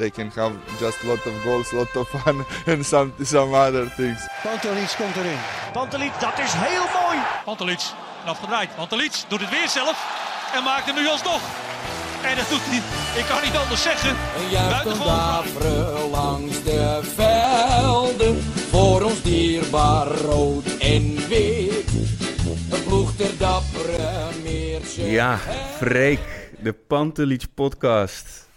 They 0.00 0.10
can 0.10 0.30
have 0.34 0.52
just 0.78 1.04
lot 1.04 1.26
of 1.26 1.34
goals, 1.44 1.72
lot 1.72 1.96
of 1.96 2.08
fun, 2.08 2.44
and 2.72 2.86
some 2.86 3.12
some 3.22 3.54
other 3.54 3.86
things. 3.96 4.28
Pantelic 4.42 4.96
komt 4.96 5.16
erin. 5.16 5.38
Pantelic, 5.72 6.12
dat 6.20 6.38
is 6.38 6.52
heel 6.52 6.86
mooi. 7.02 7.18
Pantelic, 7.44 7.80
afgedraaid. 8.24 8.74
Pantelic 8.76 9.24
doet 9.28 9.40
het 9.40 9.50
weer 9.50 9.68
zelf 9.68 9.96
en 10.54 10.62
maakt 10.62 10.86
hem 10.86 10.94
nu 10.94 11.08
alsnog. 11.08 11.40
En 12.22 12.36
dat 12.36 12.48
doet 12.48 12.60
hij, 12.62 12.82
ik 13.20 13.26
kan 13.26 13.42
niet 13.42 13.56
anders 13.56 13.82
zeggen. 13.82 14.16
Daveren 15.04 16.10
langs 16.10 16.62
de 16.62 17.00
velden, 17.14 18.42
voor 18.70 19.02
ons 19.02 19.22
dierbaar 19.22 20.06
rood 20.06 20.64
en 20.78 21.28
wit. 21.28 21.90
Een 22.70 22.84
ploeg 22.84 23.12
ter 23.16 23.38
dappere 23.38 24.28
meertje. 24.42 25.10
Ja, 25.10 25.38
Freek, 25.76 26.20
de 26.58 26.72
Pantelich 26.72 27.54
podcast. 27.54 28.48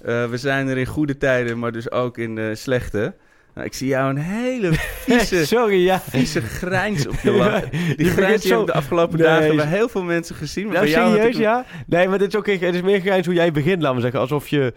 Eh, 0.00 0.24
we 0.30 0.36
zijn 0.36 0.68
er 0.68 0.76
in 0.78 0.86
goede 0.86 1.16
tijden, 1.16 1.58
maar 1.58 1.72
dus 1.72 1.90
ook 1.90 2.18
in 2.18 2.56
slechte. 2.56 3.14
Nou, 3.54 3.66
ik 3.70 3.74
zie 3.76 3.88
jou 3.88 4.10
een 4.10 4.16
hele 4.16 4.72
vieze, 4.72 5.46
Sorry, 5.56 5.84
ja. 5.84 6.00
vieze 6.00 6.40
grijns 6.40 7.06
op 7.06 7.14
je 7.22 7.30
lach. 7.42 7.68
Die 7.96 8.06
grijns 8.10 8.42
die 8.42 8.64
de 8.64 8.72
afgelopen 8.72 9.18
Nee. 9.18 9.26
dagen 9.26 9.56
bij 9.56 9.66
heel 9.66 9.88
veel 9.88 10.02
mensen 10.02 10.34
gezien. 10.36 10.64
Maar 10.64 10.72
Nou, 10.74 10.84
bij 10.86 10.94
jou 10.94 11.14
serieus, 11.16 11.36
ja? 11.36 11.64
Nee, 11.86 12.08
maar 12.08 12.18
dit 12.18 12.28
is 12.28 12.36
ook 12.36 12.46
het 12.46 12.74
is 12.74 12.82
meer 12.82 13.00
grijns 13.00 13.26
hoe 13.26 13.34
jij 13.34 13.52
begint, 13.52 13.80
laten 13.82 13.96
we 13.96 14.02
zeggen. 14.02 14.20
Alsof 14.20 14.48
je, 14.48 14.72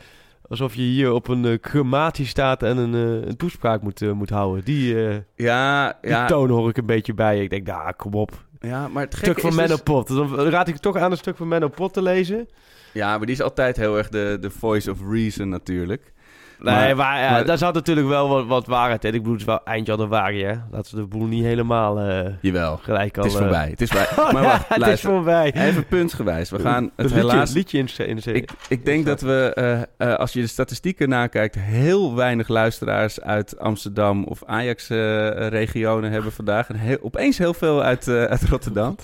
alsof 0.47 0.75
je 0.75 0.81
hier 0.81 1.11
op 1.11 1.27
een 1.27 1.43
uh, 1.45 1.57
crematie 1.59 2.25
staat 2.25 2.63
en 2.63 2.77
een, 2.77 2.93
eh, 2.93 3.27
een 3.29 3.37
toespraak 3.37 3.81
moet, 3.81 4.01
eh, 4.01 4.11
moet 4.11 4.29
houden. 4.29 4.63
Die, 4.65 5.07
eh, 5.07 5.15
Ja, 5.35 5.97
die 6.01 6.11
ja, 6.11 6.25
toon 6.25 6.49
hoor 6.49 6.69
ik 6.69 6.77
een 6.77 6.85
beetje 6.85 7.13
bij. 7.13 7.41
Ik 7.41 7.49
denk, 7.49 7.67
nou, 7.67 7.93
kom 7.97 8.13
op. 8.13 8.31
ja, 8.59 8.87
maar 8.87 9.03
het 9.03 9.13
Stuk 9.15 9.39
van 9.39 9.49
is 9.49 9.55
Menno 9.55 9.73
dus- 9.73 9.83
Pot. 9.83 10.07
Dan 10.07 10.35
raad 10.39 10.67
ik 10.67 10.77
toch 10.77 10.97
aan 10.97 11.11
een 11.11 11.17
stuk 11.17 11.37
van 11.37 11.47
Menno 11.47 11.67
Pot 11.67 11.93
te 11.93 12.01
lezen. 12.01 12.47
Ja, 12.93 13.17
maar 13.17 13.25
die 13.25 13.35
is 13.35 13.41
altijd 13.41 13.77
heel 13.77 13.97
erg 13.97 14.09
de, 14.09 14.37
de 14.41 14.49
voice 14.49 14.91
of 14.91 14.97
reason 15.09 15.49
natuurlijk. 15.49 16.11
Nee, 16.63 16.95
maar, 16.95 17.19
ja, 17.19 17.31
maar- 17.31 17.45
daar 17.45 17.57
zat 17.57 17.73
natuurlijk 17.73 18.07
wel 18.07 18.29
wat, 18.29 18.45
wat 18.45 18.67
waarheid 18.67 19.05
in. 19.05 19.13
Ik 19.13 19.17
bedoel, 19.19 19.31
het 19.31 19.41
is 19.41 19.47
wel 19.47 19.63
eind 19.65 19.87
januari, 19.87 20.43
hè. 20.43 20.53
Laten 20.71 20.95
we 20.95 21.01
de 21.01 21.07
boel 21.07 21.25
niet 21.25 21.43
helemaal 21.43 21.99
eh, 21.99 22.29
Jawel, 22.41 22.77
gelijk 22.77 23.17
al... 23.17 23.23
het 23.23 23.31
is 23.31 23.37
voorbij. 23.37 23.69
Het 23.69 23.81
is 23.81 23.89
voorbij. 23.89 24.31
Maar 24.33 24.43
wacht, 24.43 24.67
het 24.67 24.77
is 24.77 24.83
luister. 24.83 25.09
voorbij. 25.09 25.53
Even 25.53 25.85
puntsgewijs. 25.87 26.49
We 26.49 26.59
gaan 26.59 26.83
het 26.83 26.91
liedje, 27.11 27.15
helaas... 27.15 27.53
liedje 27.53 27.77
in 27.77 27.87
de- 27.97 28.05
in 28.05 28.15
de 28.15 28.31
Ik, 28.33 28.49
ik 28.69 28.85
denk 28.85 29.05
dat 29.05 29.21
we, 29.21 29.51
eh, 29.55 30.11
eh, 30.11 30.17
als 30.19 30.33
je 30.33 30.41
de 30.41 30.47
statistieken 30.47 31.09
nakijkt, 31.09 31.55
heel 31.59 32.15
weinig 32.15 32.47
luisteraars 32.47 33.21
uit 33.21 33.59
Amsterdam 33.59 34.23
of 34.23 34.43
Ajax-regionen 34.45 36.11
hebben 36.11 36.31
vandaag. 36.31 36.69
En 36.69 36.75
heel, 36.75 36.97
opeens 37.01 37.37
heel 37.37 37.53
veel 37.53 37.83
uit, 37.83 38.07
uit 38.07 38.43
Rotterdam. 38.49 38.95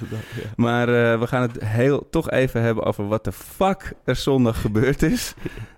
Maar 0.55 0.87
eh, 0.87 1.19
we 1.19 1.27
gaan 1.27 1.41
het 1.41 1.63
heel, 1.63 2.07
toch 2.09 2.29
even 2.31 2.61
hebben 2.61 2.83
over 2.83 3.07
wat 3.07 3.23
de 3.23 3.31
fuck 3.31 3.93
er 4.05 4.15
zondag 4.15 4.61
gebeurd 4.61 5.01
is. 5.03 5.33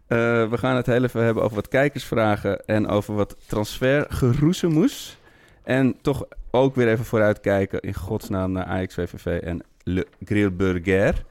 Eh, 0.10 0.18
we 0.50 0.58
gaan 0.58 0.76
het 0.76 0.86
heel 0.86 1.04
even 1.04 1.24
hebben 1.24 1.44
over 1.44 1.56
wat 1.56 1.68
kijkersvragen 1.68 2.66
en 2.66 2.88
over 2.88 3.16
wat 3.16 3.36
transfergeroezemoes. 3.48 5.18
En 5.64 5.96
toch 6.02 6.26
ook 6.52 6.76
weer 6.76 6.88
even 6.88 7.06
vooruitkijken 7.06 7.80
in 7.80 7.94
godsnaam 7.94 8.52
naar 8.52 8.66
Ajax, 8.66 8.94
VVV 8.94 9.26
en 9.42 9.62
Le 9.84 10.08
Grillburger. 10.26 11.24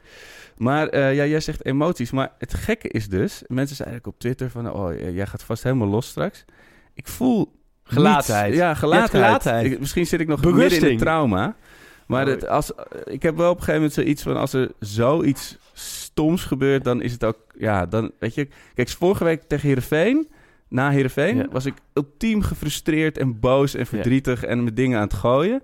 Maar 0.57 0.89
eh, 0.89 1.15
ja, 1.15 1.25
jij 1.25 1.41
zegt 1.41 1.65
emoties. 1.65 2.11
Maar 2.11 2.33
het 2.39 2.55
gekke 2.55 2.89
is 2.89 3.09
dus, 3.09 3.43
mensen 3.47 3.77
zeiden 3.77 3.99
ook 3.99 4.07
op 4.07 4.19
Twitter 4.19 4.51
van, 4.51 4.73
oh, 4.73 4.99
jij 5.15 5.27
gaat 5.27 5.43
vast 5.43 5.63
helemaal 5.63 5.89
los 5.89 6.07
straks. 6.09 6.45
Ik 6.95 7.09
voel 7.09 7.53
Gelaatheid. 7.85 8.51
niet- 8.51 8.59
ja. 8.59 8.75
Ik- 9.73 9.81
misschien 9.81 10.07
zit 10.07 10.21
ik 10.21 10.27
nog 10.27 10.37
midden 10.41 10.53
in 10.53 10.59
Berusting. 10.69 10.91
het 10.93 11.01
trauma. 11.01 11.57
Maar 12.07 12.25
Oh. 12.25 12.31
het, 12.31 12.47
als, 12.49 12.73
ik 13.05 13.23
heb 13.23 13.37
wel 13.37 13.51
op 13.51 13.57
een 13.59 13.63
gegeven 13.65 13.75
moment 13.81 13.93
zoiets 13.93 14.23
van, 14.23 14.37
als 14.37 14.53
er 14.53 14.71
zoiets 14.79 15.59
stoms 16.19 16.45
gebeurt, 16.45 16.85
dan 16.85 17.03
is 17.03 17.13
het 17.13 17.25
ook, 17.25 17.37
ja, 17.59 17.87
dan, 17.87 18.11
weet 18.19 18.35
je. 18.35 18.49
Kijk, 18.75 18.89
vorige 18.89 19.25
week 19.25 19.43
tegen 19.43 19.67
Heerenveen, 19.67 20.29
na 20.69 20.91
Heerenveen, 20.91 21.37
Ja. 21.37 21.47
was 21.51 21.67
ik 21.67 21.75
ultiem 21.93 22.43
gefrustreerd 22.43 23.19
en 23.19 23.41
boos 23.41 23.75
en 23.75 23.87
verdrietig 23.87 24.45
en 24.45 24.63
mijn 24.63 24.75
dingen 24.75 24.97
aan 24.99 25.05
het 25.05 25.15
gooien. 25.15 25.63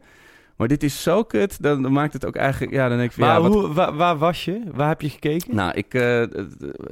Maar 0.56 0.68
dit 0.68 0.82
is 0.82 1.02
zo 1.02 1.22
kut, 1.22 1.62
dan, 1.62 1.82
dan 1.82 1.92
maakt 1.92 2.12
het 2.12 2.26
ook 2.26 2.36
eigenlijk, 2.36 2.72
ja, 2.72 2.88
dan 2.88 2.96
denk 2.96 3.10
ik 3.10 3.16
van, 3.16 3.26
Maar 3.26 3.36
ja, 3.36 3.42
wat 3.42 3.52
hoe, 3.52 3.72
waar, 3.72 3.94
waar 3.94 4.18
was 4.18 4.44
je? 4.44 4.60
Waar 4.74 4.88
heb 4.88 5.00
je 5.00 5.10
gekeken? 5.10 5.54
nou, 5.54 5.72
ik, 5.74 5.94
eh, 5.94 6.22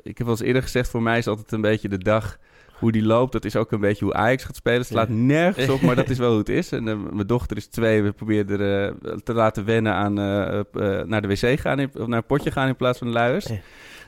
ik 0.02 0.18
heb 0.18 0.26
wel 0.26 0.28
eens 0.30 0.40
eerder 0.40 0.62
gezegd, 0.62 0.90
voor 0.90 1.02
mij 1.02 1.18
is 1.18 1.26
altijd 1.26 1.52
een 1.52 1.60
beetje 1.60 1.88
de 1.88 1.98
dag 1.98 2.38
hoe 2.82 2.92
die 2.92 3.02
loopt. 3.02 3.32
Dat 3.32 3.44
is 3.44 3.56
ook 3.56 3.72
een 3.72 3.80
beetje 3.80 4.04
hoe 4.04 4.14
Ajax 4.14 4.44
gaat 4.44 4.56
spelen. 4.56 4.78
Het 4.78 4.86
slaat 4.86 5.08
Ja. 5.08 5.14
nergens 5.14 5.68
op, 5.68 5.80
maar 5.80 5.96
dat 5.96 6.08
is 6.10 6.18
wel 6.18 6.28
hoe 6.30 6.38
het 6.38 6.48
is. 6.48 6.72
En 6.78 6.88
eh, 6.88 6.96
mijn 7.12 7.26
dochter 7.26 7.56
is 7.56 7.66
twee. 7.66 8.02
We 8.02 8.12
proberen 8.12 8.60
er 8.60 8.88
eh, 8.88 9.12
te 9.24 9.32
laten 9.34 9.64
wennen 9.64 9.92
aan 9.92 10.18
eh, 10.18 11.00
naar 11.04 11.22
de 11.22 11.28
wc 11.28 11.60
gaan, 11.60 11.78
in, 11.78 11.90
of 11.98 12.06
naar 12.06 12.18
een 12.18 12.26
potje 12.26 12.50
gaan 12.50 12.68
in 12.68 12.76
plaats 12.76 12.98
van 12.98 13.06
de 13.06 13.12
luiers. 13.12 13.46
Ja. 13.46 13.54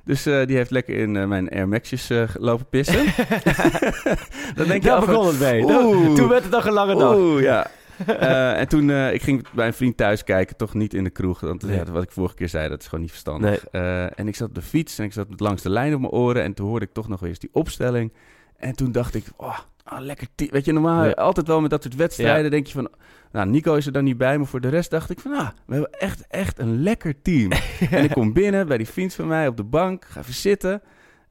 Dus 0.05 0.23
die 0.23 0.57
heeft 0.57 0.71
lekker 0.71 0.95
in 0.97 1.29
mijn 1.29 1.51
Air 1.51 1.69
Max'jes 1.69 2.11
eh, 2.11 2.23
lopen 2.39 2.67
pissen. 2.71 3.05
Dan 4.57 4.67
denk 4.67 4.83
je 4.83 4.89
Daar 4.89 5.01
begon 5.07 5.27
het 5.27 5.39
mee. 5.41 5.63
Oeh. 5.65 6.15
Toen 6.15 6.29
werd 6.29 6.43
het 6.43 6.53
nog 6.53 6.67
een 6.67 6.73
lange 6.73 6.95
dag. 6.97 7.15
Oeh, 7.17 7.43
ja. 7.43 7.67
En 8.61 8.69
toen, 8.69 8.91
ik 8.91 9.23
ging 9.23 9.47
bij 9.53 9.67
een 9.67 9.75
vriend 9.75 9.97
thuis 9.97 10.25
kijken, 10.25 10.57
toch 10.57 10.75
niet 10.75 10.95
in 10.95 11.05
de 11.05 11.11
kroeg. 11.11 11.41
Want 11.41 11.63
Nee. 11.63 11.77
ja, 11.77 11.85
wat 11.93 12.03
ik 12.03 12.11
vorige 12.11 12.35
keer 12.35 12.49
zei, 12.49 12.69
dat 12.69 12.81
is 12.81 12.85
gewoon 12.85 13.01
niet 13.01 13.11
verstandig. 13.11 13.67
En 14.15 14.29
ik 14.29 14.37
zat 14.37 14.49
op 14.49 14.55
de 14.55 14.63
fiets 14.63 14.99
en 14.99 15.05
ik 15.05 15.13
zat 15.13 15.29
met 15.29 15.41
langs 15.41 15.63
de 15.63 15.71
lijn 15.71 15.95
op 15.95 16.01
mijn 16.01 16.13
oren. 16.13 16.43
En 16.43 16.55
toen 16.55 16.67
hoorde 16.69 16.85
ik 16.85 16.93
toch 16.93 17.09
nog 17.09 17.25
eens 17.25 17.39
die 17.39 17.51
opstelling. 17.53 18.13
En 18.57 18.75
toen 18.77 18.93
dacht 18.93 19.15
ik, 19.15 19.25
oh, 19.37 19.59
ah, 19.85 20.01
lekker 20.01 20.27
team. 20.35 20.51
Weet 20.51 20.65
je, 20.65 20.73
normaal 20.73 21.05
Ja. 21.05 21.11
altijd 21.11 21.47
wel 21.47 21.61
met 21.61 21.71
dat 21.71 21.83
soort 21.83 21.95
wedstrijden 21.95 22.45
Ja. 22.45 22.51
denk 22.51 22.67
je 22.67 22.73
van... 22.73 22.89
Nou, 23.33 23.49
Nico 23.49 23.75
is 23.75 23.87
er 23.87 23.93
dan 23.93 24.05
niet 24.05 24.19
bij, 24.19 24.39
maar 24.39 24.47
voor 24.47 24.61
de 24.61 24.69
rest 24.69 24.91
dacht 24.91 25.11
ik 25.11 25.21
van... 25.21 25.33
Ah, 25.33 25.49
we 25.67 25.73
hebben 25.73 25.93
echt, 25.93 26.27
echt 26.27 26.59
een 26.59 26.83
lekker 26.83 27.23
team. 27.23 27.51
En 27.91 28.05
ik 28.05 28.11
kom 28.11 28.33
binnen 28.33 28.67
bij 28.69 28.77
die 28.77 28.89
vriend 28.89 29.15
van 29.15 29.27
mij 29.27 29.47
op 29.49 29.57
de 29.57 29.65
bank, 29.65 30.05
ga 30.05 30.21
even 30.21 30.35
zitten. 30.35 30.83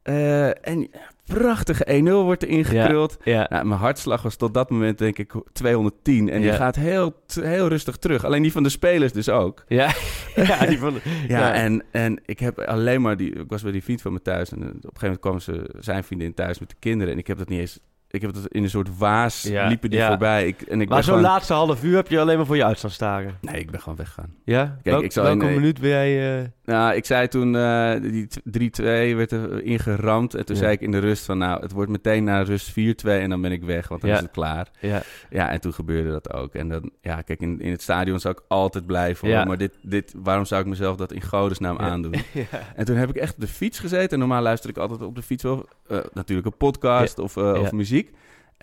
Eh, 0.01 0.67
en 0.67 0.89
prachtige 1.25 2.01
1-0 2.01 2.03
wordt 2.09 2.43
er 2.43 2.49
ingekruld. 2.49 3.17
Ja. 3.23 3.45
Nou, 3.49 3.65
mijn 3.65 3.79
hartslag 3.79 4.21
was 4.21 4.35
tot 4.35 4.53
dat 4.53 4.69
moment 4.69 4.97
denk 4.97 5.17
ik 5.17 5.33
210. 5.53 6.29
En 6.29 6.41
die 6.41 6.49
Ja. 6.49 6.55
gaat 6.55 6.75
heel, 6.75 7.13
heel 7.41 7.67
rustig 7.67 7.97
terug. 7.97 8.25
Alleen 8.25 8.41
die 8.41 8.51
van 8.51 8.63
de 8.63 8.69
spelers 8.69 9.11
dus 9.11 9.29
ook. 9.29 9.63
Ja. 9.67 9.91
ja, 10.35 10.65
die 10.65 10.79
van... 10.79 10.93
Ja, 11.27 11.37
Ja. 11.39 11.53
En, 11.53 11.83
en 11.91 12.21
ik 12.25 12.39
heb 12.39 12.59
alleen 12.59 13.01
maar... 13.01 13.17
Die, 13.17 13.33
ik 13.33 13.49
was 13.49 13.61
bij 13.63 13.71
die 13.71 13.83
vriend 13.83 14.01
van 14.01 14.13
me 14.13 14.21
thuis. 14.21 14.51
En 14.51 14.57
op 14.57 14.63
een 14.65 14.71
gegeven 14.73 14.99
moment 15.01 15.19
kwam 15.19 15.39
ze, 15.39 15.69
zijn 15.79 16.03
vriendin 16.03 16.33
thuis 16.33 16.59
met 16.59 16.69
de 16.69 16.75
kinderen. 16.79 17.13
En 17.13 17.19
ik 17.19 17.27
heb 17.27 17.37
dat 17.37 17.49
niet 17.49 17.59
eens... 17.59 17.79
Ik 18.09 18.21
heb 18.21 18.33
dat 18.33 18.47
in 18.47 18.63
een 18.63 18.69
soort 18.69 18.97
waas 18.97 19.41
Ja, 19.43 19.67
liepen 19.67 19.89
die 19.89 19.99
ja. 19.99 20.07
voorbij. 20.07 20.47
Ik, 20.47 20.61
en 20.61 20.81
ik 20.81 20.89
Maar 20.89 21.03
zo'n 21.03 21.21
laatste 21.21 21.53
half 21.53 21.83
uur 21.83 21.95
heb 21.95 22.07
je 22.07 22.19
alleen 22.19 22.37
maar 22.37 22.45
voor 22.45 22.55
je 22.55 22.65
uit 22.65 22.77
staan 22.77 22.89
staren. 22.89 23.37
Nee, 23.41 23.59
ik 23.59 23.71
ben 23.71 23.79
gewoon 23.79 23.97
weggegaan. 23.97 24.33
Ja? 24.45 24.63
Kijk, 24.65 24.83
Welk- 24.83 25.03
ik 25.03 25.11
zal 25.11 25.23
welke 25.23 25.45
in- 25.47 25.53
minuut 25.53 25.79
ben 25.79 25.89
jij... 25.89 26.39
eh, 26.39 26.45
Nou, 26.65 26.95
ik 26.95 27.05
zei 27.05 27.27
toen, 27.27 27.55
eh, 27.55 27.91
die 28.01 28.27
t- 28.27 28.41
3-2 28.43 29.15
werd 29.15 29.31
er 29.31 29.63
ingeramd. 29.63 30.33
En 30.35 30.45
toen 30.45 30.55
Ja. 30.55 30.61
zei 30.61 30.73
ik 30.73 30.81
in 30.81 30.91
de 30.91 30.97
rust 30.99 31.25
van, 31.25 31.37
nou, 31.37 31.61
het 31.61 31.71
wordt 31.71 31.91
meteen 31.91 32.23
na 32.23 32.41
rust 32.41 32.71
4-2 32.71 33.19
en 33.21 33.29
dan 33.29 33.41
ben 33.41 33.51
ik 33.51 33.63
weg, 33.63 33.87
want 33.87 34.01
dan 34.01 34.09
Ja. 34.09 34.15
is 34.15 34.21
het 34.21 34.31
klaar. 34.31 34.67
ja. 34.79 35.01
Ja, 35.29 35.49
en 35.49 35.61
toen 35.61 35.73
gebeurde 35.73 36.09
dat 36.09 36.33
ook. 36.33 36.53
En 36.55 36.67
dan, 36.69 36.91
ja, 37.01 37.21
kijk, 37.21 37.39
in, 37.39 37.59
in 37.61 37.71
het 37.71 37.81
stadion 37.81 38.19
zou 38.19 38.35
ik 38.37 38.43
altijd 38.47 38.85
blijven. 38.85 39.27
Ja. 39.29 39.43
Maar 39.45 39.57
dit, 39.57 39.71
dit, 39.81 40.13
waarom 40.17 40.45
zou 40.45 40.61
ik 40.61 40.67
mezelf 40.67 40.95
dat 40.97 41.11
in 41.11 41.21
godesnaam 41.21 41.77
aandoen? 41.77 42.13
ja. 42.33 42.45
En 42.75 42.85
toen 42.85 42.95
heb 42.95 43.09
ik 43.09 43.15
echt 43.15 43.33
op 43.33 43.41
de 43.41 43.47
fiets 43.47 43.79
gezeten. 43.79 44.09
En 44.11 44.19
normaal 44.19 44.41
luister 44.41 44.69
ik 44.69 44.77
altijd 44.77 45.01
op 45.01 45.15
de 45.15 45.21
fiets 45.21 45.43
wel, 45.43 45.67
eh, 45.87 45.97
natuurlijk 46.13 46.47
een 46.47 46.57
podcast 46.57 47.19
of, 47.19 47.37
eh, 47.37 47.59
of 47.61 47.71
muziek. 47.71 48.11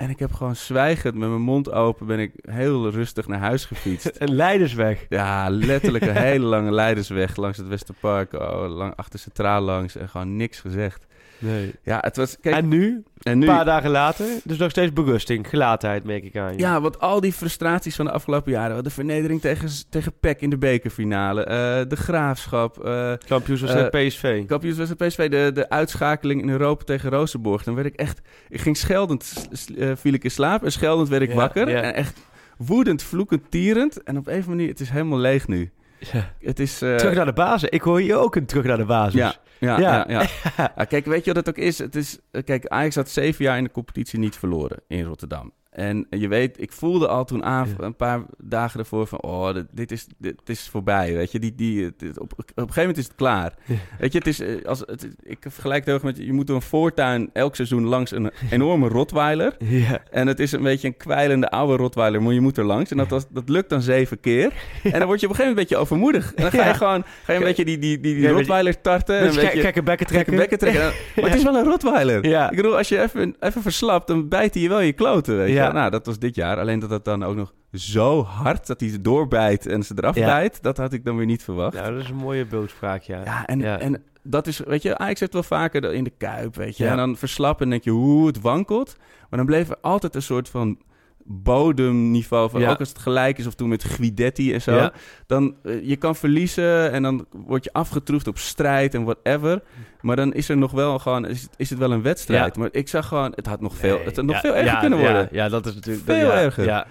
En 0.00 0.10
ik 0.10 0.18
heb 0.18 0.32
gewoon 0.32 0.56
zwijgend 0.56 1.14
met 1.14 1.28
mijn 1.28 1.40
mond 1.40 1.72
open 1.72 2.06
ben 2.06 2.18
ik 2.18 2.32
heel 2.42 2.90
rustig 2.90 3.26
naar 3.26 3.38
huis 3.38 3.64
gefietst. 3.64 4.10
Een 4.18 4.34
leidersweg. 4.34 5.06
Ja, 5.08 5.50
letterlijk 5.50 6.06
een 6.06 6.16
hele 6.30 6.44
lange 6.44 6.72
leidersweg 6.72 7.36
langs 7.36 7.58
het 7.58 7.68
Westerpark. 7.68 8.32
Oh, 8.32 8.68
lang 8.68 8.96
achter 8.96 9.18
Centraal 9.18 9.60
langs 9.60 9.96
en 9.96 10.08
gewoon 10.08 10.36
niks 10.36 10.60
gezegd. 10.60 11.06
Nee. 11.42 11.74
Ja, 11.82 11.98
het 12.00 12.16
was... 12.16 12.36
Kijk, 12.40 12.54
En 12.56 12.68
nu, 12.68 13.02
en 13.22 13.32
een 13.32 13.38
nu... 13.38 13.46
paar 13.46 13.64
dagen 13.64 13.90
later, 13.90 14.26
dus 14.44 14.58
nog 14.58 14.70
steeds 14.70 14.92
berusting, 14.92 15.48
gelaatheid 15.48 16.04
merk 16.04 16.24
ik 16.24 16.36
aan 16.36 16.52
je. 16.52 16.58
Ja, 16.58 16.80
want 16.80 17.00
al 17.00 17.20
die 17.20 17.32
frustraties 17.32 17.96
van 17.96 18.04
de 18.04 18.10
afgelopen 18.12 18.52
jaren. 18.52 18.84
De 18.84 18.90
vernedering 18.90 19.40
tegen, 19.40 19.68
tegen 19.90 20.12
PEC 20.20 20.40
in 20.40 20.50
de 20.50 20.58
bekerfinale. 20.58 21.44
eh, 21.44 21.56
de 21.88 21.96
graafschap. 21.96 22.84
eh 22.84 23.12
Kampioenswedstrijd 23.28 23.94
Eh, 23.94 24.06
PSV. 24.06 24.46
kampioenswedstrijd 24.46 25.10
PSV. 25.12 25.30
De, 25.30 25.50
de 25.54 25.68
uitschakeling 25.68 26.42
in 26.42 26.48
Europa 26.48 26.84
tegen 26.84 27.10
Rozenborg. 27.10 27.62
Dan 27.62 27.74
werd 27.74 27.86
ik 27.86 27.94
echt... 27.94 28.20
Ik 28.48 28.60
ging 28.60 28.76
scheldend, 28.76 29.48
eh, 29.78 29.90
viel 29.94 30.12
ik 30.12 30.24
in 30.24 30.30
slaap. 30.30 30.64
En 30.64 30.72
scheldend 30.72 31.08
werd 31.08 31.22
ik 31.22 31.28
Ja, 31.28 31.34
wakker. 31.34 31.68
ja. 31.70 31.80
En 31.82 31.94
echt 31.94 32.18
woedend, 32.58 33.02
vloekend, 33.02 33.42
tierend. 33.50 34.02
En 34.02 34.16
op 34.18 34.26
een 34.28 34.44
manier, 34.48 34.68
het 34.68 34.80
is 34.80 34.90
helemaal 34.90 35.18
leeg 35.18 35.48
nu. 35.48 35.70
Ja. 36.12 36.32
Het 36.40 36.58
is... 36.60 36.82
eh, 36.82 36.94
Terug 36.96 37.14
naar 37.14 37.24
de 37.24 37.32
basis. 37.32 37.68
Ik 37.68 37.82
hoor 37.82 38.02
je 38.02 38.14
ook 38.16 38.36
een 38.36 38.46
terug 38.46 38.64
naar 38.64 38.76
de 38.76 38.84
basis. 38.84 39.14
Ja, 39.14 39.34
Ja, 39.60 39.78
Ja. 39.78 40.04
ja. 40.08 40.26
Ja, 40.56 40.72
Ja, 40.76 40.84
kijk, 40.84 41.04
weet 41.06 41.24
je 41.24 41.32
wat 41.32 41.46
het 41.46 41.48
ook 41.56 41.64
is? 41.64 41.78
Het 41.78 41.96
is? 41.96 42.18
eh, 42.30 42.44
Kijk, 42.44 42.66
Ajax 42.66 42.94
had 42.94 43.08
zeven 43.10 43.44
jaar 43.44 43.56
in 43.58 43.64
de 43.64 43.70
competitie 43.70 44.18
niet 44.18 44.36
verloren 44.36 44.78
in 44.88 45.04
Rotterdam. 45.04 45.52
En 45.70 46.06
je 46.10 46.28
weet, 46.28 46.60
ik 46.60 46.72
voelde 46.72 47.08
al 47.08 47.24
toen 47.24 47.44
aan, 47.44 47.68
Ja. 47.78 47.84
een 47.84 47.96
paar 47.96 48.20
dagen 48.38 48.80
ervoor 48.80 49.06
van... 49.06 49.22
oh, 49.22 49.54
dit, 49.54 49.66
dit 49.72 49.92
is, 49.92 50.06
dit, 50.18 50.34
is 50.44 50.68
voorbij, 50.68 51.14
weet 51.14 51.32
je. 51.32 51.38
Die, 51.38 51.54
die, 51.54 51.92
dit- 51.96 52.18
op, 52.20 52.32
op 52.32 52.38
een 52.38 52.54
gegeven 52.54 52.80
moment 52.80 52.98
is 52.98 53.04
het 53.04 53.14
klaar. 53.14 53.54
Weet 53.98 54.12
je, 54.12 54.18
het 54.18 54.26
is, 54.26 54.40
eh, 54.40 54.64
als, 54.64 54.78
het, 54.80 55.08
ik 55.22 55.38
vergelijk 55.40 55.78
het 55.78 55.84
heel 55.84 55.94
erg 55.94 56.02
met... 56.02 56.26
je 56.26 56.32
moet 56.32 56.46
door 56.46 56.56
een 56.56 56.62
voortuin 56.62 57.30
elk 57.32 57.54
seizoen 57.56 57.84
langs 57.84 58.10
een 58.10 58.30
enorme 58.50 58.88
Rottweiler... 58.88 59.56
Ja. 59.58 59.98
En 60.10 60.26
het 60.26 60.40
is 60.40 60.52
een 60.52 60.62
beetje 60.62 60.88
een 60.88 60.96
kwijlende 60.96 61.50
oude 61.50 61.76
Rottweiler, 61.76 62.22
maar 62.22 62.32
je 62.32 62.40
moet 62.40 62.56
er 62.58 62.64
langs. 62.64 62.90
En 62.90 62.96
dat, 62.96 63.08
was, 63.08 63.24
dat 63.30 63.48
lukt 63.48 63.70
dan 63.70 63.82
zeven 63.82 64.20
keer. 64.20 64.52
En 64.82 64.98
dan 64.98 65.06
word 65.06 65.20
je 65.20 65.26
op 65.26 65.32
een 65.32 65.38
gegeven 65.38 65.38
moment 65.38 65.46
een 65.48 65.54
beetje 65.54 65.76
overmoedig. 65.76 66.34
En 66.34 66.42
dan 66.42 66.50
ga 66.52 66.66
je 66.68 66.74
gewoon 66.74 67.04
ga 67.24 67.32
je 67.32 67.38
een 67.38 67.44
beetje 67.44 67.64
die, 67.64 67.78
die, 67.78 68.00
die, 68.00 68.14
die 68.14 68.28
Rottweiler 68.28 68.80
tarten. 68.80 69.18
En 69.18 69.28
een 69.28 69.34
beetje 69.34 69.60
gekke 69.60 69.82
bekken 69.82 70.06
trekken. 70.06 70.36
bekken 70.36 70.58
trekken. 70.58 70.92
Maar 71.20 71.24
het 71.30 71.38
is 71.38 71.44
wel 71.44 71.56
een 71.56 71.64
Rottweiler. 71.64 72.26
Ja. 72.28 72.50
Ik 72.50 72.56
bedoel, 72.56 72.76
als 72.76 72.88
je 72.88 73.00
even, 73.02 73.36
even 73.40 73.62
verslapt, 73.62 74.06
dan 74.06 74.28
bijt 74.28 74.54
hij 74.54 74.62
je 74.62 74.68
wel 74.68 74.80
je 74.80 74.92
kloten, 74.92 75.36
weet 75.36 75.48
je. 75.48 75.59
Ja. 75.62 75.72
Nou, 75.72 75.90
dat 75.90 76.06
was 76.06 76.18
dit 76.18 76.34
jaar. 76.34 76.58
Alleen 76.58 76.78
dat 76.78 76.90
het 76.90 77.04
dan 77.04 77.22
ook 77.24 77.36
nog 77.36 77.52
zo 77.72 78.22
hard, 78.24 78.66
dat 78.66 78.80
hij 78.80 78.88
ze 78.88 79.00
doorbijt 79.00 79.66
en 79.66 79.82
ze 79.82 79.94
eraf 79.96 80.14
Ja. 80.16 80.26
bijt. 80.26 80.62
Dat 80.62 80.76
had 80.76 80.92
ik 80.92 81.04
dan 81.04 81.16
weer 81.16 81.26
niet 81.26 81.42
verwacht. 81.42 81.74
Nou, 81.74 81.92
dat 81.94 82.02
is 82.02 82.08
een 82.08 82.16
mooie 82.16 82.46
beeldspraak, 82.46 83.02
ja. 83.02 83.20
Ja, 83.24 83.46
en, 83.46 83.58
Ja. 83.60 83.78
en 83.78 84.02
dat 84.22 84.46
is, 84.46 84.58
weet 84.58 84.82
je, 84.82 84.98
Ajax 84.98 85.20
heeft 85.20 85.32
wel 85.32 85.42
vaker 85.42 85.92
in 85.92 86.04
de 86.04 86.12
kuip, 86.18 86.56
weet 86.56 86.76
je. 86.76 86.84
Ja. 86.84 86.90
En 86.90 86.96
dan 86.96 87.16
verslappen 87.16 87.64
en 87.64 87.70
denk 87.70 87.84
je, 87.84 87.90
hoe 87.90 88.26
het 88.26 88.40
wankelt. 88.40 88.96
Maar 88.98 89.38
dan 89.38 89.46
bleef 89.46 89.70
er 89.70 89.76
altijd 89.80 90.14
een 90.14 90.22
soort 90.22 90.48
van 90.48 90.78
bodemniveau 91.24 92.50
van, 92.50 92.60
Ja. 92.60 92.70
ook 92.70 92.78
als 92.78 92.88
het 92.88 92.98
gelijk 92.98 93.38
is 93.38 93.46
of 93.46 93.54
toen 93.54 93.68
met 93.68 93.84
Guidetti 93.84 94.52
en 94.54 94.62
zo. 94.62 94.74
Ja. 94.74 94.92
Dan, 95.26 95.54
eh, 95.62 95.88
je 95.88 95.96
kan 95.96 96.16
verliezen 96.16 96.92
en 96.92 97.02
dan 97.02 97.26
word 97.30 97.64
je 97.64 97.72
afgetroefd 97.72 98.26
op 98.26 98.38
strijd 98.38 98.94
en 98.94 99.04
whatever. 99.04 99.62
Maar 100.00 100.16
dan 100.16 100.32
is 100.32 100.48
er 100.48 100.56
nog 100.56 100.70
wel 100.72 100.98
gewoon, 100.98 101.26
is, 101.26 101.42
het- 101.42 101.54
is 101.56 101.70
het 101.70 101.78
wel 101.78 101.92
een 101.92 102.02
wedstrijd. 102.02 102.56
Maar 102.56 102.68
ik 102.72 102.88
zag 102.88 103.06
gewoon, 103.06 103.32
het 103.34 103.46
had 103.46 103.60
nog 103.60 103.76
veel, 103.76 104.00
het 104.04 104.16
had 104.16 104.24
nog 104.24 104.40
veel 104.40 104.54
erger 104.56 104.78
kunnen 104.78 104.98
worden. 104.98 105.28
Ja, 105.32 105.48
dat 105.48 105.66
is 105.66 105.74
natuurlijk... 105.74 106.04
Veel 106.04 106.32
erger. 106.32 106.64
Ja. 106.64 106.86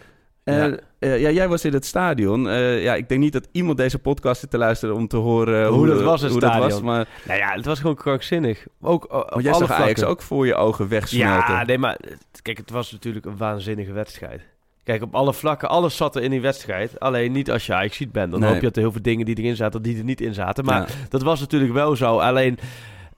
Ja. 1.00 1.08
eh, 1.08 1.22
ja, 1.22 1.30
jij 1.30 1.48
was 1.48 1.66
in 1.66 1.74
het 1.74 1.86
stadion. 1.86 2.50
Eh, 2.50 2.84
ja, 2.84 2.96
ik 2.96 3.10
denk 3.10 3.22
niet 3.22 3.34
dat 3.34 3.48
iemand 3.52 3.78
deze 3.78 4.00
podcast 4.00 4.40
zit 4.42 4.50
te 4.50 4.58
luisteren 4.58 4.96
om 4.96 5.08
te 5.08 5.18
horen 5.18 5.68
Hoe 5.68 5.88
dat 5.88 6.02
was, 6.02 6.22
het 6.22 6.32
hoe 6.32 6.40
dat 6.40 6.50
stadion. 6.50 6.72
was, 6.72 6.82
maar 6.82 7.08
Nou 7.26 7.40
ja, 7.40 7.52
het 7.54 7.66
was 7.66 7.80
gewoon 7.80 7.96
krankzinnig. 7.96 8.66
Ook 8.82 9.04
op 9.14 9.30
Want 9.30 9.44
jij 9.44 9.54
zag 9.54 9.72
Ajax 9.72 10.04
ook 10.04 10.22
voor 10.22 10.46
je 10.46 10.56
ogen 10.56 10.88
wegsmelten. 10.88 11.54
Ja, 11.54 11.64
nee, 11.66 11.78
maar 11.78 11.98
kijk, 12.42 12.58
het 12.58 12.70
was 12.70 12.92
natuurlijk 12.92 13.26
een 13.26 13.38
waanzinnige 13.38 13.92
wedstrijd. 13.92 14.42
Kijk, 14.84 15.02
op 15.02 15.16
alle 15.16 15.34
vlakken, 15.34 15.70
alles 15.70 15.98
zat 15.98 16.16
er 16.16 16.22
in 16.24 16.32
die 16.32 16.42
wedstrijd. 16.42 17.00
Alleen 17.00 17.32
niet 17.32 17.52
als 17.52 17.66
je 17.66 17.74
Ajax 17.74 17.96
ziet 17.96 18.12
bent. 18.12 18.32
Dan 18.32 18.40
Nee. 18.40 18.50
hoop 18.50 18.60
je 18.60 18.66
dat 18.66 18.76
er 18.76 18.82
heel 18.82 18.92
veel 18.92 19.02
dingen 19.02 19.26
die 19.26 19.38
erin 19.38 19.56
zaten, 19.56 19.82
die 19.82 19.98
er 19.98 20.04
niet 20.04 20.22
in 20.22 20.34
zaten. 20.34 20.66
Maar 20.66 20.80
Ja. 20.80 20.88
dat 21.10 21.22
was 21.22 21.40
natuurlijk 21.40 21.74
wel 21.74 21.96
zo. 21.96 22.18
Alleen 22.20 22.58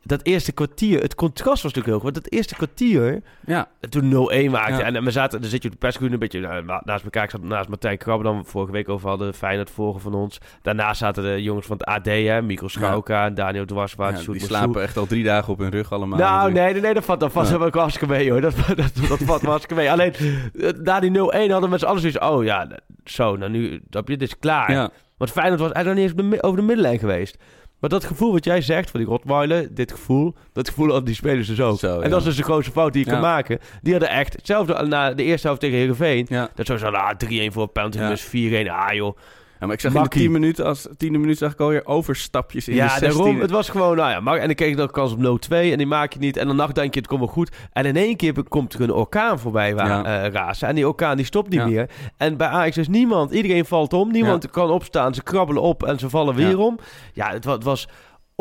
dat 0.03 0.19
eerste 0.23 0.51
kwartier, 0.51 1.01
het 1.01 1.15
contrast 1.15 1.63
was 1.63 1.73
natuurlijk 1.73 1.87
heel 1.87 1.99
groot. 1.99 2.13
Want 2.13 2.23
dat 2.23 2.33
eerste 2.33 2.55
kwartier, 2.55 3.21
Ja, 3.45 3.67
toen 3.89 4.03
0-1 4.03 4.51
maakte. 4.51 4.71
Ja. 4.73 4.81
En, 4.81 4.95
en 4.95 5.03
we 5.03 5.11
zaten, 5.11 5.41
dan 5.41 5.49
zit 5.49 5.61
je 5.61 5.67
op 5.67 5.73
de 5.73 5.79
persgroen 5.79 6.11
een 6.11 6.19
beetje 6.19 6.39
nou, 6.39 6.65
na- 6.65 6.81
naast 6.85 7.03
elkaar. 7.03 7.23
Ik 7.23 7.29
zat 7.29 7.43
naast 7.43 7.69
Martijn 7.69 7.97
Krabbe, 7.97 8.23
dan 8.23 8.45
vorige 8.45 8.71
week 8.71 8.89
over 8.89 9.09
hadden. 9.09 9.33
Feyenoord 9.33 9.69
volgen 9.69 10.01
van 10.01 10.13
ons. 10.13 10.37
Daarna 10.61 10.93
zaten 10.93 11.23
de 11.23 11.41
jongens 11.41 11.65
van 11.67 11.77
het 11.77 11.85
AD, 11.85 12.05
hè. 12.05 12.41
Mikkel 12.41 12.69
Schauka, 12.69 13.29
Daniel 13.29 13.65
Dwarswaard, 13.65 14.25
ja, 14.25 14.31
die 14.31 14.41
slapen 14.41 14.81
echt 14.81 14.97
al 14.97 15.05
drie 15.05 15.23
dagen 15.23 15.53
op 15.53 15.59
hun 15.59 15.69
rug 15.71 15.91
allemaal. 15.91 16.19
Nou, 16.19 16.31
natuurlijk. 16.31 16.63
nee, 16.63 16.73
nee, 16.73 16.81
nee, 16.81 16.93
dat 16.93 17.05
valt, 17.05 17.19
dat 17.19 17.31
valt 17.31 17.49
Ja. 17.49 17.57
wel 17.59 17.69
hartstikke 17.71 18.13
mee, 18.13 18.31
hoor. 18.31 18.41
Dat, 18.41 18.53
dat, 18.67 18.77
dat 19.09 19.19
valt 19.23 19.41
wel 19.41 19.49
hartstikke 19.49 19.75
mee. 19.81 19.91
Alleen, 19.91 20.13
eh, 20.59 20.69
na 20.83 20.99
die 20.99 21.09
0-1 21.11 21.13
hadden 21.51 21.61
we 21.61 21.67
met 21.67 21.79
z'n 21.79 21.85
allen 21.85 22.01
zoiets... 22.01 22.19
Oh 22.19 22.43
ja, 22.43 22.67
zo, 23.05 23.35
nou 23.35 23.51
nu, 23.51 23.81
dat 23.89 24.07
dit 24.07 24.21
is 24.21 24.39
klaar. 24.39 24.71
Ja, 24.71 24.89
Want 25.17 25.31
Feyenoord 25.31 25.59
was 25.59 25.71
eigenlijk 25.71 26.07
nog 26.07 26.17
niet 26.17 26.31
eens 26.33 26.41
over 26.43 26.57
de 26.59 26.65
middenlijn 26.65 26.99
geweest. 26.99 27.37
Maar 27.81 27.89
dat 27.89 28.03
gevoel 28.03 28.31
wat 28.31 28.45
jij 28.45 28.61
zegt, 28.61 28.89
van 28.91 28.99
die 28.99 29.09
Rottweiler, 29.09 29.73
dit 29.75 29.91
gevoel... 29.91 30.35
Dat 30.53 30.67
gevoel 30.67 30.85
hadden 30.85 31.05
die 31.05 31.15
spelers 31.15 31.47
dus 31.47 31.61
ook. 31.61 31.79
Zo, 31.79 31.95
en 31.95 32.03
ja. 32.03 32.09
dat 32.09 32.19
is 32.19 32.25
dus 32.25 32.35
de 32.35 32.43
grootste 32.43 32.71
fout 32.71 32.93
die 32.93 33.03
je 33.03 33.07
Ja. 33.09 33.13
kan 33.13 33.23
maken. 33.23 33.59
Die 33.81 33.91
hadden 33.91 34.09
echt, 34.09 34.33
hetzelfde 34.33 34.85
na 34.85 35.13
de 35.13 35.23
eerste 35.23 35.47
helft 35.47 35.61
tegen 35.61 35.77
Heerenveen... 35.77 36.25
ja. 36.29 36.49
Dat 36.55 36.65
zo 36.65 36.77
zo, 36.77 36.87
ah, 36.87 37.11
3-1 37.49 37.51
voor 37.51 37.67
penalty, 37.67 37.97
dus 37.97 38.27
4-1, 38.27 38.69
ah 38.69 38.93
joh. 38.93 39.17
Ja, 39.61 39.67
maar 39.67 39.75
ik 39.75 39.81
zag 39.81 39.91
in 39.91 39.97
de 39.97 40.03
Makkie. 40.03 40.21
10 40.21 40.31
minuten, 40.31 40.65
als 40.65 40.87
tiende 40.97 41.17
minuut 41.17 41.37
zag 41.37 41.51
ik 41.51 41.59
alweer 41.59 41.85
overstapjes 41.85 42.67
in 42.67 42.75
ja, 42.75 42.83
de 42.85 42.89
16. 42.99 43.09
daarom. 43.17 43.39
Het 43.39 43.51
was 43.51 43.69
gewoon, 43.69 43.95
nou 43.95 44.09
ja, 44.11 44.19
maar, 44.19 44.37
en 44.37 44.45
dan 44.45 44.55
kreeg 44.55 44.69
je 44.69 44.75
dan 44.75 44.91
kans 44.91 45.11
op 45.13 45.19
0-2 45.19 45.49
en 45.49 45.77
die 45.77 45.85
maak 45.85 46.13
je 46.13 46.19
niet. 46.19 46.37
En 46.37 46.47
dan 46.47 46.57
denk 46.73 46.93
je, 46.93 46.99
het 46.99 47.07
komt 47.09 47.19
wel 47.19 47.29
goed. 47.29 47.51
En 47.73 47.85
in 47.85 47.95
één 47.95 48.15
keer 48.15 48.43
komt 48.47 48.73
er 48.73 48.81
een 48.81 48.91
orkaan 48.93 49.39
voorbij 49.39 49.69
Ja. 49.73 50.03
eh, 50.23 50.31
razen. 50.31 50.67
En 50.67 50.75
die 50.75 50.87
orkaan 50.87 51.15
die 51.17 51.25
stopt 51.25 51.49
niet 51.49 51.59
Ja. 51.59 51.65
meer. 51.65 51.89
En 52.17 52.37
bij 52.37 52.47
Ajax 52.47 52.77
is 52.77 52.87
niemand, 52.87 53.31
iedereen 53.31 53.65
valt 53.65 53.93
om. 53.93 54.11
Niemand 54.11 54.49
kan 54.49 54.69
opstaan, 54.69 55.13
ze 55.13 55.23
krabbelen 55.23 55.61
op 55.61 55.83
en 55.83 55.99
ze 55.99 56.09
vallen 56.09 56.35
weer 56.35 56.49
Ja. 56.49 56.55
om. 56.57 56.79
Ja, 57.13 57.31
het, 57.31 57.43
het 57.45 57.63
was 57.63 57.87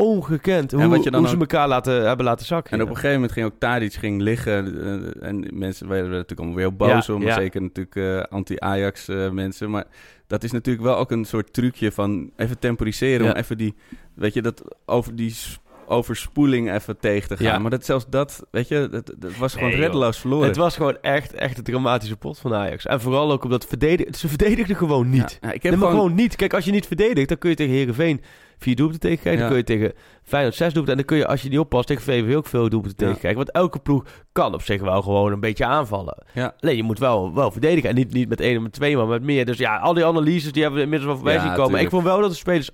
ongekend 0.01 0.71
hoe, 0.71 0.81
En 0.81 0.89
wat 0.91 1.03
je 1.05 1.11
dan 1.11 1.21
hoe 1.21 1.29
ze 1.29 1.35
ook- 1.35 1.41
elkaar 1.41 1.69
laten, 1.69 2.07
hebben 2.07 2.25
laten 2.25 2.47
zakken. 2.47 2.73
En 2.73 2.83
op 2.83 2.89
een 2.89 2.95
gegeven 2.95 3.15
moment 3.15 3.33
ging 3.33 3.47
ook 3.47 3.59
Tadic 3.59 3.93
ging 3.93 4.21
liggen. 4.23 4.83
eh, 5.21 5.29
en 5.29 5.47
mensen 5.53 5.89
werden 5.89 6.07
er 6.07 6.13
natuurlijk 6.13 6.41
allemaal 6.41 6.57
weer 6.57 6.67
heel 6.69 6.77
boos 6.97 7.07
Ja, 7.07 7.15
om. 7.15 7.23
ja. 7.23 7.35
Zeker 7.35 7.63
natuurlijk 7.63 7.97
eh, 7.97 8.21
anti-Ajax 8.37 9.09
eh, 9.09 9.31
mensen. 9.31 9.71
Maar 9.71 9.85
dat 10.27 10.45
is 10.45 10.53
natuurlijk 10.53 10.85
wel 10.85 10.97
ook 10.97 11.11
een 11.11 11.25
soort 11.25 11.53
trucje 11.53 11.93
van 11.93 12.31
even 12.37 12.59
temporiseren. 12.59 13.27
Om 13.27 13.33
even 13.37 13.59
die, 13.59 13.75
weet 14.15 14.35
je, 14.35 14.43
dat 14.43 14.63
over 14.87 15.17
die 15.17 15.35
overspoeling 15.87 16.73
even 16.73 16.99
tegen 16.99 17.29
te 17.29 17.37
gaan. 17.37 17.47
Ja. 17.47 17.59
Maar 17.59 17.71
dat, 17.71 17.85
zelfs 17.85 18.05
dat, 18.09 18.47
weet 18.51 18.69
je, 18.69 18.89
dat, 18.91 19.13
dat 19.19 19.37
was 19.37 19.53
gewoon 19.55 19.69
Nee, 19.69 19.79
reddeloos 19.79 20.19
verloren. 20.19 20.47
Het 20.49 20.57
was 20.57 20.77
gewoon 20.77 20.97
echt, 21.01 21.33
echt 21.33 21.59
een 21.59 21.65
dramatische 21.65 22.17
pot 22.17 22.39
van 22.39 22.55
Ajax. 22.55 22.87
En 22.87 23.01
vooral 23.01 23.33
ook 23.33 23.45
omdat 23.45 23.67
verdedigen, 23.67 24.15
ze 24.15 24.29
verdedigden 24.29 24.77
gewoon 24.77 25.11
niet. 25.11 25.39
Ja, 25.41 25.53
ik 25.53 25.63
heb 25.63 25.73
Nee, 25.73 25.81
maar 25.81 25.91
gewoon, 25.91 26.05
gewoon 26.05 26.15
niet. 26.15 26.37
Kijk, 26.37 26.55
als 26.55 26.65
je 26.65 26.71
niet 26.71 26.87
verdedigt, 26.87 27.29
dan 27.29 27.39
kun 27.39 27.51
je 27.51 27.57
tegen 27.57 27.75
Herenveen 27.75 28.21
vier 28.61 28.77
doelpunten 28.77 29.09
tegenkrijgen. 29.09 29.43
Ja. 29.43 29.49
Dan 29.49 29.65
kun 29.65 29.75
je 29.75 29.81
tegen 29.81 29.99
Feyenoord 30.23 30.55
zes 30.55 30.73
doelpunten. 30.73 30.93
En 30.93 30.97
dan 30.97 31.07
kun 31.07 31.17
je, 31.17 31.27
als 31.27 31.43
je 31.43 31.49
niet 31.49 31.59
oppast, 31.59 31.87
tegen 31.87 32.03
VVV 32.03 32.37
ook 32.37 32.47
veel 32.47 32.69
doelpunten 32.69 32.99
tegenkrijgen. 32.99 33.39
Want 33.39 33.51
elke 33.51 33.79
ploeg 33.79 34.05
kan 34.33 34.55
op 34.55 34.63
zich 34.63 34.81
wel 34.81 35.03
gewoon 35.03 35.33
een 35.33 35.41
beetje 35.41 35.67
aanvallen. 35.67 36.25
Alleen 36.61 36.77
je 36.77 36.83
moet 36.83 36.99
wel, 36.99 37.35
wel 37.35 37.51
verdedigen. 37.51 37.89
En 37.89 37.95
niet, 37.95 38.13
niet 38.13 38.29
met 38.29 38.41
één 38.41 38.57
of 38.57 38.63
met 38.63 38.73
twee, 38.73 38.97
maar 38.97 39.07
met 39.07 39.23
meer. 39.23 39.45
Dus 39.45 39.59
ja, 39.59 39.77
al 39.77 39.95
die 39.95 40.05
analyses 40.05 40.53
die 40.53 40.63
hebben 40.63 40.81
we 40.81 40.85
inmiddels 40.85 41.13
wel 41.13 41.23
voorbij 41.23 41.41
zien 41.41 41.55
komen. 41.55 41.81
Ik 41.81 41.91
vond 41.91 42.05
wel 42.05 42.21
dat 42.21 42.31
de 42.31 42.37
spelers 42.37 42.71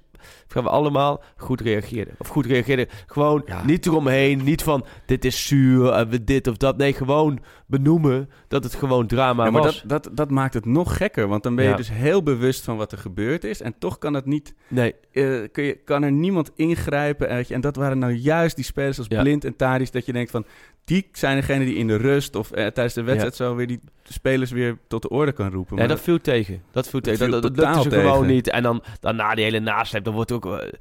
gaan 0.48 0.62
we 0.62 0.68
allemaal 0.68 1.22
goed 1.36 1.60
reageerden. 1.60 2.14
Of 2.18 2.28
goed 2.28 2.46
reageerden. 2.46 2.86
Gewoon 3.06 3.42
Ja. 3.46 3.64
niet 3.64 3.86
eromheen. 3.86 4.44
Niet 4.44 4.62
van 4.62 4.84
dit 5.06 5.24
is 5.24 5.46
zuur 5.46 5.92
en 5.92 6.08
we 6.08 6.24
dit 6.24 6.46
of 6.46 6.56
dat. 6.56 6.76
Nee, 6.76 6.92
gewoon 6.92 7.38
benoemen 7.66 8.30
dat 8.48 8.64
het 8.64 8.74
gewoon 8.74 9.06
drama 9.06 9.44
ja, 9.44 9.50
maar 9.50 9.62
was. 9.62 9.82
dat, 9.86 10.04
dat, 10.04 10.16
dat 10.16 10.30
maakt 10.30 10.54
het 10.54 10.64
nog 10.64 10.96
gekker. 10.96 11.28
Want 11.28 11.42
dan 11.42 11.54
ben 11.54 11.64
je 11.64 11.70
Ja. 11.70 11.76
dus 11.76 11.90
heel 11.90 12.22
bewust 12.22 12.64
van 12.64 12.76
wat 12.76 12.92
er 12.92 12.98
gebeurd 12.98 13.44
is. 13.44 13.60
En 13.60 13.74
toch 13.78 13.98
kan 13.98 14.14
het 14.14 14.26
niet 14.26 14.54
Nee, 14.68 14.94
eh, 15.12 15.24
kun 15.52 15.64
je, 15.64 15.74
kan 15.84 16.02
er 16.02 16.12
niemand 16.12 16.50
ingrijpen. 16.54 17.28
En, 17.48 17.60
dat 17.60 17.76
waren 17.76 17.98
nou 17.98 18.12
juist 18.12 18.56
die 18.56 18.64
spelers 18.64 18.98
als. 18.98 19.06
Blind 19.08 19.44
en 19.44 19.56
Tadic. 19.56 19.92
Dat 19.92 20.06
je 20.06 20.12
denkt 20.12 20.30
van, 20.30 20.44
die 20.84 21.08
zijn 21.12 21.36
degene 21.36 21.64
die 21.64 21.74
in 21.74 21.86
de 21.86 21.96
rust 21.96 22.36
of 22.36 22.50
eh, 22.50 22.66
tijdens 22.66 22.94
de 22.94 23.02
wedstrijd 23.02 23.34
zo 23.34 23.54
weer 23.54 23.66
die 23.66 23.80
spelers 24.02 24.50
weer 24.50 24.78
tot 24.88 25.02
de 25.02 25.08
orde 25.08 25.32
kan 25.32 25.50
roepen. 25.50 25.76
Nee, 25.76 25.86
Maar 25.86 25.96
dat 25.96 26.04
viel 26.04 26.20
tegen. 26.20 26.62
Dat 26.70 26.88
viel 26.88 27.00
tegen. 27.00 27.18
viel 27.18 27.30
Dat, 27.30 27.42
dat, 27.42 27.56
lukte 27.56 27.82
ze 27.82 27.88
tegen. 27.88 28.10
gewoon 28.10 28.26
niet. 28.26 28.48
En 28.50 28.62
dan, 28.62 28.82
dan 29.00 29.16
na 29.16 29.34
die 29.34 29.44
hele 29.44 29.60
nasleep, 29.60 30.04
dan 30.04 30.14
wordt 30.14 30.32
ook... 30.44 30.60
eh, 30.60 30.72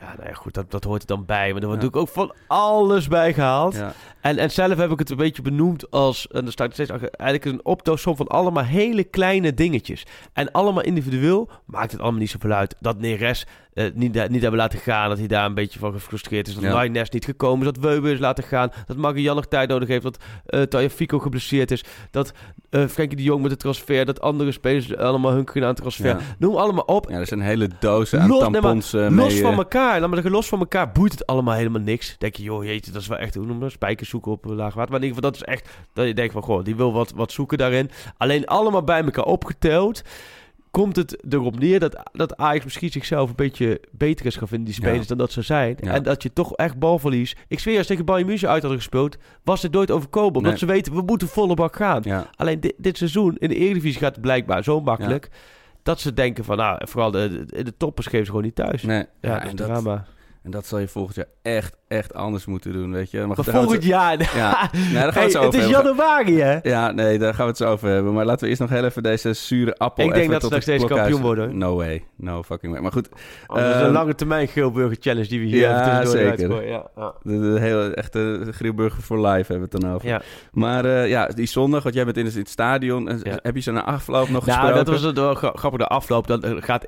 ja, 0.00 0.14
nou 0.16 0.28
ja, 0.28 0.34
goed, 0.34 0.54
dat, 0.54 0.70
dat 0.70 0.84
hoort 0.84 1.00
er 1.00 1.06
dan 1.06 1.24
bij. 1.24 1.52
Maar 1.52 1.62
er 1.62 1.68
wordt 1.68 1.82
natuurlijk 1.82 1.96
ook 1.96 2.08
van 2.08 2.34
alles 2.46 3.08
bij 3.08 3.34
gehaald. 3.34 3.76
En, 4.20 4.38
en 4.38 4.50
zelf 4.50 4.76
heb 4.76 4.90
ik 4.90 4.98
het 4.98 5.10
een 5.10 5.16
beetje 5.16 5.42
benoemd 5.42 5.90
als... 5.90 6.26
En 6.26 6.42
daar 6.42 6.52
staat 6.52 6.72
steeds 6.72 6.90
eigenlijk 6.90 7.44
een 7.44 7.64
optelsom 7.64 8.16
van 8.16 8.26
allemaal 8.26 8.64
hele 8.64 9.04
kleine 9.04 9.54
dingetjes. 9.54 10.06
En 10.32 10.52
allemaal 10.52 10.82
individueel 10.82 11.48
maakt 11.64 11.92
het 11.92 12.00
allemaal 12.00 12.20
niet 12.20 12.30
zoveel 12.30 12.52
uit. 12.52 12.76
Dat 12.80 12.98
Neres 12.98 13.46
eh, 13.74 13.84
niet, 13.94 14.28
niet 14.28 14.42
hebben 14.42 14.60
laten 14.60 14.78
gaan. 14.78 15.08
Dat 15.08 15.18
hij 15.18 15.26
daar 15.26 15.46
een 15.46 15.54
beetje 15.54 15.78
van 15.78 15.92
gefrustreerd 15.92 16.48
is. 16.48 16.54
Dat 16.54 16.62
Ja. 16.62 16.72
Lainez 16.72 17.08
niet 17.08 17.24
gekomen 17.24 17.66
is. 17.66 17.72
Dat 17.72 17.82
Weber 17.84 18.12
is 18.12 18.18
laten 18.18 18.44
gaan. 18.44 18.70
Dat 18.86 18.96
Marian 18.96 19.36
nog 19.36 19.46
tijd 19.46 19.68
nodig 19.68 19.88
heeft. 19.88 20.02
Dat 20.02 20.18
uh, 20.46 20.62
Tagliafico 20.62 21.18
geblesseerd 21.18 21.70
is. 21.70 21.84
Dat 22.10 22.32
eh 22.70 22.86
Frenkie 22.86 23.16
de 23.16 23.22
Jong 23.22 23.40
met 23.42 23.50
de 23.50 23.56
transfer. 23.56 24.04
Dat 24.04 24.20
andere 24.20 24.52
spelers 24.52 24.96
allemaal 24.96 25.32
hunkeren 25.32 25.68
aan 25.68 25.74
transfer. 25.74 26.06
Ja. 26.06 26.18
Noem 26.38 26.56
allemaal 26.56 26.84
op. 26.84 27.10
ja, 27.10 27.18
er 27.18 27.26
zijn 27.26 27.40
hele 27.40 27.68
dozen 27.80 28.20
aan 28.20 28.28
Los- 28.28 28.40
nee, 28.40 28.50
maar 28.50 28.60
tampons 28.60 28.92
eh, 28.92 29.00
los 29.00 29.32
mee, 29.32 29.42
van 29.42 29.52
eh, 29.52 29.56
elkaar. 29.58 30.00
Laat 30.00 30.10
maar 30.10 30.30
los 30.30 30.48
van 30.48 30.58
elkaar 30.58 30.92
boeit 30.92 31.12
het 31.12 31.26
allemaal 31.26 31.54
helemaal 31.54 31.80
niks. 31.80 32.14
Denk 32.18 32.36
je, 32.36 32.42
joh, 32.42 32.64
jeetje, 32.64 32.92
dat 32.92 33.00
is 33.02 33.08
wel 33.08 33.18
echt, 33.18 33.34
hoe 33.34 33.46
noem 33.46 33.54
je 33.56 33.62
dat? 33.62 33.70
Spijkers 33.72 34.08
zoeken 34.08 34.32
op 34.32 34.46
eh, 34.46 34.52
laag 34.52 34.74
water. 34.74 34.90
Maar 34.92 35.00
in 35.00 35.06
ieder 35.06 35.16
geval, 35.16 35.30
dat 35.30 35.40
is 35.48 35.54
echt, 35.54 35.68
dat 35.92 36.06
je 36.06 36.14
denkt 36.14 36.32
van, 36.32 36.42
goh, 36.42 36.64
die 36.64 36.76
wil 36.76 36.92
wat, 36.92 37.12
wat 37.16 37.32
zoeken 37.32 37.58
daarin. 37.58 37.90
Alleen 38.16 38.46
allemaal 38.46 38.82
bij 38.84 39.04
elkaar 39.04 39.24
opgeteld. 39.24 40.02
Komt 40.72 40.96
het 40.96 41.16
erop 41.32 41.58
neer 41.58 41.80
dat, 41.80 42.02
dat 42.12 42.36
Ajax 42.36 42.64
misschien 42.64 42.90
zichzelf 42.90 43.28
een 43.28 43.36
beetje 43.36 43.80
beter 43.90 44.26
is 44.26 44.36
gaan 44.36 44.48
vinden, 44.48 44.66
die 44.66 44.74
spelers, 44.74 44.98
Ja. 45.00 45.04
dan 45.06 45.18
dat 45.18 45.32
ze 45.32 45.42
zijn. 45.42 45.76
Ja. 45.80 45.92
En 45.94 46.02
dat 46.02 46.22
je 46.22 46.32
toch 46.32 46.52
echt 46.56 46.78
balverlies. 46.78 47.36
Ik 47.48 47.58
zweer, 47.58 47.78
als 47.78 47.86
tegen 47.86 48.04
Bayern 48.04 48.26
München 48.26 48.48
uit 48.48 48.60
hadden 48.62 48.80
gespeeld, 48.80 49.16
was 49.44 49.62
het 49.62 49.72
nooit 49.72 49.90
overkomen. 49.90 50.34
Omdat 50.36 50.50
Nee. 50.50 50.58
ze 50.60 50.66
weten, 50.66 50.94
we 50.94 51.02
moeten 51.02 51.28
volle 51.28 51.54
bak 51.54 51.76
gaan. 51.76 52.00
ja. 52.04 52.26
Alleen 52.36 52.60
dit, 52.60 52.74
dit 52.76 52.96
seizoen 52.98 53.36
in 53.38 53.48
de 53.48 53.54
Eredivisie 53.54 54.00
gaat 54.00 54.12
het 54.12 54.20
blijkbaar 54.20 54.62
zo 54.64 54.80
makkelijk. 54.80 55.28
Dat 55.82 56.00
ze 56.00 56.12
denken 56.14 56.44
van, 56.44 56.56
nou, 56.56 56.88
vooral 56.88 57.10
de, 57.10 57.44
de, 57.46 57.62
de 57.62 57.76
toppers 57.76 58.06
geven 58.06 58.24
ze 58.24 58.30
gewoon 58.30 58.44
niet 58.46 58.54
thuis. 58.54 58.82
Nee, 58.82 58.98
Ja, 58.98 59.06
ja, 59.20 59.34
dat 59.34 59.42
is 59.44 59.50
en 59.50 59.56
dat, 59.56 59.66
drama. 59.66 60.04
En 60.42 60.50
dat 60.50 60.66
zal 60.66 60.78
je 60.78 60.88
volgend 60.88 61.16
jaar 61.16 61.26
echt, 61.42 61.76
echt 61.88 62.14
anders 62.14 62.46
moeten 62.46 62.72
doen, 62.72 62.92
weet 62.92 63.10
je. 63.10 63.26
Maar 63.26 63.36
goed, 63.36 63.44
we 63.44 63.50
volgend 63.52 63.84
jaar... 63.84 64.10
het- 64.18 64.30
Ja, 64.34 64.70
nee, 64.72 64.92
daar 64.92 65.02
gaan 65.02 65.06
we 65.12 65.12
Hey, 65.12 65.22
het 65.22 65.32
zo 65.32 65.38
het 65.38 65.46
over 65.46 65.58
is 65.60 65.66
hebben. 65.74 65.84
januari, 65.96 66.40
hè? 66.40 66.58
Ja, 66.62 66.90
nee, 66.90 67.18
daar 67.18 67.34
gaan 67.34 67.42
we 67.44 67.48
het 67.50 67.56
zo 67.60 67.70
over 67.70 67.88
hebben. 67.88 68.12
Maar 68.12 68.24
laten 68.24 68.40
we 68.42 68.48
eerst 68.48 68.60
nog 68.60 68.70
heel 68.70 68.84
even 68.84 69.02
deze 69.02 69.32
zure 69.32 69.76
appel... 69.76 70.04
Ik 70.06 70.14
denk 70.14 70.30
dat 70.30 70.40
ze 70.40 70.46
nog 70.46 70.54
het 70.54 70.62
steeds 70.62 70.84
klokhuis- 70.84 71.10
kampioen 71.10 71.26
worden. 71.36 71.58
No 71.58 71.76
way. 71.76 72.04
No 72.16 72.42
fucking 72.42 72.72
way. 72.72 72.82
Maar 72.82 72.92
goed, 72.92 73.08
Oh, 73.46 73.56
dat 73.56 73.66
is 73.66 73.72
Ehm, 73.74 73.84
een 73.84 73.92
lange 73.92 74.14
termijn 74.14 74.48
Geelburger 74.48 74.96
Challenge 75.00 75.28
die 75.28 75.40
we 75.40 75.46
hier 75.46 75.58
ja, 75.58 75.98
even 76.00 76.10
zeker. 76.10 76.66
Ja, 76.68 76.86
ja. 76.96 77.14
de, 77.22 77.40
de 77.40 77.60
hele 77.60 77.94
echte 77.94 78.46
Grielburger 78.50 79.02
voor 79.02 79.16
live 79.26 79.52
hebben 79.52 79.68
we 79.70 79.76
het 79.76 79.80
dan 79.80 79.92
over. 79.94 80.08
Ja. 80.08 80.20
Maar 80.52 80.84
eh, 80.84 81.08
ja, 81.08 81.26
die 81.26 81.46
zondag, 81.46 81.82
want 81.82 81.94
jij 81.94 82.04
bent 82.04 82.16
in 82.16 82.24
het, 82.24 82.34
in 82.34 82.40
het 82.40 82.48
stadion. 82.50 83.08
Heb 83.22 83.54
je 83.54 83.60
zo 83.60 83.72
na 83.72 83.84
afloop 83.84 84.28
nog 84.28 84.46
Nou, 84.46 84.58
gesproken? 84.58 84.84
dat 84.84 84.94
was 84.94 85.02
het 85.02 85.18
wel 85.18 85.34
gra- 85.34 85.52
grappig. 85.54 85.80
De 85.80 85.86
afloop, 85.86 86.26
dan 86.26 86.42
eh, 86.42 86.52
gaat... 86.58 86.84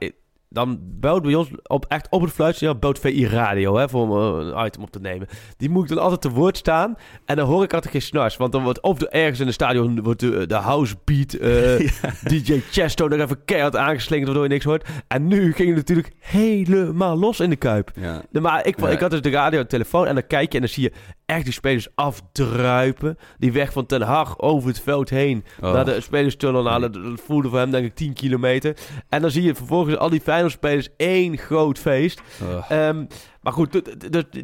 Dan 0.54 0.78
belt 0.82 1.22
bij 1.22 1.34
ons 1.34 1.50
op, 1.62 1.84
echt 1.88 2.06
op 2.10 2.22
het 2.22 2.32
fluitsignaal, 2.32 2.76
belt 2.76 2.98
VI 2.98 3.26
Radio, 3.26 3.76
hè, 3.76 3.88
voor 3.88 4.20
eh, 4.20 4.46
een 4.46 4.66
item 4.66 4.82
op 4.82 4.90
te 4.90 5.00
nemen. 5.00 5.28
Die 5.56 5.70
moet 5.70 5.82
ik 5.82 5.88
dan 5.88 5.98
altijd 5.98 6.20
te 6.20 6.30
woord 6.30 6.56
staan. 6.56 6.96
En 7.24 7.36
dan 7.36 7.46
hoor 7.46 7.62
ik 7.62 7.72
altijd 7.72 7.92
geen 7.92 8.02
snars. 8.02 8.36
Want 8.36 8.52
dan 8.52 8.62
wordt 8.62 8.80
of 8.80 8.98
de, 8.98 9.08
ergens 9.08 9.40
in 9.40 9.46
het 9.46 9.54
stadion 9.54 10.02
wordt 10.02 10.20
de, 10.20 10.46
de 10.46 10.54
house 10.54 10.94
beat, 11.04 11.32
eh, 11.32 11.90
DJ 12.30 12.60
Chesto 12.70 13.08
nog 13.08 13.20
even 13.20 13.44
keihard 13.44 13.76
aangeslingerd, 13.76 14.26
waardoor 14.26 14.46
je 14.46 14.52
niks 14.52 14.64
hoort. 14.64 14.88
En 15.08 15.26
nu 15.26 15.52
ging 15.52 15.68
het 15.68 15.76
natuurlijk 15.76 16.12
helemaal 16.18 17.18
los 17.18 17.40
in 17.40 17.50
de 17.50 17.56
Kuip. 17.56 17.90
Ja. 17.94 18.22
Maar 18.30 18.66
ik, 18.66 18.76
ik 18.76 19.00
had 19.00 19.10
dus 19.10 19.20
de 19.20 19.30
radio 19.30 19.66
telefoon 19.66 20.06
en 20.06 20.14
dan 20.14 20.26
kijk 20.26 20.52
je 20.52 20.58
en 20.58 20.64
dan 20.64 20.74
zie 20.74 20.82
je 20.82 20.92
echt 21.26 21.44
die 21.44 21.52
spelers 21.52 21.88
afdruipen. 21.94 23.18
Die 23.38 23.52
weg 23.52 23.72
van 23.72 23.86
Ten 23.86 24.02
Hag 24.02 24.38
over 24.40 24.68
het 24.68 24.80
veld 24.80 25.10
heen 25.10 25.44
Oh. 25.60 25.72
naar 25.72 25.84
de 25.84 26.00
spelerstunnel. 26.00 26.62
Nou, 26.62 26.80
dat, 26.80 26.94
dat 26.94 27.20
voelde 27.26 27.48
voor 27.48 27.58
hem 27.58 27.70
denk 27.70 27.86
ik 27.86 27.94
10 27.94 28.12
kilometer. 28.12 28.76
En 29.08 29.20
dan 29.20 29.30
zie 29.30 29.42
je 29.42 29.54
vervolgens 29.54 29.96
al 29.96 30.10
die 30.10 30.20
Feyenoord-spelers 30.20 30.88
één 30.96 31.38
groot 31.38 31.78
feest. 31.78 32.22
Oh. 32.42 32.70
Ehm, 32.70 33.04
maar 33.40 33.52
goed, 33.52 33.82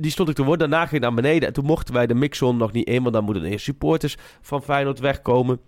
die 0.00 0.10
stond 0.10 0.28
ik 0.28 0.34
te 0.34 0.44
worden. 0.44 0.70
Daarna 0.70 0.84
ging 0.86 0.96
ik 0.96 1.08
naar 1.08 1.14
beneden 1.22 1.48
en 1.48 1.54
toen 1.54 1.64
mochten 1.64 1.94
wij 1.94 2.06
de 2.06 2.14
mixon 2.14 2.56
nog 2.56 2.72
niet 2.72 2.88
in. 2.88 3.02
Want 3.02 3.14
dan 3.14 3.24
moeten 3.24 3.44
eerst 3.44 3.64
supporters 3.64 4.16
van 4.40 4.62
Feyenoord 4.62 4.98
wegkomen. 4.98 5.60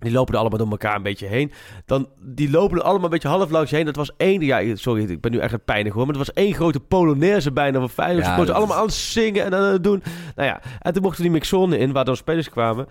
Die 0.00 0.12
lopen 0.12 0.34
er 0.34 0.40
allemaal 0.40 0.58
door 0.58 0.70
elkaar 0.70 0.96
een 0.96 1.02
beetje 1.02 1.26
heen. 1.26 1.52
Dan, 1.86 2.08
die 2.20 2.50
lopen 2.50 2.76
er 2.78 2.82
allemaal 2.82 3.04
een 3.04 3.10
beetje 3.10 3.28
half 3.28 3.50
langs 3.50 3.70
heen. 3.70 3.84
Dat 3.84 3.96
was 3.96 4.10
één... 4.16 4.40
Ja, 4.40 4.76
sorry, 4.76 5.10
ik 5.10 5.20
ben 5.20 5.32
nu 5.32 5.38
echt 5.38 5.52
een 5.52 5.64
pijnig 5.64 5.92
hoor. 5.92 6.06
Maar 6.06 6.16
het 6.16 6.26
was 6.26 6.44
één 6.44 6.54
grote 6.54 6.80
Polonaise 6.80 7.52
bijna 7.52 7.78
van 7.78 7.90
Feyenoord. 7.90 8.26
Ja, 8.26 8.36
dat 8.36 8.50
allemaal 8.50 8.76
aan 8.76 8.84
het 8.84 8.94
zingen 8.94 9.44
en 9.44 9.54
aan 9.54 9.72
het 9.72 9.84
doen. 9.84 10.02
Nou 10.34 10.48
ja, 10.48 10.60
en 10.78 10.92
toen 10.92 11.02
mochten 11.02 11.22
die 11.22 11.32
mixonnen 11.32 11.78
in, 11.78 11.92
waar 11.92 12.04
dan 12.04 12.16
spelers 12.16 12.50
kwamen. 12.50 12.86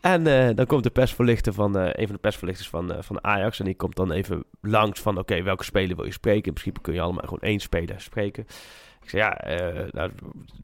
En 0.00 0.26
eh, 0.26 0.56
dan 0.56 0.66
komt 0.66 0.82
de 0.82 0.90
persverlichter 0.90 1.52
van... 1.52 1.78
eh, 1.78 1.84
een 1.92 2.06
van 2.06 2.14
de 2.14 2.20
persverlichters 2.20 2.68
van, 2.68 2.92
eh, 2.92 3.02
van 3.02 3.24
Ajax. 3.24 3.58
En 3.58 3.64
die 3.64 3.76
komt 3.76 3.96
dan 3.96 4.10
even 4.12 4.44
langs 4.60 5.00
van... 5.00 5.18
Oké, 5.18 5.42
welke 5.42 5.64
speler 5.64 5.96
wil 5.96 6.04
je 6.04 6.12
spreken? 6.12 6.46
In 6.46 6.52
principe 6.52 6.80
kun 6.80 6.94
je 6.94 7.00
allemaal 7.00 7.24
gewoon 7.24 7.40
één 7.40 7.60
speler 7.60 8.00
spreken. 8.00 8.46
Ik 9.02 9.08
zei, 9.08 9.22
ja, 9.22 9.40
nou, 9.90 10.10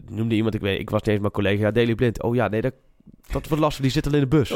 noemde 0.08 0.34
iemand, 0.34 0.54
ik 0.54 0.60
weet, 0.60 0.80
ik 0.80 0.90
was 0.90 1.00
niet 1.00 1.08
eens 1.10 1.20
mijn 1.20 1.32
collega, 1.32 1.60
ja, 1.62 1.70
Daley 1.70 1.94
Blind. 1.94 2.22
Oh 2.22 2.34
ja, 2.34 2.48
nee, 2.48 2.60
dat, 2.60 2.72
dat 3.30 3.48
wordt 3.48 3.62
lastig, 3.62 3.82
die 3.82 3.90
zit 3.90 4.06
al 4.06 4.12
in 4.14 4.20
de 4.20 4.26
bus. 4.26 4.48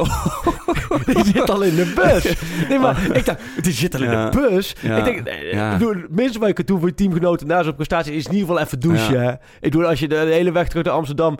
die 1.06 1.24
zit 1.24 1.50
al 1.50 1.62
in 1.62 1.74
de 1.74 1.92
bus. 1.94 2.34
Nee, 2.68 2.78
maar 2.78 3.16
ik 3.16 3.24
dacht, 3.24 3.40
die 3.62 3.72
zit 3.72 3.94
al 3.94 4.02
in 4.02 4.10
Ja. 4.10 4.30
de 4.30 4.38
bus. 4.40 4.74
Ja. 4.80 4.96
Ik 4.96 5.04
denk, 5.04 5.26
eh, 5.26 5.52
Ja. 5.52 5.74
ik 5.74 5.80
het 5.88 6.10
minste 6.10 6.38
wat 6.38 6.48
je 6.48 6.54
kunt 6.54 6.66
doen 6.66 6.78
voor 6.78 6.88
je 6.88 6.94
teamgenoten 6.94 7.46
na 7.46 7.62
zo'n 7.62 7.74
prestatie 7.74 8.12
is 8.14 8.24
in 8.26 8.32
ieder 8.32 8.46
geval 8.48 8.62
even 8.62 8.80
douchen. 8.80 9.20
hè. 9.22 9.30
Ik 9.32 9.38
bedoel, 9.60 9.86
als 9.86 10.00
je 10.00 10.08
de, 10.08 10.16
hele 10.16 10.52
weg 10.52 10.68
terug 10.68 10.84
naar 10.84 10.94
Amsterdam 10.94 11.38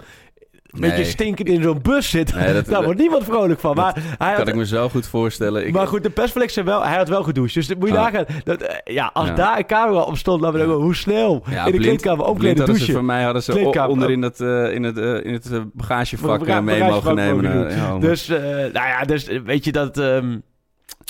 een 0.73 0.81
Nee. 0.81 0.91
beetje 0.91 1.05
stinkend 1.05 1.49
in 1.49 1.62
zo'n 1.62 1.79
bus 1.83 2.11
zit, 2.11 2.35
Nee, 2.35 2.53
dat- 2.53 2.67
daar 2.75 2.85
wordt 2.85 2.99
niemand 3.00 3.25
vrolijk 3.25 3.61
van. 3.61 3.77
Maar, 3.77 3.95
hij 3.95 4.17
kan 4.19 4.37
had, 4.37 4.49
ik 4.49 4.55
me 4.55 4.67
zo 4.67 4.89
goed 4.89 5.07
voorstellen. 5.07 5.67
Ik, 5.67 5.73
maar 5.73 5.87
goed, 5.87 6.03
de 6.03 6.45
zei 6.47 6.67
wel, 6.67 6.85
hij 6.85 6.97
had 6.97 7.09
wel 7.09 7.23
gedoucht. 7.23 7.55
Dus 7.55 7.75
moet 7.75 7.89
je 7.89 7.99
Ah. 7.99 8.05
nagaan. 8.05 8.25
Dat, 8.45 8.61
eh, 8.62 8.95
ja, 8.95 9.11
als 9.12 9.29
Ja. 9.29 9.35
daar 9.35 9.59
een 9.59 9.67
camera 9.67 10.00
op 10.00 10.17
stond, 10.17 10.43
dan 10.43 10.53
wel, 10.53 10.81
hoe 10.81 10.95
snel 10.95 11.43
ja, 11.50 11.59
in 11.59 11.65
de 11.65 11.71
blind- 11.71 11.85
kleedkamer 11.85 12.27
omkleden 12.27 12.67
douchen. 12.67 12.93
Voor 12.95 13.05
mij 13.05 13.23
hadden 13.23 13.43
ze 13.43 13.53
Kleedkamer, 13.53 13.89
o- 13.89 13.93
onder 13.93 14.07
oh. 14.07 14.12
in, 14.15 14.21
dat, 14.21 14.41
eh, 14.41 14.75
in 14.75 14.83
het, 14.83 14.99
eh, 14.99 15.25
in 15.25 15.33
het 15.33 15.50
bagagevak 15.73 16.62
mee 16.62 16.85
mogen 16.85 17.15
nemen. 17.15 17.71
ja, 17.77 17.99
Dus, 17.99 18.29
nou 18.29 18.73
ja, 18.73 19.03
dus 19.03 19.27
weet 19.45 19.65
je 19.65 19.73
dat... 19.73 19.99
ehm, 19.99 20.39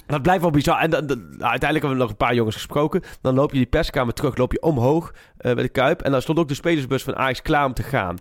dat 0.07 0.23
blijft 0.23 0.41
wel 0.43 0.51
bizar. 0.51 0.79
En 0.81 0.91
dan, 0.91 1.07
dan- 1.07 1.19
nou, 1.19 1.31
uiteindelijk 1.51 1.73
hebben 1.73 1.91
we 1.91 1.97
nog 1.99 2.11
een 2.11 2.17
paar 2.17 2.35
jongens 2.35 2.57
gesproken. 2.57 3.03
Dan 3.21 3.35
loop 3.35 3.51
je 3.53 3.57
die 3.57 3.67
perskamer 3.67 4.15
terug, 4.15 4.37
loop 4.37 4.53
je 4.53 4.63
omhoog 4.63 5.13
eh, 5.37 5.53
bij 5.55 5.63
de 5.63 5.69
Kuip. 5.69 6.01
En 6.03 6.11
dan 6.13 6.23
stond 6.23 6.39
ook 6.39 6.49
de 6.49 6.55
spelersbus 6.55 7.03
van 7.03 7.17
Ajax 7.17 7.43
klaar 7.43 7.65
om 7.65 7.75
te 7.75 7.83
gaan. 7.83 8.17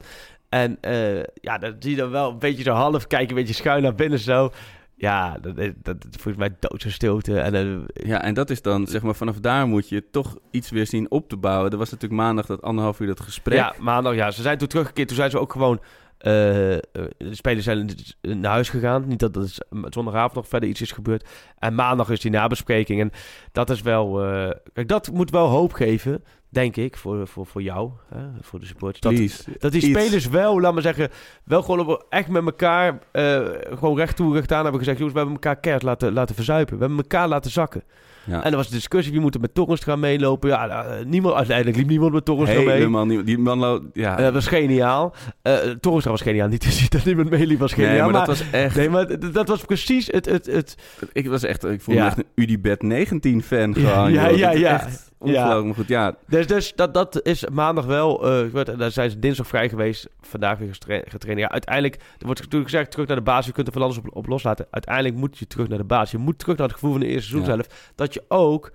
En 0.50 0.78
eh, 0.82 1.24
ja, 1.34 1.58
dan 1.58 1.76
zie 1.80 1.92
je 1.92 1.98
dan 1.98 2.10
wel 2.10 2.30
een 2.32 2.40
beetje 2.40 2.64
zo 2.64 2.72
half 2.72 3.08
kijken, 3.08 3.30
een 3.30 3.36
beetje 3.36 3.54
schuin 3.54 3.84
naar 3.84 3.96
binnen 3.96 4.20
zo. 4.20 4.52
Ja, 4.96 5.38
dat, 5.42 5.58
is- 5.58 5.72
dat, 5.76 6.02
dat 6.02 6.12
volgens 6.12 6.36
mij 6.38 6.56
doodse 6.60 6.92
stilte. 6.92 7.40
En, 7.40 7.56
eh, 7.56 8.08
Ja, 8.08 8.22
en 8.22 8.34
dat 8.34 8.50
is 8.50 8.62
dan, 8.62 8.88
zeg 8.88 9.02
maar, 9.02 9.16
vanaf 9.16 9.40
daar 9.40 9.68
moet 9.68 9.90
je 9.90 10.10
toch 10.12 10.38
iets 10.52 10.70
weer 10.70 10.88
zien 10.88 11.12
op 11.12 11.30
te 11.30 11.38
bouwen. 11.38 11.72
Er 11.72 11.78
was 11.78 11.92
natuurlijk 11.92 12.22
maandag 12.22 12.46
dat 12.46 12.62
anderhalf 12.62 13.00
uur 13.00 13.08
dat 13.08 13.20
gesprek. 13.20 13.58
Ja, 13.58 13.74
maandag, 13.80 14.16
ja. 14.16 14.32
Ze 14.32 14.42
zijn 14.42 14.58
toen 14.58 14.68
teruggekeerd. 14.68 15.08
Toen 15.08 15.18
zijn 15.18 15.30
ze 15.32 15.40
ook 15.40 15.52
gewoon... 15.52 15.80
eh, 16.20 16.74
eh, 16.74 16.82
de 17.18 17.36
spelers 17.36 17.66
zijn 17.66 17.90
naar 18.22 18.52
huis 18.52 18.70
gegaan. 18.70 19.08
Niet 19.08 19.20
dat 19.20 19.36
er 19.36 19.56
zondagavond 19.90 20.34
nog 20.34 20.48
verder 20.48 20.70
iets 20.70 20.82
is 20.82 20.92
gebeurd. 20.92 21.28
En 21.58 21.76
maandag 21.76 22.10
is 22.10 22.20
die 22.20 22.32
nabespreking. 22.32 23.02
En 23.02 23.12
dat 23.52 23.70
is 23.70 23.82
wel... 23.82 24.24
eh, 24.24 24.50
kijk, 24.74 24.88
dat 24.88 25.12
moet 25.12 25.30
wel 25.30 25.48
hoop 25.48 25.74
geven, 25.74 26.24
denk 26.50 26.76
ik, 26.76 26.98
voor, 26.98 27.28
voor, 27.28 27.46
voor 27.46 27.62
jou. 27.62 27.92
Hè, 28.14 28.22
voor 28.42 28.60
de 28.60 28.66
supporters. 28.66 29.00
Dat, 29.02 29.14
Please. 29.14 29.44
dat 29.60 29.72
die 29.72 29.82
Iets. 29.82 30.00
spelers 30.00 30.28
wel, 30.28 30.62
laat 30.62 30.74
maar 30.74 30.82
zeggen... 30.82 31.10
Wel 31.44 31.62
gewoon 31.62 31.88
op- 31.88 32.06
echt 32.10 32.28
met 32.28 32.46
elkaar... 32.46 33.00
eh, 33.12 33.40
gewoon 33.78 33.98
recht 33.98 34.16
toe, 34.16 34.34
recht 34.34 34.52
aan 34.52 34.62
hebben 34.62 34.80
gezegd... 34.80 34.98
Jongens, 34.98 35.16
we 35.18 35.24
hebben 35.24 35.42
elkaar 35.42 35.60
keihard 35.60 35.86
laten, 35.86 36.14
laten 36.14 36.36
verzuipen. 36.36 36.76
We 36.78 36.80
hebben 36.86 37.02
elkaar 37.04 37.28
laten 37.28 37.52
zakken. 37.52 37.84
Ja. 38.24 38.44
En 38.44 38.52
er 38.52 38.58
was 38.58 38.66
een 38.66 38.74
discussie, 38.74 39.12
wie 39.12 39.22
moet 39.22 39.36
er 39.36 39.42
met 39.42 39.54
Torrens 39.54 39.84
gaan 39.84 40.00
meelopen. 40.00 40.50
Ja, 40.50 40.66
nou, 40.66 41.06
niemand, 41.06 41.36
uiteindelijk 41.36 41.78
liep 41.78 41.88
niemand 41.88 42.14
met 42.14 42.26
Torrens 42.26 42.50
gaan 42.50 42.64
mee. 42.66 42.76
Helemaal 42.76 43.06
niet. 43.06 43.26
Die 43.26 43.38
man 43.38 43.90
ja. 43.94 44.18
Eh, 44.18 44.24
dat 44.24 44.34
was 44.34 44.48
geniaal. 44.48 45.14
Uh, 45.44 45.54
Torrestra 45.80 46.12
was 46.12 46.22
geniaal. 46.22 46.48
Niet 46.48 46.62
te 46.68 46.72
zien 46.72 46.88
dat 46.90 47.06
niemand 47.06 47.30
meeliep 47.30 47.60
was 47.60 47.74
geniaal. 47.74 47.92
nee, 47.92 48.02
maar, 48.02 48.12
maar 48.12 48.26
dat 48.26 48.38
was 48.38 48.50
echt... 48.52 48.76
nee, 48.76 48.90
maar 48.90 49.32
dat 49.32 49.48
was 49.48 49.62
precies 49.66 50.08
het... 50.08 50.26
het, 50.26 50.46
het 50.46 50.76
Ik 51.14 51.28
was 51.28 51.44
echt... 51.44 51.64
Ik 51.66 51.82
voel 51.82 51.96
Ja. 51.96 52.02
me 52.02 52.08
echt 52.08 52.18
een 52.18 52.26
Udibet 52.36 52.82
19 52.82 53.44
fan 53.44 53.74
Ja, 53.78 53.90
gewoon. 53.94 54.12
ja, 54.12 54.28
ja, 54.30 54.52
ja. 54.52 54.88
Ongelooflijk. 55.20 55.66
Maar 55.66 55.76
goed, 55.76 55.88
ja. 55.88 56.16
dus 56.28 56.48
dus 56.48 56.76
dat, 56.76 56.94
dat 56.94 57.26
is 57.26 57.46
maandag 57.52 57.86
wel... 57.86 58.28
En 58.30 58.78
daar 58.78 58.92
zijn 58.92 59.10
ze 59.10 59.20
dinsdag 59.20 59.48
vrij 59.48 59.70
geweest. 59.70 60.08
Vandaag 60.22 60.58
weer 60.58 60.74
getraind. 61.08 61.40
Ja, 61.40 61.50
uiteindelijk... 61.50 61.96
Er 61.96 62.26
wordt 62.26 62.40
natuurlijk 62.42 62.70
gezegd, 62.72 62.92
terug 62.92 63.08
naar 63.08 63.16
de 63.16 63.22
basis. 63.24 63.46
Je 63.46 63.52
kunt 63.52 63.68
er 63.68 63.74
van 63.74 63.82
alles 63.82 63.98
op, 63.98 64.16
op 64.16 64.28
loslaten. 64.28 64.68
Uiteindelijk 64.72 65.16
moet 65.16 65.38
je 65.38 65.48
terug 65.48 65.68
naar 65.68 65.78
de 65.78 65.84
basis. 65.84 66.12
Je 66.12 66.18
moet 66.18 66.40
terug 66.40 66.58
naar 66.58 66.68
het 66.68 66.76
gevoel 66.76 66.92
van 66.92 67.00
de 67.00 67.06
eerste 67.08 67.30
seizoen 67.30 67.50
Ja. 67.50 67.56
zelf. 67.56 67.92
Dat 67.96 68.14
je 68.14 68.24
ook 68.28 68.72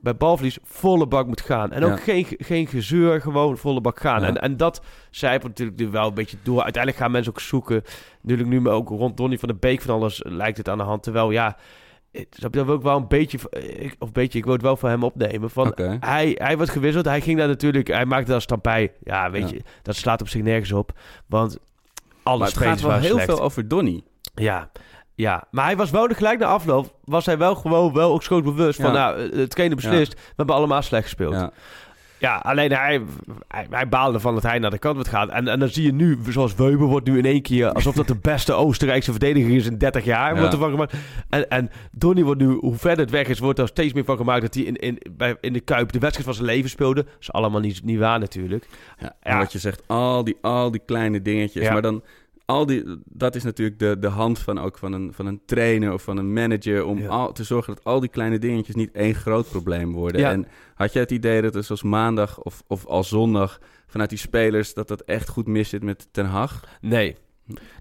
bij 0.00 0.16
balverlies 0.16 0.58
volle 0.62 1.06
bak 1.06 1.26
moet 1.26 1.40
gaan. 1.40 1.72
En 1.72 1.84
ook 1.84 1.90
Ja. 1.90 1.96
geen, 1.96 2.26
geen 2.38 2.66
gezeur, 2.66 3.20
gewoon 3.20 3.58
volle 3.58 3.80
bak 3.80 4.00
gaan. 4.00 4.20
Ja. 4.20 4.26
En, 4.26 4.40
en 4.40 4.56
dat 4.56 4.82
zijpelt 5.10 5.48
natuurlijk 5.48 5.78
nu 5.78 5.88
wel 5.88 6.08
een 6.08 6.14
beetje 6.14 6.36
door. 6.42 6.62
Uiteindelijk 6.62 7.02
gaan 7.02 7.12
mensen 7.12 7.32
ook 7.32 7.40
zoeken. 7.40 7.82
Natuurlijk 8.20 8.48
nu 8.48 8.60
maar 8.60 8.72
ook 8.72 8.88
rond 8.88 9.16
Donny 9.16 9.38
van 9.38 9.48
de 9.48 9.54
Beek 9.54 9.80
van 9.82 9.94
alles 9.94 10.20
lijkt 10.26 10.56
het 10.56 10.68
aan 10.68 10.78
de 10.78 10.84
hand. 10.84 11.02
Terwijl 11.02 11.30
ja, 11.30 11.56
snap 12.14 12.52
je, 12.52 12.58
dat 12.58 12.66
wil 12.66 12.74
ik 12.74 12.82
wel 12.82 12.96
een 12.96 13.08
beetje, 13.08 13.38
ik- 13.78 13.96
of 13.98 14.06
een 14.06 14.12
beetje, 14.12 14.38
ik 14.38 14.44
wil 14.44 14.52
het 14.52 14.62
wel 14.62 14.76
van 14.76 14.90
hem 14.90 15.02
opnemen. 15.02 15.50
Van, 15.50 15.72
hij, 16.00 16.34
hij 16.38 16.56
wordt 16.56 16.72
gewisseld. 16.72 17.04
Hij 17.04 17.20
ging 17.20 17.38
daar 17.38 17.48
natuurlijk, 17.48 17.86
hij 17.88 18.04
maakte 18.06 18.30
daar 18.30 18.40
stampij. 18.40 18.92
Ja, 19.02 19.30
weet 19.30 19.48
Ja. 19.50 19.54
je, 19.54 19.62
dat 19.82 19.96
slaat 19.96 20.20
op 20.20 20.28
zich 20.28 20.42
nergens 20.42 20.72
op. 20.72 20.92
Want 21.26 21.58
alle 22.22 22.38
Maar 22.38 22.48
het 22.48 22.56
gaat 22.56 22.80
wel 22.80 22.92
heel 22.98 23.10
slecht. 23.10 23.24
veel 23.24 23.40
over 23.40 23.68
Donny. 23.68 24.02
Ja, 24.34 24.70
ja, 25.14 25.44
maar 25.50 25.64
hij 25.64 25.76
was 25.76 25.90
wel 25.90 26.08
de 26.08 26.14
gelijk 26.14 26.38
na 26.38 26.46
afloop. 26.46 26.94
Was 27.04 27.26
hij 27.26 27.38
wel 27.38 27.54
gewoon 27.54 27.92
wel 27.92 28.12
ook 28.12 28.22
schootbewust 28.22 28.80
van, 28.80 28.92
Ja. 28.92 28.98
nou, 29.10 29.36
het 29.36 29.50
trainer 29.50 29.76
beslist. 29.76 30.12
We 30.14 30.20
hebben 30.36 30.54
allemaal 30.54 30.82
slecht 30.82 31.02
gespeeld. 31.04 31.48
Ja, 32.18 32.36
alleen 32.36 32.72
hij, 32.72 33.00
hij, 33.48 33.66
hij 33.70 33.88
baalde 33.88 34.20
van 34.20 34.34
dat 34.34 34.42
hij 34.42 34.58
naar 34.58 34.70
de 34.70 34.78
kant 34.78 34.94
wordt 34.94 35.10
gaan. 35.10 35.30
En, 35.30 35.48
en 35.48 35.58
dan 35.58 35.68
zie 35.68 35.84
je 35.84 35.92
nu, 35.92 36.18
zoals 36.28 36.54
Weber 36.54 36.86
wordt 36.86 37.06
nu 37.06 37.18
in 37.18 37.24
één 37.24 37.42
keer... 37.42 37.72
alsof 37.72 37.94
dat 37.94 38.06
de 38.06 38.16
beste 38.16 38.52
Oostenrijkse 38.52 39.10
verdediger 39.10 39.56
is 39.56 39.66
in 39.66 39.78
30 39.78 40.04
jaar. 40.04 40.32
Ja. 40.32 40.38
Wordt 40.38 40.52
ervan 40.52 40.70
gemaakt. 40.70 40.94
En, 41.28 41.50
en 41.50 41.70
Donny 41.92 42.22
wordt 42.22 42.40
nu, 42.40 42.46
hoe 42.46 42.76
verder 42.76 43.04
het 43.04 43.10
weg 43.10 43.28
is... 43.28 43.38
wordt 43.38 43.58
er 43.58 43.68
steeds 43.68 43.92
meer 43.92 44.04
van 44.04 44.16
gemaakt 44.16 44.42
dat 44.42 44.54
hij 44.54 44.62
in, 44.62 44.76
in, 44.76 44.98
bij, 45.10 45.36
in 45.40 45.52
de 45.52 45.60
Kuip... 45.60 45.92
de 45.92 45.98
wedstrijd 45.98 46.26
van 46.26 46.34
zijn 46.34 46.56
leven 46.56 46.70
speelde. 46.70 47.02
Dat 47.02 47.12
is 47.20 47.32
allemaal 47.32 47.60
niet, 47.60 47.84
niet 47.84 47.98
waar 47.98 48.18
natuurlijk. 48.18 48.66
Ja, 49.22 49.38
wat 49.38 49.52
je 49.52 49.58
zegt, 49.58 49.82
al 49.86 50.24
die, 50.24 50.36
al 50.40 50.70
die 50.70 50.82
kleine 50.86 51.22
dingetjes. 51.22 51.64
Ja. 51.64 51.72
Maar 51.72 51.82
dan, 51.82 52.02
al 52.46 52.66
die, 52.66 52.84
dat 53.04 53.34
is 53.34 53.42
natuurlijk 53.42 53.78
de, 53.78 53.98
de 53.98 54.08
hand 54.08 54.38
van, 54.38 54.58
ook 54.58 54.78
van, 54.78 54.92
een, 54.92 55.12
van 55.12 55.26
een 55.26 55.40
trainer 55.46 55.92
of 55.92 56.02
van 56.02 56.16
een 56.16 56.32
manager... 56.32 56.84
om 56.84 56.98
Ja. 56.98 57.08
al, 57.08 57.32
te 57.32 57.44
zorgen 57.44 57.74
dat 57.74 57.84
al 57.84 58.00
die 58.00 58.08
kleine 58.08 58.38
dingetjes 58.38 58.74
niet 58.74 58.92
één 58.92 59.14
groot 59.14 59.48
probleem 59.48 59.92
worden. 59.92 60.20
Ja. 60.20 60.30
En 60.30 60.46
had 60.74 60.92
jij 60.92 61.02
het 61.02 61.10
idee 61.10 61.42
dat 61.42 61.54
het 61.54 61.64
zoals 61.64 61.82
maandag 61.82 62.40
of, 62.42 62.62
of 62.66 62.86
al 62.86 63.04
zondag... 63.04 63.58
vanuit 63.86 64.10
die 64.10 64.18
spelers, 64.18 64.74
dat 64.74 64.88
dat 64.88 65.00
echt 65.00 65.28
goed 65.28 65.46
mis 65.46 65.68
zit 65.68 65.82
met 65.82 66.08
Ten 66.10 66.26
Hag? 66.26 66.64
Nee. 66.80 67.16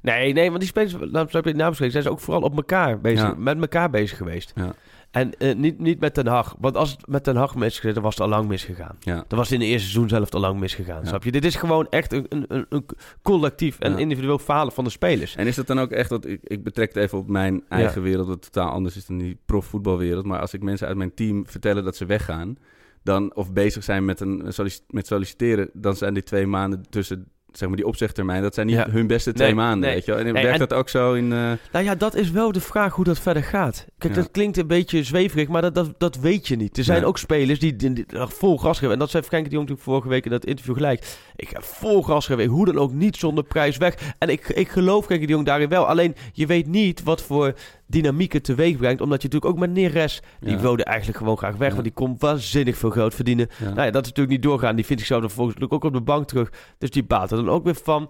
Nee, 0.02 0.34
nee, 0.34 0.48
want 0.48 0.60
die 0.60 0.70
spelers, 0.70 0.96
laat 1.00 1.32
heb 1.32 1.46
je 1.46 1.54
naam 1.54 1.74
zijn 1.74 1.92
ze 1.92 2.10
ook 2.10 2.20
vooral 2.20 2.42
op 2.42 2.56
elkaar 2.56 3.02
bezig, 3.02 3.28
Ja. 3.28 3.36
met 3.38 3.60
elkaar 3.60 3.90
bezig 3.90 4.18
geweest. 4.18 4.52
Ja. 4.56 4.74
En 5.14 5.38
eh, 5.38 5.56
niet, 5.56 5.80
niet 5.80 6.00
met 6.00 6.14
Ten 6.14 6.28
Hag. 6.28 6.56
Want 6.60 6.78
als 6.78 6.92
het 6.92 7.08
met 7.08 7.24
Ten 7.24 7.36
Hag 7.36 7.56
misgegaan, 7.56 7.94
dan 7.94 8.04
was 8.04 8.14
het 8.14 8.24
al 8.24 8.30
lang 8.30 8.48
misgegaan. 8.48 8.96
Ja. 9.00 9.26
Dan 9.28 9.38
was 9.38 9.50
het 9.50 9.52
in 9.52 9.60
de 9.60 9.66
eerste 9.72 9.90
seizoen 9.90 10.10
zelf 10.10 10.34
al 10.34 10.40
lang 10.40 10.60
misgegaan, 10.60 11.02
Ja. 11.02 11.08
snap 11.08 11.24
je? 11.24 11.32
Dit 11.32 11.46
is 11.46 11.56
gewoon 11.56 11.88
echt 11.90 12.14
een, 12.14 12.26
een, 12.30 12.66
een, 12.70 12.86
collectief 13.22 13.80
en 13.80 13.92
Ja. 13.92 13.98
individueel 13.98 14.40
falen 14.40 14.74
van 14.74 14.84
de 14.84 14.90
spelers. 14.90 15.36
En 15.36 15.48
is 15.48 15.56
dat 15.56 15.68
dan 15.68 15.80
ook 15.80 15.92
echt, 15.92 16.10
dat 16.10 16.26
ik, 16.26 16.40
ik 16.44 16.64
betrek 16.64 16.94
het 16.94 17.04
even 17.04 17.18
op 17.18 17.28
mijn 17.28 17.64
eigen 17.70 18.02
wereld, 18.02 18.28
wat 18.28 18.42
totaal 18.42 18.70
anders 18.70 18.96
is 18.96 19.06
dan 19.06 19.18
die 19.18 19.38
profvoetbalwereld. 19.46 20.26
Maar 20.26 20.40
als 20.40 20.54
ik 20.54 20.64
mensen 20.64 20.88
uit 20.88 20.98
mijn 20.98 21.14
team 21.14 21.48
vertellen 21.48 21.84
dat 21.84 21.96
ze 21.96 22.06
weggaan, 22.06 22.58
dan, 23.04 23.36
of 23.36 23.54
bezig 23.54 23.84
zijn 23.84 24.06
met, 24.06 24.20
een, 24.20 24.52
met 24.88 25.08
solliciteren, 25.08 25.70
dan 25.74 25.96
zijn 25.96 26.14
die 26.14 26.24
twee 26.24 26.48
maanden 26.48 26.84
tussen 26.90 27.28
zeg 27.58 27.68
maar 27.68 27.78
die 27.78 27.88
opzegtermijn, 27.88 28.42
dat 28.42 28.54
zijn 28.54 28.68
niet 28.68 28.76
Ja. 28.76 28.90
hun 28.90 29.08
beste 29.08 29.34
twee 29.34 29.48
Nee, 29.48 29.56
maanden, 29.56 29.80
nee. 29.80 29.94
weet 29.94 30.06
je 30.06 30.12
wel. 30.12 30.20
En 30.20 30.26
Nee, 30.34 30.44
werkt 30.44 30.60
en- 30.62 30.68
dat 30.68 30.74
ook 30.74 30.90
zo 30.90 31.14
in... 31.14 31.32
eh, 31.34 31.52
Nou 31.72 31.86
ja, 31.86 31.96
dat 31.96 32.16
is 32.16 32.32
wel 32.32 32.52
de 32.52 32.62
vraag 32.62 32.94
hoe 32.96 33.06
dat 33.06 33.20
verder 33.20 33.44
gaat. 33.44 33.86
Kijk, 33.98 34.16
Ja. 34.16 34.22
dat 34.22 34.32
klinkt 34.32 34.58
een 34.58 34.68
beetje 34.68 35.04
zweverig, 35.04 35.48
maar 35.48 35.62
dat, 35.62 35.76
dat, 35.76 35.94
dat 36.00 36.16
weet 36.16 36.48
je 36.48 36.56
niet. 36.56 36.78
Er 36.78 36.84
zijn 36.84 37.06
ook 37.06 37.18
spelers 37.18 37.60
die, 37.60 37.76
die, 37.76 37.94
die 37.94 38.06
echt 38.08 38.34
vol 38.34 38.58
gas 38.58 38.78
geven. 38.80 38.94
En 38.94 39.00
dat 39.00 39.10
zei 39.10 39.24
Frenkie 39.24 39.50
de 39.50 39.56
Jong 39.56 39.68
natuurlijk 39.70 39.92
vorige 39.96 40.08
week 40.16 40.26
in 40.26 40.32
dat 40.32 40.46
interview 40.46 40.76
gelijk. 40.76 41.18
Ik 41.36 41.50
heb 41.50 41.64
vol 41.64 42.02
gas 42.04 42.26
gegeven, 42.26 42.52
hoe 42.52 42.66
dan 42.66 42.78
ook 42.78 42.92
niet 42.94 43.16
zonder 43.18 43.44
prijs 43.44 43.78
weg. 43.78 43.96
En 44.18 44.30
ik, 44.30 44.48
ik 44.50 44.70
geloof 44.70 45.06
Frenkie 45.06 45.28
de 45.28 45.34
Jong 45.34 45.46
daarin 45.46 45.70
wel. 45.70 45.86
Alleen, 45.88 46.16
je 46.34 46.46
weet 46.46 46.68
niet 46.68 47.04
wat 47.04 47.22
voor 47.22 47.54
dynamiek 47.94 48.34
het 48.34 48.44
teweeg 48.44 48.78
brengt. 48.78 49.02
Omdat 49.02 49.22
je 49.22 49.28
natuurlijk 49.28 49.54
ook 49.54 49.60
met 49.60 49.72
Neres, 49.72 50.22
die 50.40 50.52
Ja. 50.52 50.60
wilde 50.60 50.84
eigenlijk 50.84 51.18
gewoon 51.18 51.38
graag 51.38 51.56
weg. 51.56 51.68
Ja. 51.68 51.74
Want 51.74 51.84
die 51.84 51.94
kon 51.94 52.16
waanzinnig 52.20 52.78
veel 52.78 52.90
geld 52.92 53.16
verdienen. 53.16 53.48
ja. 53.60 53.66
Nou 53.66 53.76
ja, 53.86 53.92
dat 53.92 54.02
is 54.04 54.08
natuurlijk 54.10 54.30
niet 54.36 54.44
doorgaan. 54.44 54.76
Die 54.76 54.86
vind 54.86 55.00
ik 55.00 55.06
zo 55.06 55.20
dan 55.20 55.30
volgens 55.30 55.58
mij 55.58 55.68
ook 55.70 55.84
op 55.84 55.94
de 55.94 56.02
bank 56.02 56.28
terug. 56.28 56.52
Dus 56.78 56.90
die 56.90 57.04
baat 57.04 57.32
er 57.32 57.38
dan 57.38 57.50
ook 57.50 57.64
weer 57.64 57.76
van. 57.84 58.10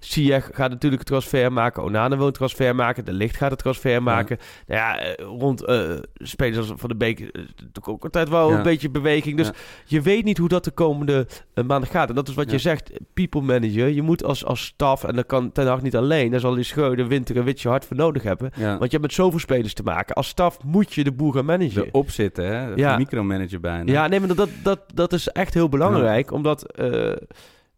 Ziyech 0.00 0.50
gaat 0.52 0.70
natuurlijk 0.70 1.02
een 1.02 1.08
transfer 1.08 1.52
maken. 1.52 1.82
Onana 1.82 2.16
wil 2.16 2.26
een 2.26 2.32
transfer 2.32 2.74
maken. 2.74 3.04
De 3.04 3.12
Licht 3.12 3.36
gaat 3.36 3.50
een 3.50 3.56
transfer 3.56 4.02
maken. 4.02 4.38
Nou 4.66 4.80
ja, 4.80 4.98
eh, 5.00 5.24
rond 5.24 5.64
eh, 5.64 5.90
spelers 6.14 6.56
als 6.58 6.72
Van 6.80 6.88
de 6.88 6.96
Beek 6.96 7.20
natuurlijk 7.32 7.88
ook 7.88 8.04
altijd 8.04 8.28
wel 8.28 8.52
een 8.52 8.62
beetje 8.62 8.90
beweging. 8.90 9.36
Dus 9.36 9.50
je 9.84 10.00
weet 10.00 10.24
niet 10.24 10.38
hoe 10.38 10.48
dat 10.48 10.64
de 10.64 10.70
komende 10.70 11.26
eh, 11.54 11.64
maanden 11.64 11.88
gaat. 11.90 12.08
En 12.08 12.14
dat 12.14 12.28
is 12.28 12.34
wat 12.34 12.50
je 12.50 12.58
zegt, 12.58 12.90
people 13.14 13.40
manager. 13.40 13.88
Je 13.88 14.02
moet 14.02 14.24
als, 14.24 14.44
als 14.44 14.64
staf, 14.64 15.04
en 15.04 15.14
dat 15.14 15.26
kan 15.26 15.52
Ten 15.52 15.66
Hag 15.66 15.82
niet 15.82 15.96
alleen. 15.96 16.30
Daar 16.30 16.40
zal 16.40 16.54
die 16.54 16.64
Schreuder, 16.64 17.06
Winter 17.08 17.36
en 17.36 17.44
Witje 17.44 17.68
hard 17.68 17.84
voor 17.84 17.96
nodig 17.96 18.22
hebben. 18.22 18.50
Want 18.88 18.90
je 18.90 18.96
hebt 18.98 19.02
met 19.18 19.26
zoveel 19.26 19.38
spelers 19.38 19.74
te 19.74 19.82
maken. 19.82 20.14
Als 20.14 20.28
staf 20.28 20.62
moet 20.64 20.94
je 20.94 21.04
de 21.04 21.12
boel 21.12 21.30
gaan 21.32 21.44
managen. 21.44 21.86
Erop 21.86 22.10
zitten, 22.10 22.44
hè? 22.46 22.66
Ja. 22.74 22.96
Micromanager 22.96 23.60
bijna. 23.60 23.92
Ja, 23.92 24.06
nee, 24.06 24.20
maar 24.20 24.34
dat, 24.34 24.48
dat, 24.62 24.80
dat 24.94 25.12
is 25.12 25.28
echt 25.28 25.54
heel 25.54 25.68
belangrijk. 25.68 26.30
Omdat, 26.32 26.72
eh, 26.72 27.12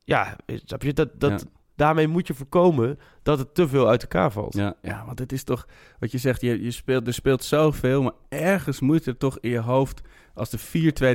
ja, 0.05 0.37
snap 0.65 0.83
je, 0.83 0.93
dat, 0.93 1.09
dat, 1.21 1.31
Ja. 1.31 1.39
daarmee 1.77 2.09
moet 2.09 2.27
je 2.27 2.35
voorkomen 2.35 2.99
dat 3.23 3.39
het 3.39 3.55
te 3.55 3.69
veel 3.69 3.89
uit 3.89 4.03
elkaar 4.03 4.33
valt. 4.33 4.55
Ja, 4.55 4.75
ja, 4.83 5.03
want 5.07 5.19
het 5.19 5.33
is 5.33 5.45
toch, 5.45 5.67
wat 5.99 6.11
je 6.11 6.19
zegt, 6.19 6.41
je, 6.41 6.63
je 6.65 6.71
speelt, 6.71 7.07
er 7.07 7.15
speelt 7.15 7.45
zoveel, 7.45 8.03
maar 8.03 8.13
ergens 8.29 8.81
moet 8.81 9.07
er 9.07 9.17
toch 9.17 9.39
in 9.41 9.51
je 9.51 9.61
hoofd, 9.61 10.01
als 10.35 10.51
de 10.51 10.59
4-2 10.59 10.63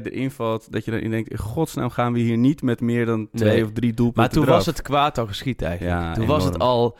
erin 0.05 0.31
valt, 0.31 0.71
dat 0.71 0.85
je 0.85 0.91
dan 0.91 0.99
in 0.99 1.09
denkt, 1.11 1.29
in 1.29 1.37
godsnaam 1.37 1.89
gaan 1.89 2.13
we 2.13 2.19
hier 2.19 2.37
niet 2.37 2.61
met 2.61 2.81
meer 2.81 3.05
dan 3.05 3.29
twee 3.33 3.51
Nee. 3.53 3.63
of 3.63 3.71
drie 3.71 3.93
doelpunten 3.93 4.21
Maar 4.23 4.31
toen 4.31 4.43
eraf. 4.43 4.55
was 4.55 4.65
het 4.65 4.81
kwaad 4.81 5.17
al 5.17 5.27
geschiet 5.27 5.61
eigenlijk. 5.61 6.01
Ja, 6.01 6.13
toen 6.13 6.25
was 6.25 6.43
het 6.43 6.59
al... 6.59 6.97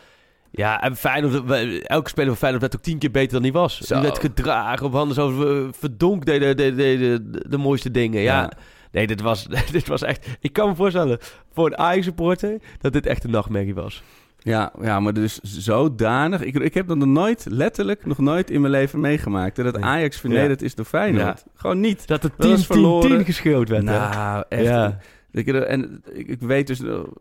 Ja, 0.57 0.81
en 0.81 0.95
Feyenoord, 0.95 1.51
elke 1.81 2.09
speler 2.09 2.27
van 2.29 2.37
Feyenoord 2.37 2.61
werd 2.61 2.75
ook 2.75 2.81
tien 2.81 2.97
keer 2.97 3.11
beter 3.11 3.31
dan 3.31 3.41
hij 3.41 3.51
was. 3.51 3.79
Zo. 3.79 3.93
Die 3.93 4.03
werd 4.03 4.19
gedragen 4.19 4.85
op 4.85 4.93
handen 4.93 5.15
zo 5.15 5.31
verdonk 5.71 6.25
deden 6.25 6.57
de, 6.57 6.75
de, 6.75 6.97
de, 6.97 7.29
de, 7.31 7.49
de 7.49 7.57
mooiste 7.57 7.91
dingen. 7.91 8.21
Ja. 8.21 8.41
Ja. 8.41 8.51
Nee, 8.91 9.07
dit 9.07 9.21
was, 9.21 9.47
dit 9.71 9.87
was 9.87 10.01
echt... 10.01 10.27
Ik 10.39 10.53
kan 10.53 10.69
me 10.69 10.75
voorstellen, 10.75 11.17
voor 11.53 11.65
een 11.65 11.77
Ajax-supporter, 11.77 12.57
dat 12.81 12.93
dit 12.93 13.05
echt 13.05 13.23
een 13.23 13.31
nachtmerrie 13.31 13.73
was. 13.75 14.03
Ja, 14.37 14.71
ja, 14.81 14.99
maar 14.99 15.13
dus 15.13 15.39
zodanig. 15.41 16.41
Ik, 16.41 16.55
ik 16.55 16.73
heb 16.73 16.87
dat 16.87 16.97
nog 16.97 17.07
nooit, 17.07 17.45
letterlijk, 17.49 18.05
nog 18.05 18.17
nooit 18.17 18.49
in 18.51 18.61
mijn 18.61 18.73
leven 18.73 18.99
meegemaakt. 18.99 19.55
Dat 19.55 19.73
Nee. 19.73 19.83
Ajax 19.83 20.19
vernederd 20.19 20.61
is 20.61 20.75
door 20.75 20.85
Feyenoord. 20.85 21.43
Gewoon 21.55 21.79
niet. 21.79 22.07
Dat 22.07 22.23
het 22.23 22.31
Dat 22.37 22.49
was 22.49 22.63
10-10 22.63 22.65
verloren. 22.65 23.25
geschreeuwd 23.25 23.69
werd. 23.69 23.83
hè? 23.87 23.97
Nou, 23.99 24.43
echt. 24.49 24.63
Ja. 24.63 24.97
Ik, 25.35 25.47
en 25.47 26.01
ik, 26.13 26.27
ik 26.27 26.39
weet 26.39 26.67
dus, 26.67 26.79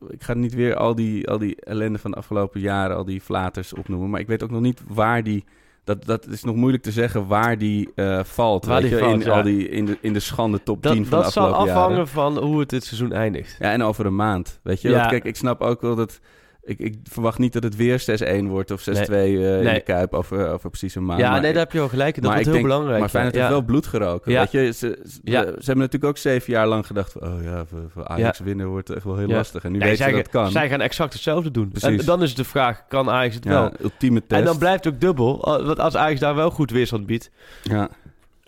ik 0.09 0.23
ga 0.23 0.35
niet 0.35 0.55
weer 0.55 0.77
al 0.77 0.95
die, 0.95 1.29
al 1.29 1.39
die 1.39 1.57
ellende 1.61 1.99
van 1.99 2.11
de 2.11 2.17
afgelopen 2.17 2.61
jaren, 2.61 2.97
al 2.97 3.05
die 3.05 3.21
flaters 3.21 3.73
opnoemen. 3.75 4.11
Maar 4.11 4.21
ik 4.21 4.27
weet 4.27 4.43
ook 4.43 4.51
nog 4.51 4.61
niet 4.61 4.83
waar 4.89 5.23
die. 5.23 5.45
Dat, 5.85 6.05
dat 6.05 6.27
is 6.27 6.45
nog 6.45 6.57
moeilijk 6.57 6.83
te 6.83 6.93
zeggen 6.93 7.27
waar 7.27 7.59
die 7.59 7.93
eh, 7.95 8.25
valt. 8.25 8.65
Waar 8.65 8.81
die 8.81 8.91
je, 8.91 8.99
valt, 8.99 9.13
in, 9.21 9.21
ja. 9.21 9.37
al 9.37 9.43
die, 9.43 9.69
in, 9.69 9.85
de, 9.85 9.99
in 10.01 10.13
de 10.13 10.21
schande 10.21 10.63
top 10.63 10.83
10 10.83 10.91
Dat, 10.91 11.07
van 11.09 11.19
de 11.19 11.25
dat 11.25 11.33
zal 11.33 11.45
afgelopen 11.45 11.73
afhangen 11.73 11.97
jaren. 11.97 12.09
van 12.09 12.39
hoe 12.39 12.61
het 12.61 12.69
dit 12.71 12.85
seizoen 12.85 13.13
eindigt. 13.13 13.57
Ja, 13.59 13.73
en 13.73 13.83
over 13.83 14.07
een 14.07 14.17
maand. 14.17 14.61
Weet 14.63 14.81
je, 14.81 14.89
Ja. 14.91 15.07
Kijk, 15.07 15.25
ik 15.25 15.37
snap 15.37 15.61
ook 15.61 15.81
wel 15.81 15.95
dat. 15.95 16.21
Ik, 16.67 16.79
ik 16.79 16.95
verwacht 17.03 17.39
niet 17.39 17.53
dat 17.53 17.63
het 17.63 17.77
weer 17.77 18.05
6-1 18.45 18.45
wordt 18.47 18.71
of 18.71 18.81
6-2 18.91 18.93
eh, 18.93 19.35
in 19.35 19.39
Nee. 19.65 19.75
de 19.75 19.81
Kuip 19.81 20.15
over, 20.15 20.49
over 20.49 20.69
precies 20.71 20.95
een 20.95 21.05
maand. 21.05 21.21
ja, 21.21 21.31
Maar 21.31 21.41
nee, 21.41 21.53
daar 21.53 21.63
heb 21.63 21.73
je 21.73 21.79
wel 21.79 21.89
gelijk. 21.89 22.15
Dat 22.15 22.25
wordt 22.25 22.39
ik 22.39 22.45
heel 22.45 22.55
denk- 22.55 22.67
belangrijk. 22.67 23.01
Maar 23.01 23.09
Feyenoord 23.09 23.35
ja. 23.35 23.41
heeft 23.41 23.53
wel 23.53 23.63
bloed 23.63 23.87
geroken. 23.87 24.33
Ja. 24.33 24.41
Weet 24.41 24.51
je, 24.51 24.73
ze, 24.73 24.99
ze, 25.09 25.19
Ja. 25.23 25.41
ze 25.43 25.49
hebben 25.55 25.77
natuurlijk 25.77 26.05
ook 26.05 26.19
zeven 26.19 26.53
jaar 26.53 26.67
lang 26.67 26.87
gedacht... 26.87 27.13
van, 27.13 27.23
oh 27.33 27.43
ja, 27.43 27.65
voor, 27.67 27.81
voor 27.93 28.07
Ajax 28.07 28.39
winnen 28.39 28.67
wordt 28.67 28.91
echt 28.91 29.05
wel 29.05 29.17
heel 29.17 29.27
lastig. 29.29 29.65
En 29.65 29.73
nu 29.73 29.79
weten 29.79 30.05
ze 30.05 30.11
dat 30.13 30.29
kan. 30.29 30.51
zij 30.51 30.69
gaan 30.69 30.81
exact 30.81 31.13
hetzelfde 31.13 31.51
doen. 31.51 31.69
Precies. 31.69 32.01
En 32.01 32.07
dan 32.07 32.23
is 32.23 32.35
de 32.35 32.45
vraag, 32.45 32.85
kan 32.89 33.11
Ajax 33.11 33.35
het 33.35 33.45
wel? 33.45 33.71
ultieme 33.83 34.21
test. 34.27 34.41
En 34.41 34.47
dan 34.47 34.59
blijft 34.59 34.85
het 34.85 34.95
ook 34.95 35.01
dubbel. 35.01 35.39
Want 35.65 35.79
als 35.79 35.97
Ajax 35.97 36.21
daar 36.21 36.35
wel 36.35 36.51
goed 36.51 36.71
weerstand 36.71 37.07
biedt, 37.07 37.31
Ja, 37.63 37.89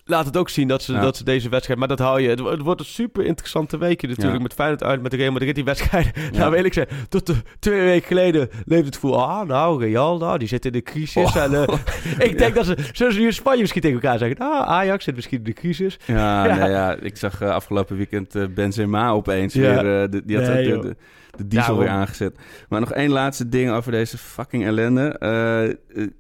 laat 0.09 0.27
het 0.27 0.37
ook 0.37 0.49
zien 0.49 0.69
dat 0.69 0.83
ze, 0.83 0.93
Ja. 0.93 1.01
dat 1.01 1.17
ze 1.17 1.25
deze 1.25 1.49
wedstrijd... 1.49 1.79
Maar 1.79 1.89
dat 1.89 1.99
hou 1.99 2.21
je... 2.21 2.29
Het, 2.29 2.41
wo- 2.41 2.51
het 2.51 2.61
wordt 2.61 2.81
een 2.81 2.87
super 2.87 3.25
interessante 3.25 3.79
week 3.79 4.03
natuurlijk. 4.03 4.37
Ja. 4.37 4.43
Met 4.43 4.53
Feyenoord 4.55 4.83
uit, 4.83 5.03
met 5.03 5.15
Real 5.15 5.33
Madrid, 5.33 5.55
die 5.55 5.65
wedstrijden. 5.65 6.13
Ja. 6.33 6.39
Nou, 6.39 6.51
wil 6.51 6.65
ik 6.65 6.73
zeggen, 6.73 6.97
tot 7.09 7.27
de, 7.27 7.35
twee 7.59 7.81
weken 7.81 8.07
geleden 8.07 8.49
leefde 8.65 8.87
het 8.87 8.97
voor... 8.97 9.15
Ah, 9.15 9.47
nou, 9.47 9.85
Real, 9.85 10.19
nou, 10.19 10.39
die 10.39 10.49
zit 10.49 10.65
in 10.65 10.73
de 10.73 10.83
crisis. 10.83 11.25
Oh. 11.25 11.37
En, 11.37 11.55
eh, 11.55 11.79
ik 12.29 12.39
denk 12.39 12.55
dat 12.55 12.67
ze, 12.67 12.77
zullen 12.93 13.13
ze 13.13 13.19
nu 13.21 13.27
in 13.27 13.33
Spanje 13.33 13.61
misschien 13.61 13.83
tegen 13.83 14.01
elkaar 14.03 14.19
zeggen... 14.19 14.39
Ah, 14.39 14.69
Ajax 14.69 15.05
zit 15.05 15.15
misschien 15.15 15.39
in 15.39 15.45
de 15.45 15.53
crisis. 15.53 15.99
ja, 16.07 16.15
Ja. 16.47 16.57
Nee, 16.57 16.71
ja 16.71 16.97
ik 17.01 17.17
zag 17.17 17.41
eh, 17.41 17.49
afgelopen 17.51 17.97
weekend 17.97 18.35
eh, 18.35 18.45
Benzema 18.55 19.11
opeens 19.11 19.55
Ja. 19.55 19.61
weer... 19.83 20.11
de, 20.11 20.23
die 20.25 20.37
had 20.37 20.47
Nee, 20.47 20.65
de, 20.73 20.79
de, 20.79 20.97
de 21.37 21.47
diesel 21.47 21.67
Daarom. 21.67 21.79
weer 21.79 21.95
aangezet. 21.95 22.39
Maar 22.69 22.81
nog 22.81 22.93
één 22.93 23.11
laatste 23.11 23.49
ding 23.49 23.71
over 23.71 23.93
deze 23.93 24.19
fucking 24.19 24.65
ellende. 24.65 25.19
Eh, 25.19 25.65
eh, 25.65 25.75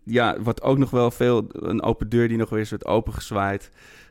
ja, 0.05 0.37
wat 0.41 0.63
ook 0.63 0.79
nog 0.79 0.91
wel 0.91 1.11
veel... 1.11 1.47
Een 1.53 1.83
open 1.83 2.09
deur 2.09 2.29
die 2.29 2.37
nog 2.37 2.51
weer 2.51 2.59
eens 2.59 2.71
wordt 2.71 2.87
opengezwaaid. 2.87 3.71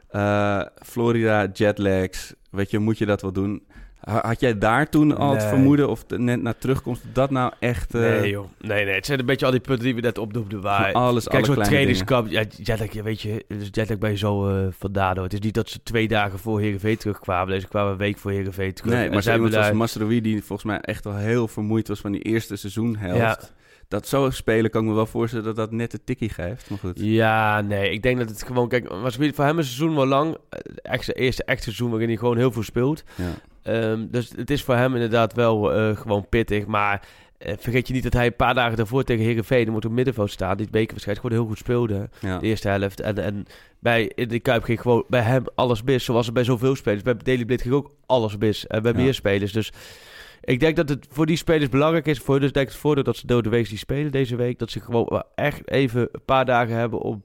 Eh, 0.09 0.61
Florida, 0.83 1.47
jetlags. 1.53 2.33
Weet 2.51 2.71
je, 2.71 2.79
moet 2.79 2.97
je 2.97 3.05
dat 3.05 3.21
wel 3.21 3.33
doen? 3.33 3.63
Ha- 4.05 4.21
Had 4.27 4.39
jij 4.39 4.57
daar 4.57 4.89
toen 4.89 5.17
al 5.17 5.31
het 5.33 5.43
vermoeden 5.43 5.89
of 5.89 6.03
de- 6.03 6.19
net 6.19 6.41
na 6.41 6.53
terugkomst 6.57 7.01
dat 7.13 7.29
nou 7.31 7.53
echt... 7.59 7.95
eh, 7.95 8.01
nee, 8.01 8.29
joh. 8.29 8.47
Nee, 8.59 8.85
nee. 8.85 8.93
Het 8.93 9.05
zijn 9.05 9.19
een 9.19 9.25
beetje 9.25 9.45
al 9.45 9.51
die 9.51 9.59
punten 9.59 9.85
die 9.85 9.95
we 9.95 10.01
net 10.01 10.17
opnoemden. 10.17 10.61
Waar, 10.61 10.93
alles, 10.93 11.23
Kijk, 11.27 11.45
alle 11.45 11.55
zo'n 11.55 11.63
trainingskamp. 11.63 12.29
Ja, 12.29 12.43
jetlag, 12.57 12.91
ja, 12.93 13.03
weet 13.03 13.21
je, 13.21 13.45
dus 13.47 13.67
jetlag 13.71 14.09
je 14.11 14.17
zo 14.17 14.47
eh 14.49 14.67
vandaan. 14.77 15.19
Het 15.19 15.33
is 15.33 15.39
niet 15.39 15.53
dat 15.53 15.69
ze 15.69 15.83
twee 15.83 16.07
dagen 16.07 16.39
voor 16.39 16.59
Heerenveen 16.59 16.97
terugkwamen. 16.97 17.53
Deze 17.53 17.67
kwamen 17.67 17.91
een 17.91 17.97
week 17.97 18.17
voor 18.17 18.31
Heerenveen 18.31 18.73
terug. 18.73 18.93
Nee, 18.93 19.05
En 19.07 19.13
maar 19.13 19.23
hebben 19.23 19.45
als 19.55 19.65
daar- 19.65 19.75
Mastrowi, 19.75 20.21
die 20.21 20.43
volgens 20.43 20.67
mij 20.67 20.79
echt 20.79 21.03
wel 21.03 21.15
heel 21.15 21.47
vermoeid 21.47 21.87
was 21.87 21.99
van 21.99 22.11
die 22.11 22.21
eerste 22.21 22.55
seizoenhelft. 22.55 23.17
Ja. 23.19 23.39
Dat 23.87 24.07
zo 24.07 24.29
spelen 24.29 24.71
kan 24.71 24.81
ik 24.83 24.87
me 24.89 24.93
wel 24.95 25.05
voorstellen 25.05 25.45
dat 25.45 25.55
dat 25.55 25.71
net 25.71 25.93
een 25.93 26.03
tikkie 26.05 26.29
geeft. 26.29 26.69
Maar 26.69 26.79
goed. 26.79 26.99
Ja, 26.99 27.61
nee. 27.61 27.89
Ik 27.91 28.01
denk 28.03 28.17
dat 28.17 28.29
het 28.29 28.43
gewoon... 28.43 28.67
Kijk, 28.69 28.89
was 28.89 29.15
voor 29.15 29.45
hem 29.45 29.57
een 29.57 29.63
seizoen 29.63 29.95
wel 29.95 30.05
lang. 30.05 30.37
eh, 30.49 30.59
Echt 30.81 31.03
zijn 31.03 31.17
eerste 31.17 31.43
echt 31.43 31.63
seizoen 31.63 31.89
waarin 31.89 32.07
hij 32.07 32.17
gewoon 32.17 32.37
heel 32.37 32.51
veel 32.51 32.63
speelt. 32.63 33.03
Ja. 33.15 33.23
Ehm, 33.65 34.05
dus 34.09 34.31
het 34.35 34.49
is 34.49 34.63
voor 34.63 34.75
hem 34.75 34.93
inderdaad 34.93 35.33
wel 35.33 35.73
eh, 35.73 35.97
gewoon 35.97 36.29
pittig. 36.29 36.65
Maar 36.65 37.07
eh, 37.37 37.53
vergeet 37.57 37.87
je 37.87 37.93
niet 37.93 38.03
dat 38.03 38.13
hij 38.13 38.25
een 38.25 38.35
paar 38.35 38.53
dagen 38.53 38.77
daarvoor 38.77 39.03
tegen 39.03 39.25
Heerenveen... 39.25 39.71
moet 39.71 39.85
op 39.85 39.91
middenveld 39.91 40.31
staan. 40.31 40.57
Dit 40.57 40.71
bekerwedstrijd 40.71 41.19
gewoon 41.19 41.37
heel 41.37 41.47
goed 41.47 41.57
speelde. 41.57 42.09
Ja. 42.21 42.37
de 42.37 42.47
eerste 42.47 42.67
helft. 42.67 42.99
En, 42.99 43.17
en 43.17 43.45
bij, 43.79 44.11
in 44.15 44.27
de 44.27 44.39
Kuip 44.39 44.63
ging 44.63 44.81
gewoon 44.81 45.03
bij 45.07 45.21
hem 45.21 45.43
alles 45.55 45.83
mis. 45.83 46.03
Zoals 46.03 46.27
er 46.27 46.33
bij 46.33 46.43
zoveel 46.43 46.75
spelers. 46.75 47.03
Bij 47.03 47.15
Daily 47.17 47.45
Blind 47.45 47.61
ging 47.61 47.73
ook 47.73 47.91
alles 48.05 48.37
mis. 48.37 48.67
En 48.67 48.81
bij 48.81 48.91
Ja. 48.91 48.97
meer 48.97 49.13
spelers. 49.13 49.51
Dus 49.51 49.71
ik 50.41 50.59
denk 50.59 50.75
dat 50.75 50.89
het 50.89 51.07
voor 51.09 51.25
die 51.25 51.37
spelers 51.37 51.69
belangrijk 51.69 52.05
is. 52.05 52.19
Voor 52.19 52.39
dus 52.39 52.51
denk 52.51 52.65
ik 52.65 52.71
het 52.71 52.81
voordeel 52.81 53.03
dat 53.03 53.17
ze 53.17 53.27
dode 53.27 53.49
week 53.49 53.69
die 53.69 53.77
spelen 53.77 54.11
deze 54.11 54.35
week. 54.35 54.59
Dat 54.59 54.71
ze 54.71 54.79
gewoon 54.79 55.23
echt 55.35 55.69
even 55.69 56.01
een 56.11 56.25
paar 56.25 56.45
dagen 56.45 56.75
hebben 56.75 56.99
om 56.99 57.23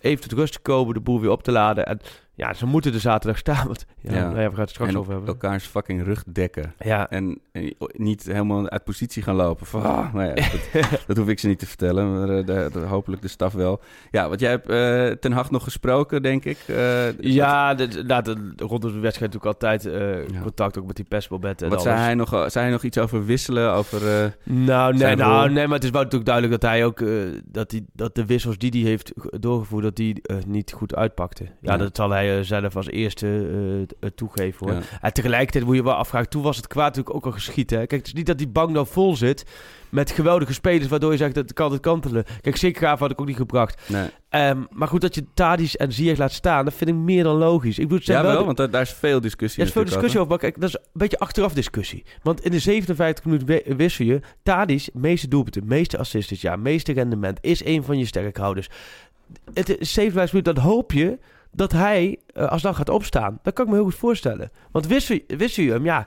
even 0.00 0.28
tot 0.28 0.38
rust 0.38 0.52
te 0.52 0.60
komen. 0.60 0.94
De 0.94 1.00
boel 1.00 1.20
weer 1.20 1.30
op 1.30 1.42
te 1.42 1.52
laden. 1.52 1.86
En 1.86 2.00
ja, 2.38 2.54
ze 2.54 2.66
moeten 2.66 2.92
de 2.92 2.98
zaterdag 2.98 3.38
staan. 3.38 3.66
Want 3.66 3.86
ja, 4.00 4.14
Ja. 4.14 4.20
Nou 4.28 4.40
ja, 4.40 4.44
we 4.48 4.50
gaan 4.50 4.60
het 4.60 4.70
straks 4.70 4.90
en 4.90 4.98
over 4.98 5.10
hebben. 5.12 5.28
elkaars 5.28 5.64
fucking 5.66 6.04
rug 6.04 6.24
dekken. 6.32 6.74
Ja, 6.78 7.10
En, 7.10 7.40
en 7.52 7.74
niet 7.92 8.24
helemaal 8.26 8.68
uit 8.68 8.84
positie 8.84 9.22
gaan 9.22 9.34
lopen. 9.34 9.66
Van, 9.66 9.82
ah, 9.82 10.14
nou 10.14 10.26
ja, 10.26 10.34
dat, 10.34 10.88
dat 11.06 11.16
hoef 11.16 11.28
ik 11.28 11.38
ze 11.38 11.46
niet 11.48 11.58
te 11.58 11.66
vertellen. 11.66 12.18
Maar 12.18 12.28
eh, 12.38 12.46
de, 12.46 12.68
de- 12.72 12.78
hopelijk 12.78 13.22
de 13.22 13.28
staf 13.28 13.52
wel. 13.52 13.80
Ja, 14.10 14.28
want 14.28 14.40
jij 14.40 14.50
hebt 14.50 14.68
eh, 14.68 15.06
Ten 15.20 15.32
Hag 15.32 15.50
nog 15.50 15.62
gesproken, 15.64 16.22
denk 16.22 16.44
ik. 16.44 16.58
Eh, 16.66 17.18
ja 17.20 17.74
de, 17.74 17.88
de, 17.88 18.02
nou, 18.04 18.22
de- 18.22 18.52
rondom 18.56 18.92
de 18.92 18.98
wedstrijd 18.98 19.32
natuurlijk 19.32 19.62
altijd 19.62 19.88
contact 20.42 20.78
ook 20.78 20.86
met 20.86 20.96
die 20.96 21.04
persmoment 21.04 21.62
en 21.62 21.68
Wat 21.68 21.78
alles. 21.78 21.90
zei 21.92 22.04
hij, 22.04 22.14
nog, 22.14 22.28
zei 22.30 22.64
hij 22.64 22.70
nog 22.70 22.82
iets 22.82 22.98
over 22.98 23.24
wisselen? 23.24 23.72
Over, 23.72 24.00
Nou, 24.44 24.96
nee, 24.96 25.16
nou 25.16 25.50
nee, 25.50 25.66
maar 25.66 25.74
het 25.74 25.84
is 25.84 25.90
wel 25.90 26.02
natuurlijk 26.02 26.30
duidelijk 26.30 26.60
dat 26.60 26.70
hij 26.70 26.84
ook 26.84 27.02
dat, 27.44 27.70
die, 27.70 27.86
dat 27.92 28.14
de 28.14 28.26
wissels 28.26 28.58
die 28.58 28.70
hij 28.70 28.80
heeft 28.90 29.12
ge- 29.16 29.38
doorgevoerd, 29.38 29.82
dat 29.82 29.96
die 29.96 30.22
niet 30.46 30.72
goed 30.72 30.94
uitpakten. 30.94 31.46
Ja, 31.60 31.72
Ja. 31.72 31.76
dat 31.78 31.96
zal 31.96 32.10
hij 32.10 32.27
zelf 32.42 32.76
als 32.76 32.86
eerste 32.88 33.26
eh, 33.26 33.80
eh, 33.80 34.10
toegeven 34.14 34.66
hoor. 34.66 34.76
ja. 34.76 34.82
En 35.00 35.12
tegelijkertijd 35.12 35.64
moet 35.64 35.76
je 35.76 35.82
wel 35.82 35.94
afvragen, 35.94 36.28
toen 36.28 36.42
was 36.42 36.56
het 36.56 36.66
kwaad 36.66 36.86
natuurlijk 36.96 37.16
ook 37.16 37.24
al 37.26 37.32
geschiet. 37.32 37.70
Hè? 37.70 37.76
Kijk, 37.76 37.90
het 37.90 38.06
is 38.06 38.12
niet 38.12 38.26
dat 38.26 38.38
die 38.38 38.48
bank 38.48 38.70
nou 38.70 38.86
vol 38.86 39.16
zit 39.16 39.44
met 39.88 40.10
geweldige 40.10 40.52
spelers, 40.52 40.88
waardoor 40.88 41.10
je 41.12 41.16
zegt 41.18 41.34
dat 41.34 41.52
kan 41.52 41.72
het 41.72 41.80
kantelen. 41.80 42.24
Kijk, 42.40 42.56
Sikgraaf 42.56 42.98
had 42.98 43.10
ik 43.10 43.20
ook 43.20 43.26
niet 43.26 43.36
gebracht. 43.36 43.88
Nee. 43.88 44.08
Ehm, 44.28 44.62
maar 44.70 44.88
goed, 44.88 45.00
dat 45.00 45.14
je 45.14 45.24
Tadis 45.34 45.76
en 45.76 45.92
Ziyech 45.92 46.18
laat 46.18 46.32
staan, 46.32 46.64
dat 46.64 46.74
vind 46.74 46.90
ik 46.90 46.96
meer 46.96 47.22
dan 47.24 47.36
logisch. 47.36 47.78
Ik 47.78 47.88
bedoel, 47.88 48.00
Ja, 48.16 48.22
wel 48.22 48.38
de- 48.38 48.44
want 48.44 48.56
daar, 48.56 48.70
daar 48.70 48.82
is 48.82 48.92
veel 48.92 49.20
discussie 49.20 49.60
er 49.60 49.66
is 49.66 49.72
veel 49.72 49.84
discussie 49.84 50.16
over, 50.18 50.30
maar 50.30 50.38
kijk, 50.38 50.60
dat 50.60 50.68
is 50.68 50.74
een 50.74 50.80
beetje 50.92 51.18
achteraf 51.18 51.52
discussie. 51.52 52.04
Want 52.22 52.44
in 52.44 52.50
de 52.50 52.58
57 52.58 53.24
minuten 53.24 53.46
wi- 53.46 53.74
wissel 53.76 54.04
je... 54.04 54.20
Tadis, 54.42 54.88
meeste 54.92 55.28
doelpunten, 55.28 55.66
meeste 55.66 55.98
assists 55.98 56.40
jaar, 56.40 56.58
meeste 56.58 56.92
rendement... 56.92 57.38
is 57.40 57.64
een 57.64 57.84
van 57.84 57.98
je 57.98 58.04
sterkhouders. 58.04 58.68
Het 59.54 59.78
is 59.78 59.92
57 59.92 60.32
minuten, 60.32 60.54
dan 60.54 60.64
hoop 60.72 60.92
je 60.92 61.18
dat 61.52 61.72
hij 61.72 62.18
uh, 62.34 62.46
alsnog 62.46 62.76
gaat 62.76 62.88
opstaan. 62.88 63.38
Dat 63.42 63.54
kan 63.54 63.64
ik 63.64 63.70
me 63.70 63.76
heel 63.76 63.86
goed 63.86 63.94
voorstellen. 63.94 64.50
Want 64.70 64.86
wist 64.86 65.10
u, 65.10 65.24
wist 65.26 65.56
u 65.56 65.70
hem, 65.70 65.84
ja... 65.84 66.06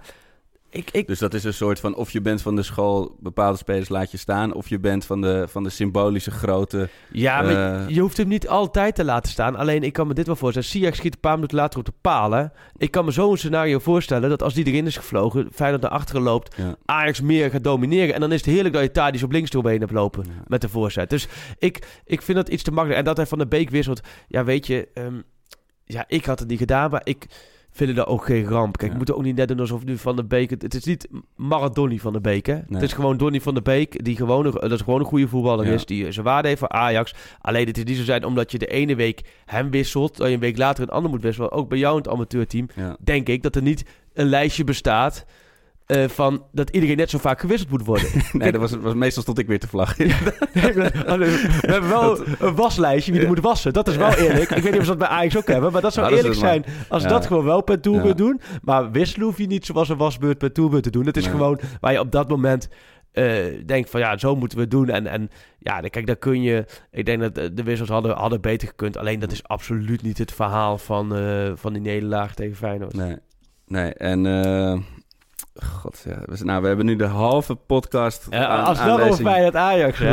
Ik, 0.74 0.92
ik... 0.92 1.08
Dus 1.08 1.20
dat 1.20 1.34
is 1.34 1.44
een 1.44 1.54
soort 1.54 1.80
van 1.80 1.96
of 1.96 2.12
je 2.12 2.22
bent 2.22 2.42
van 2.42 2.56
de 2.56 2.64
school, 2.64 3.16
bepaalde 3.20 3.58
spelers 3.58 3.90
laat 3.90 4.12
je 4.12 4.18
staan, 4.18 4.54
of 4.54 4.70
je 4.70 4.80
bent 4.80 5.06
van 5.06 5.22
de, 5.22 5.46
van 5.48 5.64
de 5.64 5.70
symbolische 5.70 6.32
grote. 6.32 6.90
Ja, 7.12 7.42
maar 7.42 7.82
uh... 7.82 7.90
je 7.96 8.02
hoeft 8.02 8.18
hem 8.18 8.28
niet 8.28 8.48
altijd 8.48 8.96
te 8.96 9.04
laten 9.04 9.32
staan. 9.32 9.56
Alleen 9.56 9.84
ik 9.84 9.94
kan 9.94 10.08
me 10.08 10.14
dit 10.14 10.26
wel 10.26 10.36
voorstellen. 10.36 10.68
Ziyech 10.68 10.96
schiet 10.96 11.14
een 11.14 11.20
paar 11.20 11.36
minuten 11.36 11.58
later 11.58 11.80
op 11.80 11.86
de 11.86 11.94
palen. 12.02 12.54
Ik 12.78 12.92
kan 12.92 13.06
me 13.06 13.12
zo'n 13.12 13.38
scenario 13.38 13.80
voorstellen 13.80 14.30
dat 14.30 14.44
als 14.44 14.54
die 14.54 14.66
erin 14.66 14.86
is 14.86 14.98
gevlogen, 14.98 15.50
Feyenoord 15.54 15.82
naar 15.82 15.92
achteren 15.92 16.22
loopt, 16.22 16.56
ja. 16.58 16.76
Ajax 16.86 17.22
meer 17.22 17.50
gaat 17.50 17.64
domineren. 17.64 18.14
En 18.14 18.20
dan 18.20 18.32
is 18.32 18.46
het 18.46 18.54
heerlijk 18.54 18.74
dat 18.74 18.84
je 18.84 18.92
Tadic 18.92 19.24
op 19.24 19.32
links 19.32 19.50
doorheen 19.50 19.80
hebt 19.80 19.92
lopen 19.92 20.26
ja. 20.26 20.44
met 20.48 20.62
de 20.62 20.70
voorzet. 20.70 21.10
Dus 21.10 21.28
ik, 21.58 22.02
ik 22.06 22.22
vind 22.22 22.38
dat 22.38 22.50
iets 22.50 22.64
te 22.64 22.72
makkelijk. 22.72 23.00
En 23.00 23.06
dat 23.06 23.18
hij 23.18 23.26
van 23.26 23.38
de 23.38 23.48
Beek 23.48 23.70
wisselt, 23.70 24.02
ja 24.28 24.44
weet 24.44 24.68
je, 24.68 24.88
um, 24.94 25.24
ja 25.86 26.06
ik 26.08 26.26
had 26.26 26.40
het 26.40 26.48
niet 26.48 26.60
gedaan, 26.60 26.90
maar 26.90 27.02
ik 27.04 27.28
vinden 27.72 27.96
dat 27.96 28.08
ook 28.08 28.26
geen 28.26 28.46
ramp. 28.46 28.78
Kijk, 28.78 28.82
ja. 28.82 28.92
we 28.92 28.98
moeten 28.98 29.16
ook 29.16 29.24
niet 29.24 29.36
net 29.36 29.48
doen 29.48 29.60
alsof 29.60 29.86
nu 29.86 29.98
Van 29.98 30.16
de 30.16 30.24
Beek... 30.24 30.50
Het 30.50 30.74
is 30.74 30.84
niet 30.84 31.08
Maradoni 31.36 32.00
van 32.00 32.14
de 32.14 32.22
Beek, 32.22 32.46
hè? 32.46 32.54
Nee. 32.54 32.66
Het 32.68 32.82
is 32.82 32.94
gewoon 32.94 33.18
Donny 33.18 33.42
van 33.42 33.54
de 33.54 33.62
Beek, 33.62 34.04
die 34.04 34.16
gewoon, 34.16 34.46
een, 34.46 34.52
dat 34.52 34.72
is 34.72 34.82
gewoon 34.82 35.00
een 35.00 35.06
goede 35.06 35.28
voetballer 35.28 35.66
ja. 35.66 35.72
is. 35.72 35.86
Die 35.86 36.12
zijn 36.12 36.26
waarde 36.26 36.48
heeft 36.48 36.60
voor 36.60 36.70
Ajax. 36.70 37.14
Alleen 37.42 37.68
het 37.68 37.78
is 37.78 37.84
niet 37.84 37.98
zo 37.98 38.04
zijn 38.04 38.26
omdat 38.26 38.52
je 38.52 38.58
de 38.58 38.68
ene 38.68 38.96
week 38.96 39.22
hem 39.46 39.72
wisselt... 39.72 40.18
dat 40.18 40.28
je 40.28 40.34
een 40.34 40.40
week 40.40 40.58
later 40.58 40.84
een 40.84 40.90
ander 40.90 41.12
moet 41.12 41.22
wisselen. 41.22 41.52
Ook 41.52 41.70
bij 41.70 41.78
jou 41.78 41.98
in 41.98 42.02
het 42.02 42.12
amateurteam, 42.12 42.68
ja. 42.76 42.98
denk 43.00 43.28
ik 43.28 43.44
dat 43.44 43.56
er 43.56 43.62
niet 43.62 43.86
een 44.14 44.28
lijstje 44.28 44.64
bestaat... 44.64 45.26
Uh, 45.92 46.08
van 46.08 46.44
dat 46.52 46.70
iedereen 46.70 46.98
net 46.98 47.10
zo 47.10 47.18
vaak 47.18 47.40
gewisseld 47.40 47.70
moet 47.70 47.86
worden. 47.86 48.08
nee, 48.32 48.52
dat 48.52 48.62
was, 48.62 48.72
was, 48.72 48.94
meestal 48.94 49.22
stond 49.22 49.40
ik 49.40 49.48
weer 49.48 49.60
te 49.60 49.68
vlaggen. 49.68 50.08
we 50.08 50.92
hebben 51.62 51.90
wel 51.90 52.20
een 52.40 52.56
waslijstje 52.56 53.12
wie 53.12 53.22
er 53.22 53.28
moet 53.28 53.40
wassen. 53.40 53.74
Dat 53.74 53.88
is 53.88 53.96
wel 53.96 54.14
eerlijk. 54.14 54.50
Ik 54.50 54.64
weet 54.64 54.72
niet 54.72 54.80
of 54.80 54.86
ze 54.86 54.90
dat 54.90 54.98
bij 54.98 55.08
Ajax 55.08 55.38
ook 55.38 55.48
hebben, 55.48 55.72
maar 55.72 55.82
dat 55.82 55.94
zou 55.94 56.06
nou, 56.06 56.18
eerlijk 56.18 56.40
dat 56.40 56.50
zijn 56.50 56.66
als 56.90 57.04
dat 57.04 57.26
gewoon 57.26 57.44
wel 57.44 57.62
per 57.62 57.82
toerbeurt 57.82 58.18
doen. 58.18 58.42
Maar 58.62 58.92
wisselen 58.92 59.26
hoef 59.26 59.38
je 59.38 59.48
niet 59.48 59.66
zoals 59.66 59.90
een 59.90 59.98
wasbeurt 59.98 60.38
per 60.38 60.52
toerbeurt 60.52 60.84
te 60.84 60.90
doen. 60.90 61.06
Het 61.06 61.18
is 61.18 61.28
gewoon 61.28 61.60
waar 61.80 61.92
je 61.92 62.00
op 62.00 62.12
dat 62.12 62.30
moment 62.30 62.70
uh, 63.14 63.36
denkt 63.66 63.90
van 63.90 64.00
ja, 64.00 64.18
zo 64.18 64.36
moeten 64.36 64.58
we 64.58 64.64
het 64.64 64.72
doen. 64.72 64.90
En, 64.90 65.08
en 65.08 65.30
ja, 65.60 65.80
kijk, 65.80 66.08
daar 66.08 66.16
kun 66.16 66.42
je... 66.42 66.66
Ik 66.92 67.06
denk 67.06 67.22
dat 67.22 67.36
de 67.36 67.64
wissels 67.64 67.90
hadden, 67.90 68.16
hadden 68.16 68.42
beter 68.42 68.68
gekund. 68.68 68.98
Alleen 68.98 69.20
dat 69.20 69.32
is 69.32 69.44
absoluut 69.44 70.02
niet 70.02 70.18
het 70.18 70.32
verhaal 70.32 70.78
van, 70.78 71.18
uh, 71.18 71.52
van 71.56 71.74
die 71.74 71.82
nederlaag 71.82 72.34
tegen 72.34 72.56
Feyenoord. 72.56 72.94
Nee, 72.94 73.16
nee. 73.68 73.94
en... 73.94 74.26
Uh... 74.26 74.78
God, 75.64 76.04
ja. 76.06 76.22
We, 76.26 76.44
nou, 76.44 76.62
we 76.62 76.68
hebben 76.68 76.86
nu 76.86 76.96
de 76.96 77.06
halve 77.06 77.56
podcast 77.56 78.28
ja, 78.30 78.48
aan, 78.48 78.66
Als 78.66 78.84
wel 78.84 79.00
over 79.00 79.24
bij 79.24 79.44
het 79.44 79.56
Ajax, 79.56 79.98
hè? 79.98 80.12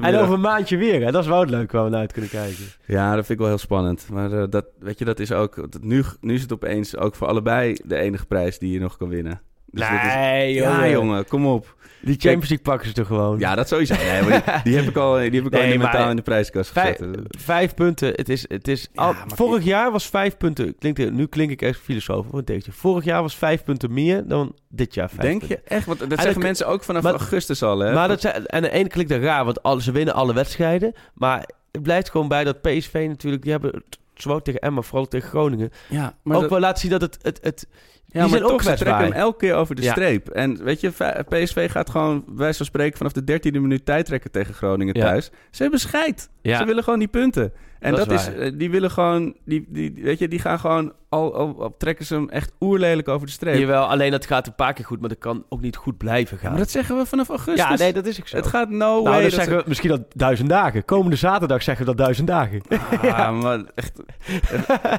En 0.00 0.16
over 0.16 0.34
een 0.34 0.40
maandje 0.40 0.76
weer, 0.76 1.04
hè? 1.04 1.10
Dat 1.10 1.22
is 1.22 1.28
wel 1.28 1.44
leuk 1.44 1.72
waar 1.72 1.84
we 1.84 1.90
naar 1.90 2.00
uit 2.00 2.12
kunnen 2.12 2.30
kijken. 2.30 2.64
Ja, 2.86 3.06
dat 3.06 3.26
vind 3.26 3.30
ik 3.30 3.38
wel 3.38 3.48
heel 3.48 3.58
spannend. 3.58 4.08
Maar 4.10 4.30
uh, 4.32 4.44
dat, 4.50 4.66
weet 4.78 4.98
je, 4.98 5.04
dat 5.04 5.20
is 5.20 5.32
ook... 5.32 5.56
Dat, 5.56 5.82
nu, 5.82 6.04
nu 6.20 6.34
is 6.34 6.42
het 6.42 6.52
opeens 6.52 6.96
ook 6.96 7.14
voor 7.14 7.26
allebei 7.26 7.76
de 7.84 7.96
enige 7.96 8.26
prijs 8.26 8.58
die 8.58 8.72
je 8.72 8.80
nog 8.80 8.96
kan 8.96 9.08
winnen. 9.08 9.40
Dus 9.70 9.88
nee, 9.88 10.50
is, 10.50 10.56
jongen. 10.56 10.78
Ja, 10.78 10.88
jongen, 10.88 11.26
kom 11.26 11.46
op. 11.46 11.78
Die 12.02 12.16
Champions 12.18 12.48
League 12.48 12.64
pakken 12.64 12.88
ze 12.88 12.94
toch 12.94 13.06
gewoon? 13.06 13.38
Ja, 13.38 13.54
dat 13.54 13.68
sowieso. 13.68 13.94
Nee, 13.94 14.22
die, 14.22 14.40
die, 14.64 14.76
heb 14.76 14.88
ik 14.88 14.96
al, 14.96 15.14
die 15.14 15.22
heb 15.22 15.44
ik 15.44 15.50
nee, 15.50 15.72
al 15.72 15.78
mentaal 15.78 16.10
in 16.10 16.16
de 16.16 16.22
prijskast 16.22 16.70
vijf, 16.70 16.96
gezet. 16.96 17.36
Vijf 17.38 17.74
punten. 17.74 18.12
Het 18.14 18.28
is, 18.28 18.44
het 18.48 18.68
is 18.68 18.88
ja, 18.92 19.02
al, 19.02 19.14
vorig 19.26 19.64
jaar 19.64 19.92
was 19.92 20.06
vijf 20.06 20.36
punten. 20.36 20.78
Klinkt, 20.78 21.10
nu 21.10 21.26
klink 21.26 21.50
ik 21.50 21.62
echt 21.62 21.80
filosoof. 21.80 22.26
Wat 22.30 22.46
denk 22.46 22.64
je? 22.64 22.72
Vorig 22.72 23.04
jaar 23.04 23.22
was 23.22 23.36
vijf 23.36 23.64
punten 23.64 23.92
meer 23.92 24.26
dan 24.26 24.54
dit 24.68 24.94
jaar. 24.94 25.08
Vijf 25.08 25.20
denk 25.20 25.38
punten. 25.38 25.60
je 25.64 25.74
echt? 25.74 25.86
Want 25.86 26.10
dat 26.10 26.20
zeggen 26.20 26.42
mensen 26.42 26.66
ook 26.66 26.84
vanaf 26.84 27.02
maar, 27.02 27.12
augustus 27.12 27.62
al. 27.62 27.78
Hè? 27.78 27.92
Maar 27.92 28.08
dat 28.08 28.20
zijn, 28.20 28.46
en 28.46 28.62
de 28.62 28.70
ene 28.70 28.88
klinkt 28.88 29.10
dat 29.10 29.20
raar, 29.20 29.44
want 29.44 29.62
alle, 29.62 29.82
ze 29.82 29.92
winnen 29.92 30.14
alle 30.14 30.34
wedstrijden. 30.34 30.92
Maar 31.14 31.48
het 31.72 31.82
blijft 31.82 32.10
gewoon 32.10 32.28
bij 32.28 32.44
dat 32.44 32.60
PSV 32.60 33.04
natuurlijk. 33.08 33.42
Die 33.42 33.52
hebben 33.52 33.82
zowel 34.14 34.42
tegen 34.42 34.60
Emma, 34.60 34.80
vooral 34.80 35.08
tegen 35.08 35.28
Groningen. 35.28 35.70
Ja, 35.88 36.14
maar 36.22 36.36
ook 36.36 36.42
dat... 36.42 36.50
wel 36.50 36.60
laten 36.60 36.80
zien 36.80 36.90
dat 36.90 37.00
het, 37.00 37.18
het, 37.22 37.38
het 37.42 37.66
ja, 38.12 38.26
maar 38.26 38.40
toch, 38.40 38.62
ze 38.62 38.74
trekken 38.74 39.04
hem 39.04 39.12
elke 39.12 39.38
keer 39.38 39.54
over 39.54 39.74
de 39.74 39.82
ja. 39.82 39.92
streep. 39.92 40.28
En 40.28 40.64
weet 40.64 40.80
je, 40.80 40.90
PSV 41.28 41.70
gaat 41.70 41.90
gewoon, 41.90 42.24
wij 42.26 42.52
zo 42.52 42.64
spreken, 42.64 42.96
vanaf 42.96 43.12
de 43.12 43.24
dertiende 43.24 43.60
minuut 43.60 43.84
tijd 43.84 44.06
trekken 44.06 44.30
tegen 44.30 44.54
Groningen 44.54 44.94
ja. 44.94 45.04
thuis. 45.04 45.30
Ze 45.50 45.62
hebben 45.62 45.80
scheid. 45.80 46.30
Ja. 46.42 46.58
Ze 46.58 46.64
willen 46.64 46.84
gewoon 46.84 46.98
die 46.98 47.08
punten. 47.08 47.52
En 47.80 47.94
dat, 47.94 48.08
dat 48.08 48.20
is, 48.20 48.28
is 48.28 48.50
die 48.54 48.70
willen 48.70 48.90
gewoon, 48.90 49.34
die, 49.44 49.66
die, 49.68 49.94
weet 50.02 50.18
je, 50.18 50.28
die 50.28 50.38
gaan 50.38 50.58
gewoon, 50.58 50.92
al, 51.08 51.34
al, 51.34 51.56
al, 51.62 51.74
trekken 51.78 52.04
ze 52.04 52.14
hem 52.14 52.28
echt 52.28 52.52
oerlelijk 52.60 53.08
over 53.08 53.26
de 53.26 53.32
streep. 53.32 53.58
Jawel, 53.58 53.84
alleen 53.84 54.10
dat 54.10 54.26
gaat 54.26 54.46
een 54.46 54.54
paar 54.54 54.72
keer 54.72 54.84
goed, 54.84 55.00
maar 55.00 55.08
dat 55.08 55.18
kan 55.18 55.44
ook 55.48 55.60
niet 55.60 55.76
goed 55.76 55.98
blijven 55.98 56.38
gaan. 56.38 56.50
Maar 56.50 56.58
dat 56.58 56.70
zeggen 56.70 56.96
we 56.96 57.06
vanaf 57.06 57.28
augustus. 57.28 57.68
Ja, 57.68 57.76
nee, 57.76 57.92
dat 57.92 58.06
is 58.06 58.20
ook 58.20 58.28
zo. 58.28 58.36
Het 58.36 58.46
gaat 58.46 58.68
no 58.68 58.76
nou, 58.76 59.02
way. 59.02 59.20
Dan 59.20 59.30
zeggen 59.30 59.56
we 59.56 59.62
misschien 59.66 59.90
al 59.90 60.06
duizend 60.14 60.48
dagen. 60.48 60.84
Komende 60.84 61.16
zaterdag 61.16 61.62
zeggen 61.62 61.86
we 61.86 61.94
dat 61.94 62.04
duizend 62.04 62.26
dagen. 62.26 62.60
Ah, 62.68 63.02
ja. 63.02 63.30
maar 63.30 63.60
echt. 63.74 64.02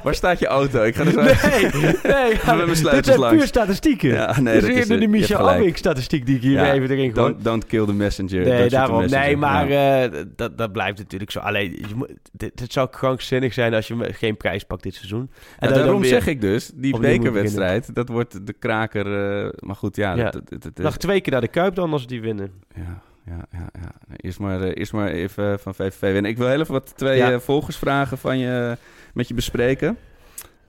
Waar 0.02 0.14
staat 0.14 0.38
je 0.38 0.46
auto? 0.46 0.82
Ik 0.82 0.94
ga 0.94 1.04
er 1.04 1.12
zo 1.12 1.22
Nee, 1.22 1.92
nee. 2.02 2.36
Ga 2.44 2.54
met 2.54 3.01
Dit 3.04 3.14
zijn 3.14 3.18
langs. 3.18 3.36
puur 3.36 3.46
statistieken. 3.46 4.08
Ja, 4.08 4.40
nee, 4.40 4.60
dat 4.60 4.70
is 4.70 4.86
de 4.86 5.08
Michel 5.08 5.50
Abink 5.50 5.76
statistiek 5.76 6.26
die 6.26 6.36
ik 6.36 6.42
hier 6.42 6.52
ja, 6.52 6.72
even 6.72 6.90
erin 6.90 7.12
gooi. 7.12 7.32
Don't, 7.32 7.44
don't 7.44 7.66
kill 7.66 7.86
the 7.86 7.92
messenger. 7.92 8.44
Nee, 8.44 8.68
daarom. 8.68 9.00
messenger. 9.00 9.26
Nee, 9.26 9.36
maar 9.36 9.68
ja. 9.68 10.10
uh, 10.10 10.22
dat, 10.36 10.58
dat 10.58 10.72
blijft 10.72 10.98
natuurlijk 10.98 11.30
zo. 11.30 11.38
Alleen, 11.38 11.70
je 11.88 11.94
moet, 11.94 12.12
dit, 12.32 12.58
dit 12.58 12.72
zou 12.72 12.90
krankzinnig 12.90 13.52
zijn 13.52 13.74
als 13.74 13.86
je 13.86 14.12
geen 14.12 14.36
prijs 14.36 14.64
pakt 14.64 14.82
dit 14.82 14.94
seizoen. 14.94 15.30
En 15.58 15.68
ja, 15.68 15.74
daarom 15.74 16.00
weer, 16.00 16.10
zeg 16.10 16.26
ik 16.26 16.40
dus, 16.40 16.70
die 16.74 16.98
bekerwedstrijd, 16.98 17.94
dat 17.94 18.08
wordt 18.08 18.46
de 18.46 18.52
kraker. 18.52 19.06
Uh, 19.06 19.48
maar 19.58 19.76
goed, 19.76 19.96
ja. 19.96 20.14
Dat, 20.14 20.32
dat, 20.32 20.62
dat, 20.62 20.76
Nog 20.76 20.96
twee 20.96 21.20
keer 21.20 21.32
naar 21.32 21.40
de 21.40 21.48
Kuip 21.48 21.74
dan 21.74 21.92
als 21.92 22.06
die 22.06 22.20
winnen. 22.20 22.50
Ja. 22.74 23.02
Ja, 23.26 23.44
ja, 23.50 23.68
ja. 23.72 24.16
Eerst 24.16 24.38
maar, 24.38 24.60
uh, 24.60 24.70
eerst 24.74 24.92
maar 24.92 25.08
even 25.08 25.58
van 25.58 25.74
VVV 25.74 26.00
winnen. 26.00 26.30
Ik 26.30 26.36
wil 26.36 26.48
heel 26.48 26.60
even 26.60 26.72
wat 26.72 26.96
twee 26.96 27.16
ja. 27.16 27.40
volgersvragen 27.40 28.18
van 28.18 28.38
je, 28.38 28.76
met 29.14 29.28
je 29.28 29.34
bespreken. 29.34 29.98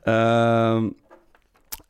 Uh, 0.04 0.84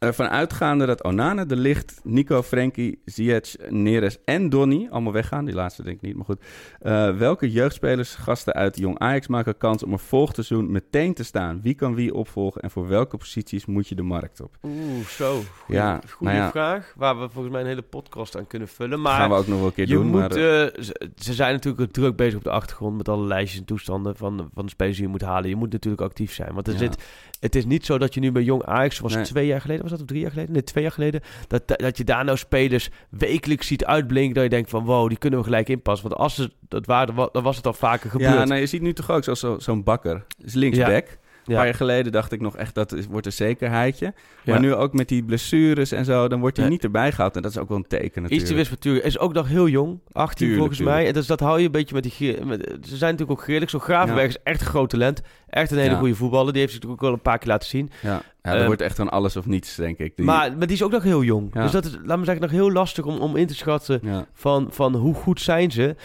ervan 0.03 0.29
uitgaande 0.29 0.85
dat 0.85 1.03
Onana, 1.03 1.45
De 1.45 1.55
Licht, 1.55 1.99
Nico, 2.03 2.41
Frenkie, 2.41 3.01
Ziyech, 3.05 3.55
Neres 3.69 4.17
en 4.25 4.49
Donny 4.49 4.87
allemaal 4.91 5.13
weggaan. 5.13 5.45
Die 5.45 5.53
laatste 5.53 5.83
denk 5.83 5.95
ik 5.95 6.01
niet, 6.01 6.15
maar 6.15 6.25
goed. 6.25 6.41
Uh, 6.81 7.17
welke 7.17 7.51
jeugdspelers, 7.51 8.15
gasten 8.15 8.53
uit 8.53 8.77
Jong 8.77 8.99
Ajax 8.99 9.27
maken 9.27 9.57
kans 9.57 9.83
om 9.83 9.93
er 9.93 9.99
volgend 9.99 10.35
seizoen 10.35 10.71
meteen 10.71 11.13
te 11.13 11.23
staan? 11.23 11.61
Wie 11.61 11.73
kan 11.73 11.95
wie 11.95 12.13
opvolgen 12.13 12.61
en 12.61 12.71
voor 12.71 12.87
welke 12.87 13.17
posities 13.17 13.65
moet 13.65 13.87
je 13.87 13.95
de 13.95 14.01
markt 14.01 14.41
op? 14.41 14.57
Oeh, 14.63 15.05
zo. 15.05 15.41
Goeie, 15.63 15.81
ja, 15.81 16.01
goede 16.09 16.33
nou 16.33 16.45
ja. 16.45 16.51
vraag, 16.51 16.93
waar 16.95 17.19
we 17.19 17.29
volgens 17.29 17.53
mij 17.53 17.61
een 17.61 17.67
hele 17.67 17.81
podcast 17.81 18.37
aan 18.37 18.47
kunnen 18.47 18.67
vullen. 18.67 19.01
Maar 19.01 19.19
gaan 19.19 19.29
we 19.29 19.35
ook 19.35 19.47
nog 19.47 19.57
wel 19.57 19.67
een 19.67 19.73
keer 19.73 19.87
je 19.87 19.93
doen. 19.93 20.07
Moet, 20.07 20.19
maar, 20.19 20.37
uh, 20.37 20.67
ze 21.15 21.33
zijn 21.33 21.53
natuurlijk 21.53 21.91
druk 21.91 22.15
bezig 22.15 22.37
op 22.37 22.43
de 22.43 22.49
achtergrond 22.49 22.97
met 22.97 23.09
alle 23.09 23.25
lijstjes 23.25 23.59
en 23.59 23.65
toestanden 23.65 24.15
van, 24.15 24.49
van 24.53 24.65
de 24.65 24.71
spelers 24.71 24.95
die 24.95 25.05
je 25.05 25.11
moet 25.11 25.21
halen. 25.21 25.49
Je 25.49 25.55
moet 25.55 25.71
natuurlijk 25.71 26.03
actief 26.03 26.33
zijn, 26.33 26.53
want 26.53 26.67
er 26.67 26.73
ja. 26.73 26.79
zit 26.79 26.97
het 27.43 27.55
is 27.55 27.65
niet 27.65 27.85
zo 27.85 27.97
dat 27.97 28.13
je 28.13 28.19
nu 28.19 28.31
bij 28.31 28.43
Jong 28.43 28.63
Ajax, 28.63 28.99
was 28.99 29.13
nee. 29.13 29.23
twee 29.23 29.45
jaar 29.45 29.61
geleden, 29.61 29.81
was 29.81 29.91
dat 29.93 30.01
of 30.01 30.07
drie 30.07 30.21
jaar 30.21 30.31
geleden? 30.31 30.53
Nee, 30.53 30.63
twee 30.63 30.83
jaar 30.83 30.93
geleden. 30.93 31.21
Dat, 31.47 31.67
dat 31.67 31.97
je 31.97 32.03
daar 32.03 32.25
nou 32.25 32.37
spelers 32.37 32.89
wekelijks 33.09 33.67
ziet 33.67 33.85
uitblinken. 33.85 34.33
Dat 34.33 34.43
je 34.43 34.49
denkt 34.49 34.69
van 34.69 34.83
wow, 34.83 35.09
die 35.09 35.17
kunnen 35.17 35.39
we 35.39 35.45
gelijk 35.45 35.69
inpassen. 35.69 36.09
Want 36.09 36.21
als 36.21 36.35
ze 36.35 36.51
dat 36.67 36.85
waren, 36.85 37.29
dan 37.31 37.43
was 37.43 37.55
het 37.55 37.65
al 37.65 37.73
vaker 37.73 38.09
gebeurd. 38.09 38.33
Ja, 38.33 38.43
nou, 38.43 38.59
je 38.59 38.65
ziet 38.65 38.81
nu 38.81 38.93
toch 38.93 39.11
ook 39.11 39.23
zo'n 39.23 39.35
zo, 39.35 39.59
zo 39.59 39.83
bakker. 39.83 40.25
is 40.43 40.53
linksback. 40.53 41.07
Ja. 41.07 41.21
Een 41.45 41.55
paar 41.55 41.65
jaar 41.65 41.73
geleden 41.73 42.11
dacht 42.11 42.31
ik 42.31 42.41
nog 42.41 42.57
echt 42.57 42.75
dat 42.75 42.91
het 42.91 43.07
wordt 43.07 43.25
een 43.25 43.31
zekerheidje. 43.31 44.13
Maar 44.45 44.59
nu 44.59 44.73
ook 44.73 44.93
met 44.93 45.07
die 45.07 45.23
blessures 45.23 45.91
en 45.91 46.05
zo, 46.05 46.27
dan 46.27 46.39
wordt 46.39 46.57
hij 46.57 46.69
niet 46.69 46.83
erbij 46.83 47.11
gehaald. 47.11 47.35
En 47.35 47.41
dat 47.41 47.51
is 47.51 47.57
ook 47.57 47.69
wel 47.69 47.77
een 47.77 47.87
teken 47.87 48.21
natuurlijk. 48.21 48.49
Iets 48.49 48.51
wispeltuur. 48.51 49.03
Is 49.03 49.19
ook 49.19 49.33
nog 49.33 49.47
heel 49.47 49.67
jong. 49.67 49.99
18 50.11 50.37
tuurlijk, 50.37 50.57
volgens 50.57 50.77
tuurlijk. 50.77 50.97
mij. 50.97 51.07
En 51.07 51.13
dus 51.13 51.27
dat 51.27 51.39
hou 51.39 51.59
je 51.59 51.65
een 51.65 51.71
beetje 51.71 51.95
met 51.95 52.03
die... 52.03 52.45
Met, 52.45 52.77
ze 52.81 52.97
zijn 52.97 53.11
natuurlijk 53.11 53.39
ook 53.39 53.41
grillig. 53.41 53.69
Zo 53.69 53.79
Gravenberg 53.79 54.27
is 54.27 54.37
echt 54.43 54.61
een 54.61 54.67
groot 54.67 54.89
talent. 54.89 55.21
Echt 55.49 55.71
een 55.71 55.77
hele 55.77 55.95
goede 55.95 56.15
voetballer. 56.15 56.51
Die 56.51 56.61
heeft 56.61 56.73
zich 56.73 56.81
natuurlijk 56.81 57.03
ook 57.03 57.09
wel 57.09 57.17
een 57.17 57.31
paar 57.31 57.37
keer 57.37 57.47
laten 57.47 57.69
zien. 57.69 57.89
Ja, 58.01 58.21
ja 58.41 58.51
er 58.51 58.59
um, 58.59 58.65
wordt 58.65 58.81
echt 58.81 58.95
van 58.95 59.09
alles 59.09 59.35
of 59.35 59.45
niets, 59.45 59.75
denk 59.75 59.97
ik. 59.97 60.15
Die... 60.15 60.25
Maar, 60.25 60.57
maar 60.57 60.67
die 60.67 60.75
is 60.75 60.83
ook 60.83 60.91
nog 60.91 61.03
heel 61.03 61.23
jong. 61.23 61.53
Dus 61.53 61.71
dat 61.71 61.85
is, 61.85 61.97
laat 62.03 62.17
me 62.17 62.25
zeggen, 62.25 62.43
nog 62.43 62.51
heel 62.51 62.71
lastig 62.71 63.05
om, 63.05 63.17
om 63.17 63.35
in 63.35 63.47
te 63.47 63.55
schatten 63.55 64.27
van, 64.33 64.67
van 64.71 64.95
hoe 64.95 65.13
goed 65.13 65.41
zijn 65.41 65.71
ze. 65.71 65.95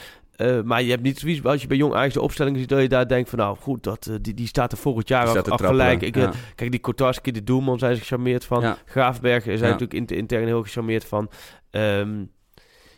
Uh, 0.40 0.62
maar 0.62 0.82
je 0.82 0.90
hebt 0.90 1.02
niet 1.02 1.18
zoiets, 1.18 1.44
als 1.44 1.62
je 1.62 1.68
bij 1.68 1.76
Jong 1.76 1.94
Ajax 1.94 2.14
de 2.14 2.20
opstelling 2.20 2.58
ziet, 2.58 2.68
dat 2.68 2.80
je 2.80 2.88
daar 2.88 3.08
denkt 3.08 3.28
van, 3.28 3.38
nou 3.38 3.56
goed, 3.56 3.82
dat, 3.82 4.06
uh, 4.10 4.16
die, 4.20 4.34
die 4.34 4.46
staat 4.46 4.72
er 4.72 4.78
volgend 4.78 5.08
jaar 5.08 5.26
gelijk. 5.44 6.02
Ik, 6.02 6.16
ja. 6.16 6.32
Kijk, 6.54 6.70
die 6.70 6.80
Kotarski, 6.80 7.32
de 7.32 7.44
doelman, 7.44 7.78
zijn 7.78 7.94
ze 7.94 8.00
gecharmeerd 8.00 8.44
van. 8.44 8.60
Ja. 8.60 8.78
Graafberg 8.84 9.42
zijn 9.42 9.58
ja. 9.58 9.68
natuurlijk 9.68 10.10
intern 10.10 10.46
heel 10.46 10.62
gecharmeerd 10.62 11.04
van. 11.04 11.30
Um, 11.70 12.30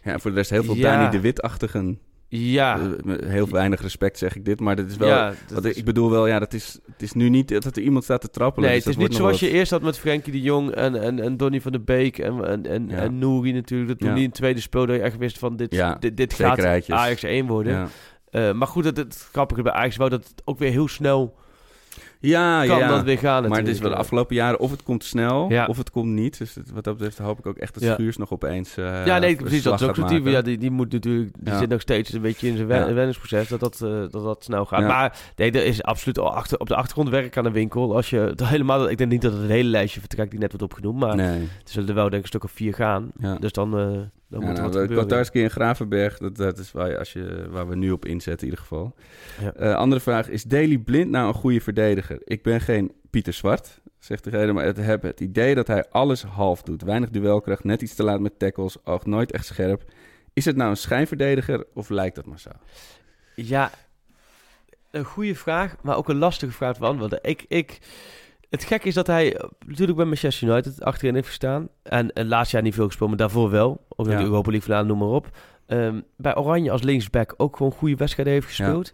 ja, 0.02 0.12
en 0.12 0.20
voor 0.20 0.30
de 0.30 0.36
rest 0.36 0.50
heel 0.50 0.64
veel 0.64 0.74
ja. 0.74 0.96
Dani 0.96 1.10
de 1.10 1.20
Wit-achtigen. 1.20 1.98
Ja. 2.32 2.78
Uh, 2.78 3.14
heel 3.24 3.48
weinig 3.48 3.80
respect 3.80 4.18
zeg 4.18 4.36
ik 4.36 4.44
dit, 4.44 4.60
maar 4.60 4.76
dat 4.76 4.90
is 4.90 4.96
wel... 4.96 5.08
Ja, 5.08 5.34
dat 5.46 5.64
is... 5.64 5.76
Ik 5.76 5.84
bedoel 5.84 6.10
wel, 6.10 6.26
ja, 6.26 6.38
dat 6.38 6.52
is, 6.52 6.78
het 6.86 7.02
is 7.02 7.12
nu 7.12 7.28
niet 7.28 7.48
dat 7.48 7.76
er 7.76 7.82
iemand 7.82 8.04
staat 8.04 8.20
te 8.20 8.30
trappelen. 8.30 8.68
Nee, 8.68 8.78
dus 8.78 8.86
het 8.86 8.96
is 8.96 9.08
niet 9.08 9.16
zoals 9.16 9.40
wat... 9.40 9.50
je 9.50 9.56
eerst 9.56 9.70
had 9.70 9.82
met 9.82 9.98
Frenkie 9.98 10.32
de 10.32 10.40
Jong 10.40 10.70
en, 10.70 11.02
en, 11.02 11.20
en 11.20 11.36
Donny 11.36 11.60
van 11.60 11.72
der 11.72 11.84
Beek 11.84 12.18
en, 12.18 12.44
en, 12.44 12.66
en, 12.66 12.88
ja. 12.88 12.96
en 12.96 13.18
Nouri 13.18 13.52
natuurlijk. 13.52 13.88
Dat 13.88 13.98
toen 13.98 14.08
ja. 14.08 14.14
die 14.14 14.24
een 14.24 14.30
tweede 14.30 14.60
speel 14.60 14.86
dat 14.86 14.96
je 14.96 15.02
echt 15.02 15.16
wist 15.16 15.38
van 15.38 15.56
dit, 15.56 15.84
dit, 16.00 16.16
dit 16.16 16.34
gaat 16.34 16.64
Ajax 16.88 17.22
1 17.22 17.46
worden. 17.46 17.88
Uh, 18.30 18.52
maar 18.52 18.68
goed, 18.68 18.84
het, 18.84 18.96
het 18.96 19.28
grappige 19.32 19.62
bij 19.62 19.72
Ajax 19.72 19.96
wou 19.96 20.10
dat 20.10 20.28
het 20.28 20.42
ook 20.44 20.58
weer 20.58 20.70
heel 20.70 20.88
snel 20.88 21.36
Ja, 22.20 22.66
kan 22.66 22.78
ja. 22.78 22.88
dat 22.88 23.02
weer 23.02 23.18
gaan 23.18 23.48
Maar 23.48 23.58
het 23.58 23.68
is 23.68 23.78
wel 23.78 23.90
de 23.90 23.96
afgelopen 23.96 24.36
jaren 24.36 24.58
of 24.58 24.70
het 24.70 24.82
komt 24.82 25.04
snel 25.04 25.46
Ja. 25.48 25.66
of 25.66 25.76
het 25.76 25.90
komt 25.90 26.12
niet. 26.12 26.38
Dus 26.38 26.56
wat 26.72 26.84
dat 26.84 26.96
betreft 26.96 27.18
hoop 27.18 27.38
ik 27.38 27.46
ook 27.46 27.56
echt 27.56 27.74
dat 27.74 27.82
Ja. 27.82 27.94
Schuurs 27.94 28.16
nog 28.16 28.32
opeens 28.32 28.76
uh, 28.78 29.06
ja, 29.06 29.18
nee, 29.18 29.36
precies. 29.36 29.62
Dat 29.62 29.80
is 29.80 29.86
ook 29.86 29.96
zo'n. 29.96 30.24
Ja, 30.24 30.42
die, 30.42 30.58
die 30.58 30.70
moet 30.70 30.92
natuurlijk... 30.92 31.30
Die 31.38 31.56
zit 31.56 31.68
nog 31.68 31.80
steeds 31.80 32.12
een 32.12 32.20
beetje 32.20 32.48
in 32.48 32.56
zijn 32.56 32.68
wenningsproces. 32.68 33.48
Dat 33.48 33.60
dat, 33.60 33.80
eh, 33.80 33.90
dat 33.90 34.24
dat 34.24 34.44
snel 34.44 34.64
gaat. 34.64 34.86
Maar 34.86 35.18
nee, 35.36 35.50
er 35.50 35.64
is 35.64 35.82
absoluut 35.82 36.18
al 36.18 36.34
achter, 36.34 36.58
op 36.58 36.68
de 36.68 36.76
achtergrond 36.76 37.08
werk 37.08 37.36
aan 37.36 37.44
de 37.44 37.50
winkel. 37.50 37.96
Als 37.96 38.10
je 38.10 38.32
helemaal... 38.44 38.90
Ik 38.90 38.98
denk 38.98 39.10
niet 39.10 39.22
dat 39.22 39.32
het 39.32 39.48
hele 39.48 39.68
lijstje 39.68 40.00
vertrekt 40.00 40.30
die 40.30 40.40
net 40.40 40.50
wordt 40.50 40.64
opgenoemd. 40.64 40.98
Maar 40.98 41.16
Nee. 41.16 41.40
er 41.40 41.48
zullen 41.64 41.88
er 41.88 41.94
wel 41.94 42.02
denk 42.04 42.16
ik 42.16 42.22
een 42.22 42.28
stuk 42.28 42.44
of 42.44 42.50
vier 42.50 42.74
gaan. 42.74 43.10
Dus 43.38 43.52
dan, 43.52 43.78
eh, 43.78 43.88
dan 44.30 44.40
Ja, 44.40 44.46
moet 44.46 44.54
nou, 44.54 44.62
wat 44.62 44.72
de 44.72 44.80
gebeuren. 44.80 45.06
Kotarski 45.06 45.42
en 45.42 45.50
Gravenberg, 45.50 46.18
dat, 46.18 46.36
dat 46.36 46.58
is 46.58 46.72
waar, 46.72 46.98
als 46.98 47.12
je, 47.12 47.46
waar 47.50 47.68
we 47.68 47.76
nu 47.76 47.90
op 47.90 48.04
inzetten 48.04 48.46
in 48.46 48.52
ieder 48.52 48.66
geval. 48.66 48.94
Ja. 49.40 49.52
Eh, 49.52 49.74
andere 49.74 50.00
vraag, 50.00 50.28
is 50.28 50.42
Daily 50.42 50.78
Blind 50.78 51.10
nou 51.10 51.28
een 51.28 51.34
goede 51.34 51.60
verdediger? 51.60 52.20
Ik 52.24 52.42
ben 52.42 52.60
geen 52.60 52.92
Pieter 53.10 53.32
Zwart, 53.32 53.80
zegt 53.98 54.24
degene, 54.24 54.52
maar 54.52 54.66
ik 54.66 54.76
heb 54.76 55.02
het 55.02 55.20
idee 55.20 55.54
dat 55.54 55.66
hij 55.66 55.88
alles 55.88 56.22
half 56.22 56.62
doet. 56.62 56.82
Weinig 56.82 57.10
duelkracht, 57.10 57.64
net 57.64 57.82
iets 57.82 57.94
te 57.94 58.02
laat 58.02 58.20
met 58.20 58.38
tackles, 58.38 58.84
oogt 58.84 59.06
nooit 59.06 59.32
echt 59.32 59.46
scherp. 59.46 59.84
Is 60.32 60.44
het 60.44 60.56
nou 60.56 60.70
een 60.70 60.76
schijnverdediger 60.76 61.66
of 61.74 61.88
lijkt 61.88 62.14
dat 62.14 62.26
maar 62.26 62.40
zo? 62.40 62.50
Ja, 63.34 63.70
een 64.90 65.04
goede 65.04 65.34
vraag, 65.34 65.76
maar 65.82 65.96
ook 65.96 66.08
een 66.08 66.18
lastige 66.18 66.52
vraag 66.52 66.78
beantwoorden. 66.78 67.18
Ik, 67.22 67.44
ik, 67.48 67.78
het 68.50 68.64
gekke 68.64 68.88
is 68.88 68.94
dat 68.94 69.06
hij 69.06 69.40
natuurlijk 69.66 69.96
bij 69.96 70.06
Manchester 70.06 70.48
United 70.48 70.82
achterin 70.82 71.14
heeft 71.14 71.26
gestaan. 71.26 71.68
En, 71.82 72.12
en 72.12 72.28
laatst 72.28 72.52
jaar 72.52 72.62
niet 72.62 72.74
veel 72.74 72.86
gespeeld, 72.86 73.08
maar 73.08 73.18
daarvoor 73.18 73.50
wel. 73.50 73.86
Ook 73.88 74.06
in 74.06 74.12
Ja. 74.12 74.18
de 74.18 74.24
Europa 74.24 74.50
League 74.50 74.68
vandaan, 74.68 74.86
noem 74.86 74.98
maar 74.98 75.16
op. 75.16 75.28
Ehm, 75.66 76.00
bij 76.16 76.36
Oranje 76.36 76.70
als 76.70 76.82
linksback 76.82 77.34
ook 77.36 77.56
gewoon 77.56 77.72
goede 77.72 77.96
wedstrijden 77.96 78.32
heeft 78.34 78.46
gespeeld. 78.46 78.92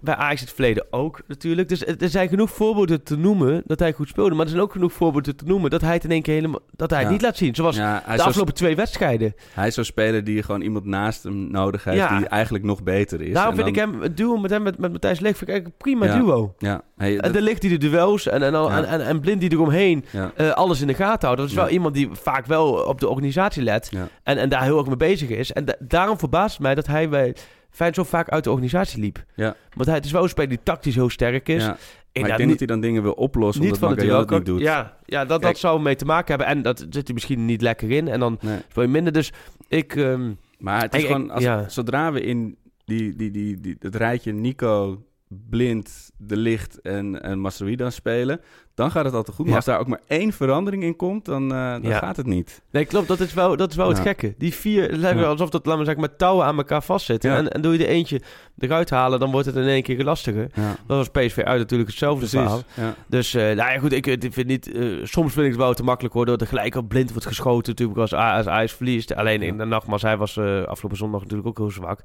Bij 0.00 0.14
Ajax 0.14 0.40
in 0.40 0.46
het 0.46 0.54
verleden 0.54 0.86
ook 0.90 1.20
natuurlijk. 1.26 1.68
Dus 1.68 1.86
er 1.86 1.96
er 2.02 2.08
zijn 2.08 2.28
genoeg 2.28 2.50
voorbeelden 2.50 3.02
te 3.02 3.16
noemen 3.16 3.62
dat 3.66 3.78
hij 3.78 3.92
goed 3.92 4.08
speelde. 4.08 4.34
Maar 4.34 4.44
er 4.44 4.50
zijn 4.50 4.62
ook 4.62 4.72
genoeg 4.72 4.92
voorbeelden 4.92 5.36
te 5.36 5.44
noemen 5.44 5.70
dat 5.70 5.80
hij 5.80 5.92
het 5.92 6.04
in 6.04 6.10
één 6.10 6.22
keer 6.22 6.34
helemaal 6.34 6.60
dat 6.76 6.90
hij 6.90 7.00
het 7.00 7.10
niet 7.10 7.22
laat 7.22 7.36
zien. 7.36 7.54
Zoals 7.54 7.76
Ja, 7.76 8.02
de 8.16 8.22
afgelopen 8.22 8.54
twee 8.54 8.76
wedstrijden. 8.76 9.34
hij 9.52 9.66
is 9.66 9.74
zo'n 9.74 9.84
speler 9.84 10.24
die 10.24 10.42
gewoon 10.42 10.60
iemand 10.60 10.84
naast 10.84 11.22
hem 11.22 11.50
nodig 11.50 11.84
heeft 11.84 11.96
Ja. 11.96 12.18
die 12.18 12.26
eigenlijk 12.26 12.64
nog 12.64 12.82
beter 12.82 13.20
is. 13.20 13.32
Daarom 13.34 13.58
En 13.58 13.64
vind 13.64 13.74
dan- 13.76 13.84
ik 13.86 13.92
hem, 13.92 14.02
het 14.02 14.16
duo 14.16 14.36
met 14.36 14.50
hem, 14.50 14.62
met, 14.62 14.78
met 14.78 14.92
Matthijs 14.92 15.20
Leeg, 15.20 15.36
vind 15.36 15.50
ik 15.50 15.56
eigenlijk 15.56 15.82
een 15.84 15.98
prima 15.98 16.16
duo. 16.18 16.54
Ja, 16.58 16.82
hey, 16.96 17.18
En 17.18 17.32
dan 17.32 17.42
ligt 17.42 17.62
hij 17.62 17.70
de 17.70 17.78
duels 17.88 18.26
en, 18.28 18.42
en, 18.42 18.54
al- 18.54 18.70
en, 18.70 18.84
en, 18.88 19.00
en 19.06 19.20
blind 19.20 19.40
die 19.40 19.52
eromheen 19.52 20.04
eh, 20.36 20.50
alles 20.50 20.80
in 20.80 20.86
de 20.86 20.94
gaten 20.94 21.26
houdt. 21.26 21.40
Dat 21.40 21.50
is 21.50 21.56
wel 21.56 21.68
iemand 21.68 21.94
die 21.94 22.08
vaak 22.12 22.46
wel 22.46 22.72
op 22.72 23.00
de 23.00 23.08
organisatie 23.08 23.62
let 23.62 23.90
en, 24.22 24.38
en 24.38 24.48
daar 24.48 24.62
heel 24.62 24.78
erg 24.78 24.86
mee 24.86 24.96
bezig 24.96 25.28
is. 25.28 25.52
En 25.52 25.64
da- 25.64 25.76
daarom 25.78 26.18
verbaast 26.18 26.52
het 26.52 26.62
mij 26.62 26.74
dat 26.74 26.86
hij 26.86 27.08
bij 27.08 27.34
Feyenoord 27.76 28.06
zo 28.08 28.16
vaak 28.16 28.28
uit 28.28 28.44
de 28.44 28.50
organisatie 28.50 29.00
liep. 29.00 29.24
Ja. 29.34 29.56
Want 29.74 29.86
hij 29.86 29.94
het 29.96 30.04
is 30.04 30.10
wel 30.12 30.22
een 30.22 30.28
speler 30.28 30.48
die 30.48 30.62
tactisch 30.62 30.94
heel 30.94 31.10
sterk 31.10 31.48
is. 31.48 31.62
Ja. 31.64 31.72
Ik 31.72 31.78
Maar 32.22 32.22
ik 32.22 32.28
daar 32.28 32.36
denk 32.36 32.38
niet, 32.38 32.58
dat 32.58 32.58
hij 32.58 32.66
dan 32.66 32.80
dingen 32.80 33.02
wil 33.02 33.12
oplossen 33.12 33.62
niet 33.62 33.72
omdat 33.72 33.88
van 33.88 33.98
het 34.18 34.30
niet 34.30 34.44
doet. 34.46 34.60
Ja, 34.60 34.96
ja 35.04 35.24
dat, 35.24 35.40
Kijk. 35.40 35.52
dat 35.52 35.60
zou 35.60 35.80
mee 35.80 35.96
te 35.96 36.04
maken 36.04 36.28
hebben. 36.28 36.46
En 36.46 36.62
dat 36.62 36.78
zit 36.78 37.04
hij 37.04 37.14
misschien 37.14 37.44
niet 37.44 37.62
lekker 37.62 37.90
in. 37.90 38.08
En 38.08 38.20
dan 38.20 38.38
Nee. 38.40 38.58
speel 38.68 38.82
je 38.82 38.88
minder. 38.88 39.12
Dus 39.12 39.32
ik... 39.68 39.96
ehm, 39.96 40.32
Maar 40.58 40.82
het 40.82 40.94
is 40.94 41.00
Ik- 41.00 41.06
gewoon, 41.06 41.30
als, 41.30 41.42
ja. 41.42 41.68
zodra 41.68 42.12
we 42.12 42.20
in 42.20 42.56
die, 42.84 43.16
die, 43.16 43.30
die, 43.30 43.60
die, 43.60 43.76
het 43.78 43.94
rijtje 43.96 44.32
Nico, 44.32 45.02
Blind, 45.28 46.10
De 46.16 46.36
Licht 46.36 46.80
en, 46.80 47.22
en 47.22 47.38
Masrowi 47.38 47.76
dan 47.76 47.92
spelen, 47.92 48.40
dan 48.76 48.90
gaat 48.90 49.04
het 49.04 49.14
altijd 49.14 49.36
goed. 49.36 49.44
Maar 49.44 49.54
Ja. 49.54 49.56
als 49.56 49.64
daar 49.64 49.78
ook 49.80 49.86
maar 49.88 50.00
één 50.06 50.32
verandering 50.32 50.82
in 50.82 50.96
komt, 50.96 51.24
dan, 51.24 51.42
eh, 51.54 51.72
dan 51.72 51.82
Ja. 51.82 51.98
gaat 51.98 52.16
het 52.16 52.26
niet. 52.26 52.62
Nee, 52.70 52.84
klopt. 52.84 53.08
Dat 53.08 53.20
is 53.20 53.34
wel, 53.34 53.56
dat 53.56 53.70
is 53.70 53.76
wel 53.76 53.88
Ja. 53.88 53.92
het 53.94 54.02
gekke. 54.02 54.34
Die 54.38 54.54
vier, 54.54 54.82
het 54.82 54.96
lijkt 54.96 55.16
Ja. 55.16 55.22
wel 55.22 55.30
alsof 55.30 55.50
dat, 55.50 55.64
laten 55.66 55.78
we 55.80 55.84
zeggen, 55.86 56.02
met 56.02 56.18
touwen 56.18 56.46
aan 56.46 56.56
elkaar 56.56 56.82
vastzitten. 56.82 57.30
En, 57.30 57.48
en 57.52 57.60
doe 57.62 57.72
je 57.78 57.84
er 57.84 57.90
eentje 57.90 58.20
eruit 58.58 58.90
halen, 58.90 59.20
dan 59.20 59.30
wordt 59.30 59.46
het 59.46 59.56
in 59.56 59.62
één 59.66 59.82
keer 59.82 60.04
lastiger. 60.04 60.50
Dat 60.86 60.96
was 60.96 61.08
PSV 61.08 61.38
uit 61.38 61.58
natuurlijk 61.58 61.90
hetzelfde 61.90 62.26
verhaal. 62.28 62.62
Ja. 62.74 62.94
Dus, 63.06 63.34
eh, 63.34 63.42
nou 63.42 63.56
ja, 63.56 63.78
goed, 63.78 63.92
ik, 63.92 64.06
ik 64.06 64.32
vind 64.32 64.46
niet... 64.46 64.72
eh, 64.72 64.84
soms 65.02 65.32
vind 65.32 65.44
ik 65.44 65.52
het 65.52 65.60
wel 65.60 65.74
te 65.74 65.82
makkelijk 65.82 66.14
hoor, 66.14 66.26
dat 66.26 66.40
er 66.40 66.46
gelijk 66.46 66.74
op 66.74 66.88
blind 66.88 67.10
wordt 67.10 67.26
geschoten 67.26 67.68
natuurlijk 67.70 67.98
als, 67.98 68.14
als 68.14 68.46
Ajax 68.48 68.72
verliest. 68.72 69.14
Alleen 69.14 69.42
in 69.42 69.58
de 69.58 69.64
nogmaals, 69.64 70.02
hij 70.02 70.16
was 70.16 70.36
eh, 70.36 70.62
afgelopen 70.62 70.98
zondag 70.98 71.20
natuurlijk 71.20 71.48
ook 71.48 71.58
heel 71.58 71.70
zwak. 71.70 72.00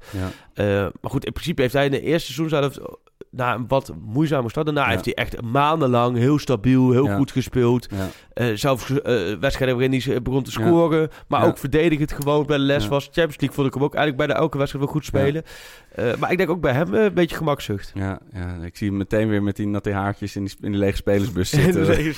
Ja. 0.54 0.90
Maar 1.00 1.10
goed, 1.10 1.24
in 1.24 1.32
principe 1.32 1.62
heeft 1.62 1.74
hij 1.74 1.84
in 1.84 1.90
de 1.90 2.00
eerste 2.00 2.32
seizoen 2.32 2.48
zelf 2.60 2.78
na 3.30 3.54
een 3.54 3.64
wat 3.68 3.92
moeizame 4.04 4.48
start. 4.50 4.66
Daarna 4.66 4.88
heeft 4.88 5.04
hij 5.04 5.14
echt 5.14 5.42
maandenlang 5.42 6.16
heel 6.16 6.38
stabiel, 6.38 6.61
heel 6.70 7.04
Ja. 7.04 7.16
goed 7.16 7.30
gespeeld. 7.30 7.88
Ja. 7.90 8.08
Eh, 8.34 8.46
zelfs 8.54 8.90
eh, 9.02 9.14
wedstrijden 9.40 9.78
waarin 9.78 10.00
hij 10.04 10.22
begon 10.22 10.42
te 10.42 10.50
Ja. 10.60 10.66
scoren. 10.66 11.08
Maar 11.28 11.46
ook 11.46 11.58
verdedigend 11.58 12.12
gewoon 12.12 12.46
bij 12.46 12.56
de 12.56 12.62
les 12.62 12.88
was. 12.88 13.04
Champions 13.04 13.36
League 13.40 13.56
vond 13.56 13.66
ik 13.68 13.74
hem 13.74 13.82
ook 13.82 13.94
eigenlijk 13.94 14.26
bijna 14.26 14.40
elke 14.42 14.58
wedstrijd 14.58 14.84
wel 14.84 14.94
goed 14.94 15.04
spelen. 15.04 15.42
Eh, 15.94 16.14
maar 16.18 16.30
ik 16.32 16.36
denk 16.38 16.50
ook 16.50 16.60
bij 16.60 16.72
hem 16.72 16.94
een 16.94 17.14
beetje 17.14 17.36
gemakzucht. 17.36 17.90
Ja, 17.94 18.18
ja, 18.32 18.56
ik 18.64 18.76
zie 18.76 18.88
hem 18.88 18.96
meteen 18.96 19.28
weer 19.28 19.42
met 19.42 19.56
die 19.56 19.66
natte 19.66 19.92
haartjes 19.92 20.36
in 20.36 20.44
die, 20.44 20.54
in 20.60 20.70
die 20.70 20.80
lege 20.80 20.96
spelersbus 20.96 21.50
zitten. 21.60 21.86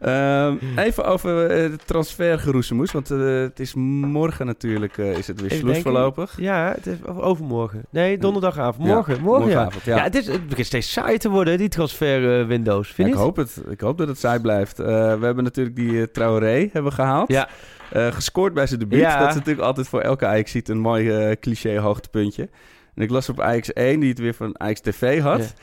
Ehm, 0.00 0.56
even 0.76 1.04
over 1.04 1.48
de 1.48 1.78
transfergeroezemoes, 1.84 2.92
want 2.92 3.08
het 3.08 3.60
is 3.60 3.74
morgen 3.74 4.46
natuurlijk 4.46 4.96
is 4.96 5.26
het 5.26 5.40
weer 5.40 5.50
sloes 5.50 5.78
voorlopig. 5.78 6.34
ja, 6.40 6.72
het 6.74 6.86
is 6.86 7.04
overmorgen. 7.06 7.82
Nee, 7.90 8.18
donderdagavond. 8.18 8.86
Morgen, 8.86 9.20
morgen, 9.20 9.48
ja. 9.48 9.54
morgenavond, 9.54 9.84
ja. 9.84 9.96
Ja, 9.96 10.02
het, 10.02 10.14
is, 10.14 10.26
het 10.26 10.48
begint 10.48 10.66
steeds 10.66 10.92
saai 10.92 11.18
te 11.18 11.28
worden, 11.28 11.58
die 11.58 11.68
transfer 11.68 12.46
windows. 12.46 12.88
Ja, 12.88 12.94
Vind 12.94 13.08
ik 13.08 13.14
hoop 13.14 13.36
het. 13.36 13.60
Ik 13.70 13.80
hoop 13.80 13.98
dat 13.98 14.08
het 14.08 14.18
saai 14.18 14.40
blijft. 14.40 14.78
Eh, 14.78 14.86
we 15.18 15.24
hebben 15.24 15.44
natuurlijk 15.44 15.76
die 15.76 16.00
eh, 16.00 16.06
Traoré 16.06 16.68
hebben 16.72 16.92
gehaald. 16.92 17.32
Ja. 17.32 17.48
Eh, 17.92 18.06
gescoord 18.12 18.54
bij 18.54 18.66
zijn 18.66 18.80
debuut. 18.80 19.00
Ja. 19.00 19.18
Dat 19.18 19.28
is 19.28 19.34
natuurlijk 19.34 19.66
altijd 19.66 19.88
voor 19.88 20.00
elke 20.00 20.26
ajax 20.26 20.50
ziet 20.50 20.68
een 20.68 20.78
mooi 20.78 21.36
cliché 21.36 21.78
hoogtepuntje. 21.78 22.48
En 22.94 23.02
ik 23.02 23.10
las 23.10 23.28
op 23.28 23.40
Ajax 23.40 23.72
1 23.72 24.00
die 24.00 24.08
het 24.08 24.18
weer 24.18 24.34
van 24.34 24.60
Ajax 24.60 24.80
TV 24.80 25.20
had. 25.20 25.54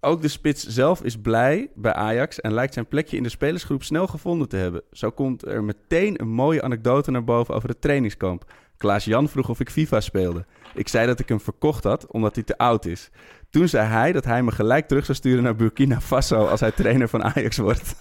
Ook 0.00 0.22
de 0.22 0.28
spits 0.28 0.66
zelf 0.66 1.02
is 1.02 1.16
blij 1.16 1.70
bij 1.74 1.92
Ajax 1.92 2.40
en 2.40 2.52
lijkt 2.52 2.74
zijn 2.74 2.86
plekje 2.86 3.16
in 3.16 3.22
de 3.22 3.28
spelersgroep 3.28 3.82
snel 3.82 4.06
gevonden 4.06 4.48
te 4.48 4.56
hebben. 4.56 4.82
Zo 4.92 5.10
komt 5.10 5.46
er 5.46 5.64
meteen 5.64 6.20
een 6.20 6.28
mooie 6.28 6.62
anekdote 6.62 7.10
naar 7.10 7.24
boven 7.24 7.54
over 7.54 7.68
het 7.68 7.80
trainingskamp. 7.80 8.44
Klaas 8.76 9.04
Jan 9.04 9.28
vroeg 9.28 9.48
of 9.48 9.60
ik 9.60 9.70
FIFA 9.70 10.00
speelde. 10.00 10.44
Ik 10.74 10.88
zei 10.88 11.06
dat 11.06 11.20
ik 11.20 11.28
hem 11.28 11.40
verkocht 11.40 11.84
had 11.84 12.06
omdat 12.06 12.34
hij 12.34 12.44
te 12.44 12.58
oud 12.58 12.84
is. 12.84 13.10
Toen 13.50 13.68
zei 13.68 13.86
hij 13.88 14.12
dat 14.12 14.24
hij 14.24 14.42
me 14.42 14.50
gelijk 14.50 14.88
terug 14.88 15.04
zou 15.04 15.16
sturen 15.18 15.42
naar 15.42 15.56
Burkina 15.56 16.00
Faso 16.00 16.46
als 16.46 16.60
hij 16.60 16.70
trainer 16.70 17.08
van 17.08 17.24
Ajax 17.24 17.56
wordt. 17.56 17.94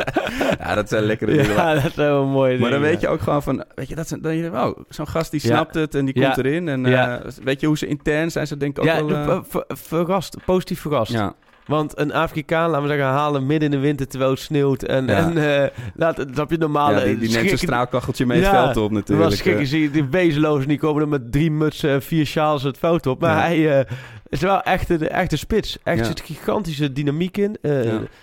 ja, 0.58 0.74
dat 0.74 0.88
zijn 0.88 1.02
lekkere 1.02 1.32
dingen. 1.32 1.50
Ja, 1.54 1.74
dat 1.74 1.84
is 1.84 1.94
wel 1.94 2.22
een 2.22 2.28
mooie 2.28 2.58
Maar 2.58 2.70
dan 2.70 2.80
weet 2.80 3.00
je 3.00 3.08
ook 3.08 3.20
gewoon 3.20 3.42
van, 3.42 3.64
weet 3.74 3.88
je, 3.88 3.94
dat 3.94 4.04
is, 4.04 4.18
dan 4.20 4.36
je, 4.36 4.50
wow, 4.50 4.78
zo'n 4.88 5.08
gast 5.08 5.30
die 5.30 5.40
Ja. 5.42 5.48
snapt 5.48 5.74
het 5.74 5.94
en 5.94 6.04
die 6.04 6.18
Ja. 6.18 6.24
komt 6.32 6.46
erin. 6.46 6.68
En 6.68 6.84
Ja. 6.84 7.18
eh, 7.20 7.30
weet 7.44 7.60
je 7.60 7.66
hoe 7.66 7.78
ze 7.78 7.86
intern 7.86 8.30
zijn, 8.30 8.46
ze 8.46 8.56
denken 8.56 8.82
ook 8.82 8.88
Ja, 8.88 9.04
wel... 9.04 9.16
eh, 9.16 9.24
ver- 9.24 9.44
ver- 9.48 9.76
verrast, 9.76 10.36
positief 10.44 10.80
verrast. 10.80 11.12
ja, 11.12 11.34
Want 11.66 11.98
een 11.98 12.12
Afrikaan, 12.12 12.70
laten 12.70 12.82
we 12.82 12.88
zeggen, 12.88 13.06
halen 13.06 13.46
midden 13.46 13.72
in 13.72 13.78
de 13.80 13.86
winter 13.86 14.08
terwijl 14.08 14.30
het 14.30 14.40
sneeuwt. 14.40 14.82
En, 14.82 15.06
Ja. 15.06 15.16
en 15.16 15.62
eh, 15.62 15.68
laat, 15.94 16.24
snap 16.34 16.50
je 16.50 16.56
normaal. 16.58 16.90
ja, 16.90 16.96
die, 16.96 17.04
die 17.04 17.14
neemt 17.16 17.30
zijn 17.30 17.44
schrikken- 17.44 17.58
straalkacheltje 17.58 18.26
mee 18.26 18.40
het 18.42 18.46
Ja, 18.52 18.62
veld 18.72 18.76
op 18.76 18.90
natuurlijk. 18.90 19.32
schrikken 19.36 19.64
eh. 19.64 19.70
je 19.82 19.90
die 19.90 20.04
wezenlozen, 20.04 20.68
die 20.68 20.78
komen 20.78 21.02
er 21.02 21.08
met 21.08 21.32
drie 21.32 21.50
mutsen 21.50 21.90
en 21.90 22.02
vier 22.02 22.26
sjaals 22.26 22.62
het 22.62 22.78
veld 22.78 23.06
op. 23.06 23.20
Maar 23.20 23.40
hij 23.40 23.78
eh, 23.80 23.86
is 24.28 24.40
wel 24.40 24.62
echt 24.62 24.88
een 24.90 25.08
echte 25.08 25.36
spits. 25.36 25.78
Echt 25.82 26.06
zit 26.06 26.20
gigantische 26.20 26.92
dynamiek 26.92 27.36
in. 27.36 27.56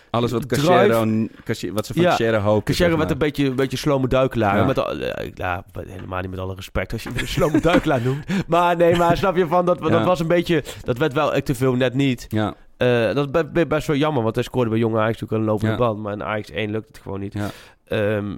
Alles 0.09 0.31
wat. 0.31 0.45
Cachero, 0.45 1.27
wat 1.73 1.85
ze 1.85 1.93
van 1.93 2.01
Ja. 2.03 2.09
Cachero 2.09 2.39
hopen. 2.39 2.63
Cachero 2.63 2.97
maar. 2.97 3.11
een 3.11 3.17
beetje, 3.17 3.45
een 3.45 3.55
beetje 3.55 3.77
slome 3.77 4.07
duikelaar. 4.07 4.65
Met 4.65 4.79
al, 4.79 4.95
ja, 5.33 5.63
helemaal 5.87 6.21
niet 6.21 6.29
met 6.29 6.39
alle 6.39 6.55
respect 6.55 6.93
als 6.93 7.03
je 7.03 7.09
hem 7.09 7.17
een 7.21 7.27
slome 7.27 7.59
duikelaar 7.61 8.01
noemt. 8.01 8.25
Maar 8.47 8.75
nee, 8.77 8.95
maar 8.95 9.17
snap 9.17 9.35
je 9.35 9.47
van, 9.47 9.65
dat, 9.65 9.79
dat 9.81 10.03
was 10.03 10.19
een 10.19 10.27
beetje... 10.27 10.63
Dat 10.83 10.97
werd 10.97 11.13
wel 11.13 11.33
echt 11.33 11.45
te 11.45 11.55
veel, 11.55 11.73
net 11.75 11.93
niet. 11.93 12.25
Ja, 12.29 12.53
Eh, 12.79 13.13
dat 13.13 13.35
is 13.35 13.43
be- 13.51 13.67
best 13.67 13.87
wel 13.87 13.95
jammer, 13.95 14.23
want 14.23 14.35
hij 14.35 14.43
scoorde 14.43 14.69
bij 14.69 14.79
jonge 14.79 14.99
Ajax 14.99 15.19
natuurlijk 15.21 15.41
een 15.41 15.47
lopende 15.49 15.71
Ja. 15.71 15.77
band. 15.77 15.99
Maar 15.99 16.13
in 16.13 16.23
Ajax 16.23 16.51
1 16.51 16.71
lukt 16.71 16.87
het 16.87 16.97
gewoon 16.97 17.19
niet. 17.19 17.33
Ja. 17.33 17.49
Ehm, 17.85 18.35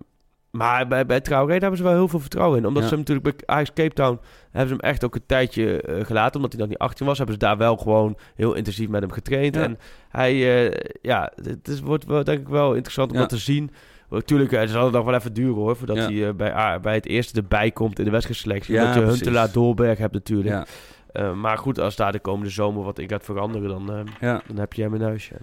maar 0.52 0.88
bij, 0.88 1.06
bij 1.06 1.22
Traoré 1.22 1.52
hebben 1.52 1.78
ze 1.78 1.84
wel 1.84 1.94
heel 1.94 2.08
veel 2.08 2.20
vertrouwen 2.20 2.58
in. 2.60 2.66
Omdat 2.66 2.82
Ja. 2.84 2.88
ze 2.90 2.96
hem 2.96 3.04
natuurlijk 3.08 3.38
bij 3.38 3.56
Ajax 3.56 3.74
Cape 3.74 3.94
Town... 3.94 4.20
hebben 4.52 4.68
ze 4.76 4.76
hem 4.82 4.92
echt 4.92 5.06
ook 5.06 5.16
een 5.16 5.26
tijdje 5.26 5.82
eh, 5.82 6.06
gelaten. 6.06 6.36
Omdat 6.36 6.52
hij 6.52 6.62
nog 6.62 6.70
niet 6.70 6.78
18 6.78 7.06
was. 7.06 7.18
Hebben 7.18 7.36
ze 7.36 7.42
daar 7.46 7.58
wel 7.58 7.78
gewoon 7.78 8.18
heel 8.36 8.54
intensief 8.54 8.90
met 8.90 9.02
hem 9.02 9.12
getraind. 9.12 9.56
En 9.58 9.78
hij... 10.10 10.32
eh, 10.70 10.90
ja, 11.02 11.32
het 11.44 11.68
is, 11.68 11.80
wordt 11.82 12.06
wel, 12.06 12.24
denk 12.24 12.40
ik 12.40 12.48
wel 12.48 12.74
interessant 12.74 13.12
om 13.12 13.18
dat 13.18 13.30
te 13.30 13.38
zien. 13.38 13.72
Natuurlijk, 14.10 14.52
het 14.52 14.70
zal 14.70 14.90
nog 14.90 15.06
wel 15.06 15.14
even 15.14 15.34
duren 15.34 15.56
hoor... 15.56 15.76
voordat 15.76 15.98
hij 15.98 16.36
bij, 16.36 16.80
bij 16.82 16.94
het 16.94 17.06
eerste 17.06 17.42
erbij 17.42 17.72
komt 17.72 18.00
in 18.00 18.06
de 18.06 18.12
wedstrijdselectie. 18.12 18.78
Omdat 18.80 18.94
je. 18.94 19.00
Huntelaar 19.02 19.52
Dolberg 19.52 19.98
hebt 19.98 20.14
natuurlijk. 20.14 20.68
Eh, 21.14 21.34
maar 21.34 21.58
goed, 21.58 21.80
als 21.80 21.96
daar 21.96 22.12
de 22.12 22.20
komende 22.20 22.50
zomer 22.52 22.84
wat 22.84 22.98
ik 22.98 23.10
gaat 23.10 23.26
veranderen... 23.26 23.70
dan, 23.70 23.92
eh, 23.92 24.14
ja. 24.20 24.42
dan 24.48 24.58
heb 24.58 24.74
je 24.74 24.82
hem 24.82 24.96
in 24.96 25.02
huis. 25.02 25.28
ja. 25.30 25.38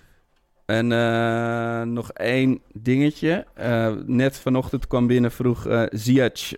En 0.66 0.92
eh, 0.92 1.82
nog 1.82 2.12
één 2.12 2.60
dingetje. 2.72 3.46
Net 4.06 4.38
vanochtend 4.38 4.86
kwam 4.86 5.06
binnen, 5.06 5.30
vroeg 5.30 5.66
eh 5.66 5.82
Ziyech, 5.90 6.52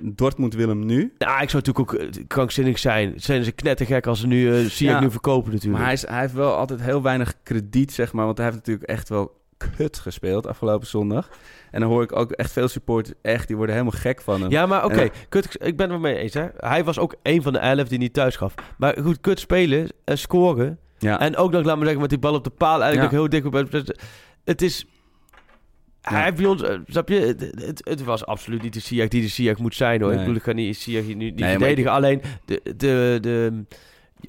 Dortmund 0.00 0.54
wil 0.54 0.68
hem 0.68 0.86
nu. 0.86 1.14
Ja, 1.18 1.40
ik 1.40 1.50
zou 1.50 1.62
natuurlijk 1.64 1.92
ook 1.92 2.26
krankzinnig 2.26 2.78
zijn. 2.78 3.12
Zijn 3.16 3.44
ze 3.44 3.52
knettergek 3.52 4.06
als 4.06 4.20
ze 4.20 4.26
nu 4.26 4.42
uh, 4.42 4.68
Ja. 4.68 4.94
ik 4.94 5.00
nu 5.00 5.10
verkopen 5.10 5.52
natuurlijk. 5.52 5.78
Maar 5.78 5.84
hij, 5.84 5.92
is, 5.92 6.06
hij 6.06 6.20
heeft 6.20 6.32
wel 6.32 6.54
altijd 6.54 6.80
heel 6.80 7.02
weinig 7.02 7.34
krediet, 7.42 7.92
zeg 7.92 8.12
maar. 8.12 8.24
Want 8.24 8.36
hij 8.36 8.46
heeft 8.46 8.58
natuurlijk 8.58 8.88
echt 8.88 9.08
wel 9.08 9.40
kut 9.56 9.98
gespeeld 9.98 10.46
afgelopen 10.46 10.86
zondag. 10.86 11.28
En 11.70 11.80
dan 11.80 11.90
hoor 11.90 12.02
ik 12.02 12.16
ook 12.16 12.30
echt 12.30 12.52
veel 12.52 12.68
supporters, 12.68 13.16
echt, 13.22 13.46
die 13.46 13.56
worden 13.56 13.74
helemaal 13.74 14.00
gek 14.00 14.20
van 14.20 14.40
hem. 14.40 14.50
Ja, 14.50 14.66
maar 14.66 14.84
oké, 14.84 15.08
kut, 15.28 15.56
ik 15.66 15.76
ben 15.76 15.90
het 15.90 16.00
mee 16.00 16.16
eens. 16.16 16.34
Hè. 16.34 16.46
Hij 16.56 16.84
was 16.84 16.98
ook 16.98 17.14
een 17.22 17.42
van 17.42 17.52
de 17.52 17.58
elf 17.58 17.88
die 17.88 17.98
niet 17.98 18.12
thuis 18.12 18.36
gaf. 18.36 18.54
Maar 18.78 18.96
goed, 19.02 19.20
kut 19.20 19.40
spelen 19.40 19.88
en 20.04 20.18
scoren 20.18 20.78
Ja. 20.98 21.20
En 21.20 21.36
ook 21.36 21.50
nog, 21.50 21.64
laat 21.64 21.76
me 21.76 21.82
zeggen, 21.82 22.00
met 22.00 22.10
die 22.10 22.18
bal 22.18 22.34
op 22.34 22.44
de 22.44 22.50
paal 22.50 22.82
eigenlijk 22.82 23.12
Ja. 23.12 23.18
nog 23.18 23.30
heel 23.30 23.40
dik 23.40 23.44
op. 23.44 23.84
Het 24.44 24.62
is... 24.62 24.86
Hij 26.00 26.22
heeft 26.24 26.36
bij 26.36 26.46
ons, 26.46 26.62
eh, 26.62 26.78
snap 26.86 27.08
je, 27.08 27.20
het, 27.20 27.40
het, 27.40 27.80
het 27.84 28.04
was 28.04 28.26
absoluut 28.26 28.62
niet 28.62 28.72
de 28.72 28.80
Ziyech 28.80 29.08
die 29.08 29.22
de 29.22 29.28
Ziyech 29.28 29.58
moet 29.58 29.74
zijn 29.74 30.00
hoor. 30.00 30.10
Nee. 30.10 30.18
Ik 30.18 30.24
bedoel, 30.24 30.38
ik 30.38 30.46
ga 30.46 30.52
niet 30.52 30.76
hier 30.78 31.02
nu 31.02 31.14
niet 31.14 31.18
Nee, 31.18 31.34
maar 31.48 31.58
verdedigen. 31.58 31.90
Alleen, 31.90 32.22
de, 32.44 32.60
de, 32.76 33.18
de, 33.20 33.64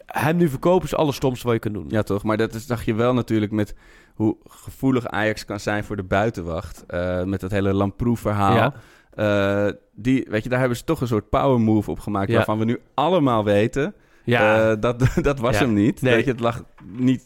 hem 0.05 0.37
nu 0.37 0.49
verkopen 0.49 0.85
is 0.85 0.95
alles 0.95 1.15
stomste 1.15 1.45
wat 1.45 1.55
je 1.55 1.61
kan 1.61 1.73
doen. 1.73 1.85
Ja, 1.89 2.03
toch? 2.03 2.23
Maar 2.23 2.37
dat 2.37 2.53
is, 2.53 2.65
zag 2.65 2.85
je 2.85 2.93
wel 2.93 3.13
natuurlijk 3.13 3.51
met 3.51 3.75
hoe 4.13 4.37
gevoelig 4.47 5.07
Ajax 5.07 5.45
kan 5.45 5.59
zijn 5.59 5.83
voor 5.83 5.95
de 5.95 6.03
buitenwacht. 6.03 6.83
Eh, 6.87 7.23
met 7.23 7.39
dat 7.39 7.51
hele 7.51 7.73
Lamproe-verhaal. 7.73 8.55
Ja. 8.55 8.73
Eh, 9.13 9.73
die, 9.93 10.25
weet 10.29 10.43
je, 10.43 10.49
daar 10.49 10.59
hebben 10.59 10.77
ze 10.77 10.83
toch 10.83 11.01
een 11.01 11.07
soort 11.07 11.29
power 11.29 11.59
move 11.59 11.91
op 11.91 11.99
gemaakt. 11.99 12.29
Ja. 12.29 12.35
Waarvan 12.35 12.59
we 12.59 12.65
nu 12.65 12.79
allemaal 12.93 13.43
weten. 13.43 13.93
Ja, 14.31 14.69
eh, 14.71 14.75
dat, 14.79 15.03
dat 15.21 15.39
was 15.39 15.53
Ja. 15.59 15.65
hem 15.65 15.73
niet. 15.73 16.01
Nee. 16.01 16.13
Weet 16.15 16.25
je, 16.25 16.31
het 16.31 16.39
lag, 16.39 16.63
niet, 16.85 17.23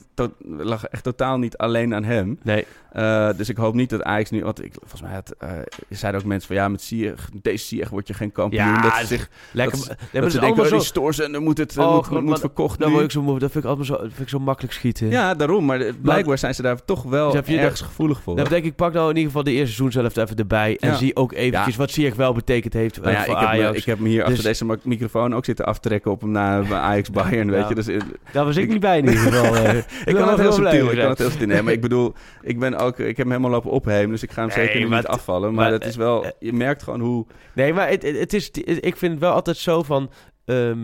lag 0.58 0.86
echt 0.86 1.04
totaal 1.04 1.38
niet 1.38 1.58
alleen 1.58 1.94
aan 1.96 2.04
hem. 2.04 2.40
nee. 2.44 2.66
Eh, 2.92 3.30
dus 3.38 3.50
ik 3.50 3.58
hoop 3.58 3.74
niet 3.74 3.90
dat 3.90 4.04
Ajax 4.04 4.30
nu... 4.30 4.44
Want 4.44 4.64
ik, 4.64 4.74
volgens 4.80 5.02
mij 5.02 5.12
had, 5.14 5.36
eh, 5.40 5.50
zeiden 5.90 6.22
ook 6.22 6.28
mensen 6.28 6.48
van... 6.48 6.56
Ja, 6.56 6.68
met 6.68 6.82
Ziyech, 6.82 7.30
deze 7.42 7.66
Ziyech 7.66 7.90
word 7.90 8.08
je 8.08 8.14
geen 8.14 8.32
kampioen. 8.32 8.64
Ja, 8.64 8.82
dat 8.82 8.94
ze 8.96 9.06
zich 9.06 9.30
Lekker. 9.52 9.78
dat- 9.78 9.98
nee, 10.12 10.30
ze 10.30 10.40
denken, 10.40 10.64
oh, 10.64 10.70
die 10.70 10.80
stoorzender 10.80 11.42
moet, 11.42 11.58
het, 11.58 11.78
Oh, 11.78 11.94
moet, 11.96 12.06
God, 12.06 12.20
moet 12.20 12.30
maar- 12.30 12.40
verkocht 12.40 12.80
Dan 12.80 12.92
word 12.92 13.04
ik 13.04 13.12
zo. 13.12 13.38
Dat 13.40 13.52
vind 13.52 13.64
ik 13.64 13.70
altijd 13.70 13.88
zo, 13.88 13.98
vind 14.02 14.20
ik 14.20 14.30
zo 14.30 14.40
makkelijk 14.40 14.74
schieten. 14.74 15.08
Ja, 15.10 15.34
daarom. 15.36 15.66
Maar 15.66 15.84
blijkbaar 16.02 16.38
zijn 16.38 16.56
ze 16.56 16.62
daar 16.62 16.86
toch 16.86 17.04
wel 17.04 17.32
Dus 17.32 17.48
je 17.48 17.58
ergens 17.60 17.82
gevoelig 17.82 18.22
voor. 18.22 18.36
Dan 18.36 18.46
denk 18.46 18.66
ik, 18.66 18.76
pak 18.76 18.94
nou 18.94 19.10
in 19.10 19.16
ieder 19.16 19.28
geval 19.32 19.44
de 19.44 19.52
eerste 19.52 19.74
seizoen 19.76 19.92
zelf 19.92 20.16
even 20.16 20.38
erbij. 20.38 20.78
En 20.80 20.90
Ja. 20.90 20.96
zie 20.96 21.16
ook 21.16 21.34
eventjes 21.34 21.76
wat 21.76 21.92
Ziyech 21.92 22.16
wel 22.16 22.34
betekend 22.34 22.74
heeft 22.74 23.02
Nou 23.02 23.12
ja, 23.12 23.24
voor 23.24 23.34
ik 23.34 23.40
heb, 23.40 23.50
me, 23.50 23.56
Ajax. 23.56 23.78
ik 23.78 23.86
heb 23.86 24.00
me 24.00 24.08
hier 24.10 24.20
achter 24.22 24.36
Dus- 24.36 24.44
deze 24.44 24.66
mic- 24.66 24.86
microfoon 24.86 25.36
ook 25.36 25.46
zitten 25.46 25.66
aftrekken 25.66 26.12
op 26.12 26.22
hem 26.22 26.32
naar 26.32 26.74
Ajax 26.92 27.10
Bayern, 27.10 27.52
weet 27.52 27.68
je. 27.68 27.76
Dus, 27.76 27.86
Daar 28.32 28.46
was 28.46 28.56
ik, 28.58 28.64
ik- 28.64 28.70
niet 28.70 28.80
bij 28.80 28.98
in 28.98 29.06
ieder 29.06 29.20
geval. 29.20 29.56
eh. 29.56 29.76
ik 30.06 30.16
kan 30.16 30.30
het 30.30 30.40
heel 30.40 30.52
subtiel, 30.52 30.92
ik 30.92 30.98
kan 31.00 31.10
het 31.10 31.18
heel 31.18 31.30
subtiel. 31.30 31.48
Nee, 31.48 31.62
maar 31.62 31.74
ik 31.74 31.82
bedoel, 31.82 32.14
ik, 32.42 32.60
ben 32.60 32.76
ook, 32.78 33.00
ik 33.00 33.06
heb 33.08 33.18
hem 33.18 33.28
helemaal 33.28 33.50
lopen 33.52 33.72
ophemen, 33.72 34.10
dus 34.10 34.24
ik 34.24 34.32
ga 34.32 34.46
hem 34.46 34.56
Nee, 34.56 34.68
zeker 34.68 34.88
maar 34.90 34.98
niet 34.98 35.08
afvallen. 35.08 35.54
Maar, 35.54 35.72
het 35.72 35.86
is 35.86 35.96
wel, 35.96 36.26
je 36.40 36.54
merkt 36.54 36.84
gewoon 36.84 37.00
hoe... 37.00 37.26
Nee, 37.54 37.74
maar 37.74 37.90
het, 37.90 38.04
het, 38.04 38.18
het 38.20 38.34
is, 38.34 38.50
ik 38.66 38.98
vind 38.98 39.12
het 39.12 39.22
wel 39.22 39.32
altijd 39.34 39.58
zo 39.58 39.84
van... 39.84 40.12
ehm, 40.46 40.78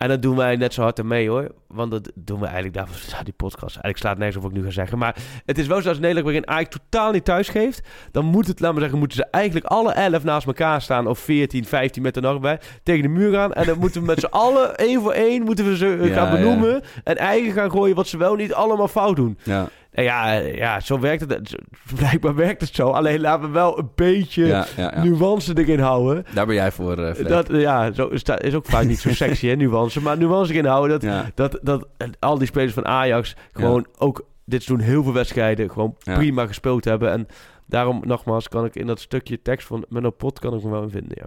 en 0.00 0.08
dat 0.08 0.22
doen 0.22 0.36
wij 0.36 0.56
net 0.56 0.74
zo 0.74 0.82
hard 0.82 0.98
ermee 0.98 1.28
hoor. 1.28 1.48
Want 1.66 1.90
dat 1.90 2.10
doen 2.14 2.38
we 2.38 2.44
eigenlijk 2.44 2.74
daarvoor 2.74 3.24
die 3.24 3.32
podcast. 3.32 3.60
Eigenlijk 3.60 3.96
slaat 3.96 4.16
nergens 4.18 4.36
op 4.36 4.42
wat 4.42 4.50
ik 4.50 4.56
nu 4.58 4.64
ga 4.64 4.70
zeggen. 4.70 4.98
Maar 4.98 5.16
het 5.46 5.58
is 5.58 5.66
wel 5.66 5.82
zo 5.82 5.88
als 5.88 5.98
Nederland 5.98 6.24
waarin 6.26 6.48
Ajax 6.48 6.76
totaal 6.76 7.12
niet 7.12 7.24
thuis 7.24 7.48
geeft. 7.48 7.88
Dan 8.10 8.24
moet 8.24 8.46
het, 8.46 8.60
laten 8.60 8.74
we 8.74 8.80
zeggen, 8.80 8.98
moeten 8.98 9.16
ze 9.16 9.26
eigenlijk 9.30 9.66
alle 9.66 9.92
elf 9.92 10.24
naast 10.24 10.46
elkaar 10.46 10.82
staan. 10.82 11.06
Of 11.06 11.18
14, 11.18 11.64
15 11.64 12.02
met 12.02 12.16
er 12.16 12.22
nog 12.22 12.40
bij. 12.40 12.60
Tegen 12.82 13.02
de 13.02 13.08
muur 13.08 13.32
gaan. 13.32 13.52
En 13.52 13.66
dan 13.66 13.78
moeten 13.78 14.00
we 14.00 14.06
met 14.06 14.20
z'n 14.20 14.26
allen 14.46 14.76
één 14.76 15.00
voor 15.02 15.12
één 15.12 15.42
moeten 15.42 15.64
we 15.64 15.76
ze 15.76 15.96
eh, 16.00 16.06
Ja, 16.08 16.14
gaan 16.14 16.26
ja. 16.26 16.32
benoemen. 16.32 16.82
En 17.04 17.16
eigen 17.16 17.52
gaan 17.52 17.70
gooien 17.70 17.96
wat 17.96 18.08
ze 18.08 18.16
wel 18.16 18.34
niet 18.34 18.54
allemaal 18.54 18.88
fout 18.88 19.16
doen. 19.16 19.38
Ja, 19.42 19.68
En 19.90 20.04
ja, 20.04 20.32
ja, 20.34 20.80
zo 20.80 21.00
werkt 21.00 21.30
het. 21.30 21.54
Blijkbaar 21.96 22.34
werkt 22.34 22.60
het 22.60 22.74
zo. 22.74 22.88
Alleen 22.88 23.20
laten 23.20 23.46
we 23.46 23.52
wel 23.52 23.78
een 23.78 23.90
beetje 23.94 24.46
ja, 24.46 24.66
ja, 24.76 24.92
ja. 24.94 25.04
nuance 25.04 25.58
erin 25.58 25.80
houden. 25.80 26.24
Daar 26.34 26.46
ben 26.46 26.54
jij 26.54 26.72
voor, 26.72 26.98
eh. 26.98 27.26
Dat, 27.26 27.48
ja, 27.48 27.92
zo 27.92 28.06
is, 28.06 28.24
dat 28.24 28.42
is 28.42 28.54
ook 28.54 28.66
vaak 28.66 28.84
niet 28.84 28.98
zo 28.98 29.12
sexy, 29.24 29.46
hè, 29.46 29.54
nuance. 29.54 30.00
Maar 30.00 30.18
nuance 30.18 30.52
erin 30.52 30.64
houden, 30.64 31.00
dat, 31.00 31.30
dat, 31.34 31.58
dat 31.62 31.86
al 32.18 32.38
die 32.38 32.46
spelers 32.46 32.72
van 32.72 32.86
Ajax 32.86 33.36
gewoon 33.52 33.86
ook 33.98 34.24
dit 34.44 34.62
seizoen 34.62 34.86
heel 34.86 35.02
veel 35.02 35.12
wedstrijden 35.12 35.70
gewoon 35.70 35.96
prima 36.04 36.46
gespeeld 36.46 36.84
hebben. 36.84 37.10
En 37.10 37.26
daarom, 37.66 38.00
nogmaals, 38.04 38.48
kan 38.48 38.64
ik 38.64 38.74
in 38.74 38.86
dat 38.86 39.00
stukje 39.00 39.42
tekst 39.42 39.66
van 39.66 39.84
Menno 39.88 40.10
Pot 40.10 40.38
kan 40.38 40.54
ik 40.54 40.62
me 40.62 40.70
wel 40.70 40.82
in 40.82 40.90
vinden, 40.90 41.16
ja. 41.20 41.26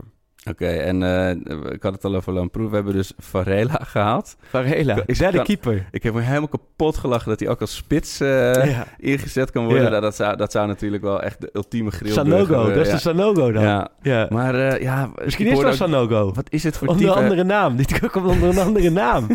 Oké, 0.49 0.67
en 0.67 1.03
eh, 1.03 1.29
ik 1.73 1.83
had 1.83 1.93
het 1.93 2.05
al 2.05 2.15
over 2.15 2.33
Lamproe. 2.33 2.69
We 2.69 2.75
hebben 2.75 2.93
dus 2.93 3.11
Varela 3.17 3.79
gehaald. 3.93 4.35
Varela, 4.49 4.95
Ik 4.95 5.03
is 5.05 5.19
hij 5.19 5.31
de 5.31 5.41
keeper? 5.41 5.87
Ik 5.91 6.03
heb 6.03 6.13
me 6.13 6.21
helemaal 6.21 6.47
kapot 6.47 6.97
gelachen 6.97 7.29
dat 7.29 7.39
hij 7.39 7.49
ook 7.49 7.61
als 7.61 7.75
spits 7.75 8.19
eh, 8.19 8.65
ja. 8.65 8.85
ingezet 8.97 9.51
kan 9.51 9.63
worden. 9.65 9.83
Ja. 9.83 9.89
Nou, 9.89 10.01
dat, 10.01 10.15
zou, 10.15 10.35
dat 10.37 10.51
zou 10.51 10.67
natuurlijk 10.67 11.03
wel 11.03 11.21
echt 11.21 11.41
de 11.41 11.49
ultieme 11.53 11.91
grill 11.91 12.11
Sanogo, 12.11 12.67
dat 12.67 12.85
is 12.85 12.89
de 12.91 12.97
Sanogo 12.97 13.51
dan. 13.51 13.63
Ja. 13.63 13.87
Ja, 14.01 14.27
maar 14.29 14.55
eh, 14.55 14.81
ja... 14.81 15.09
Misschien 15.23 15.47
is 15.47 15.63
ook- 15.63 15.73
Sanogo. 15.73 16.31
Wat 16.33 16.47
is 16.49 16.63
het 16.63 16.77
voor 16.77 16.87
Onder 16.87 17.05
type? 17.05 17.17
een 17.17 17.23
andere 17.23 17.43
naam. 17.43 17.75
Dit 17.75 17.99
komt 18.11 18.25
onder 18.25 18.49
een 18.49 18.59
andere 18.59 18.89
naam. 18.89 19.27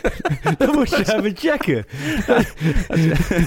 Dan 0.58 0.70
moet 0.74 0.90
je 0.90 1.14
even 1.16 1.36
checken. 1.36 1.84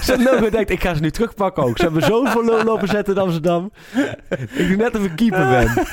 Sanogo 0.00 0.50
denkt, 0.50 0.70
ik 0.70 0.82
ga 0.82 0.94
ze 0.94 1.00
nu 1.00 1.10
terugpakken 1.10 1.62
ook. 1.62 1.76
Ze 1.78 1.82
hebben 1.82 2.02
voor 2.02 2.64
lopen 2.64 2.88
zetten 2.88 3.14
in 3.14 3.20
Amsterdam. 3.20 3.72
Ik 4.54 4.68
doe 4.68 4.76
net 4.76 4.96
of 4.96 5.04
ik 5.04 5.16
keeper 5.16 5.48
ben. 5.48 5.86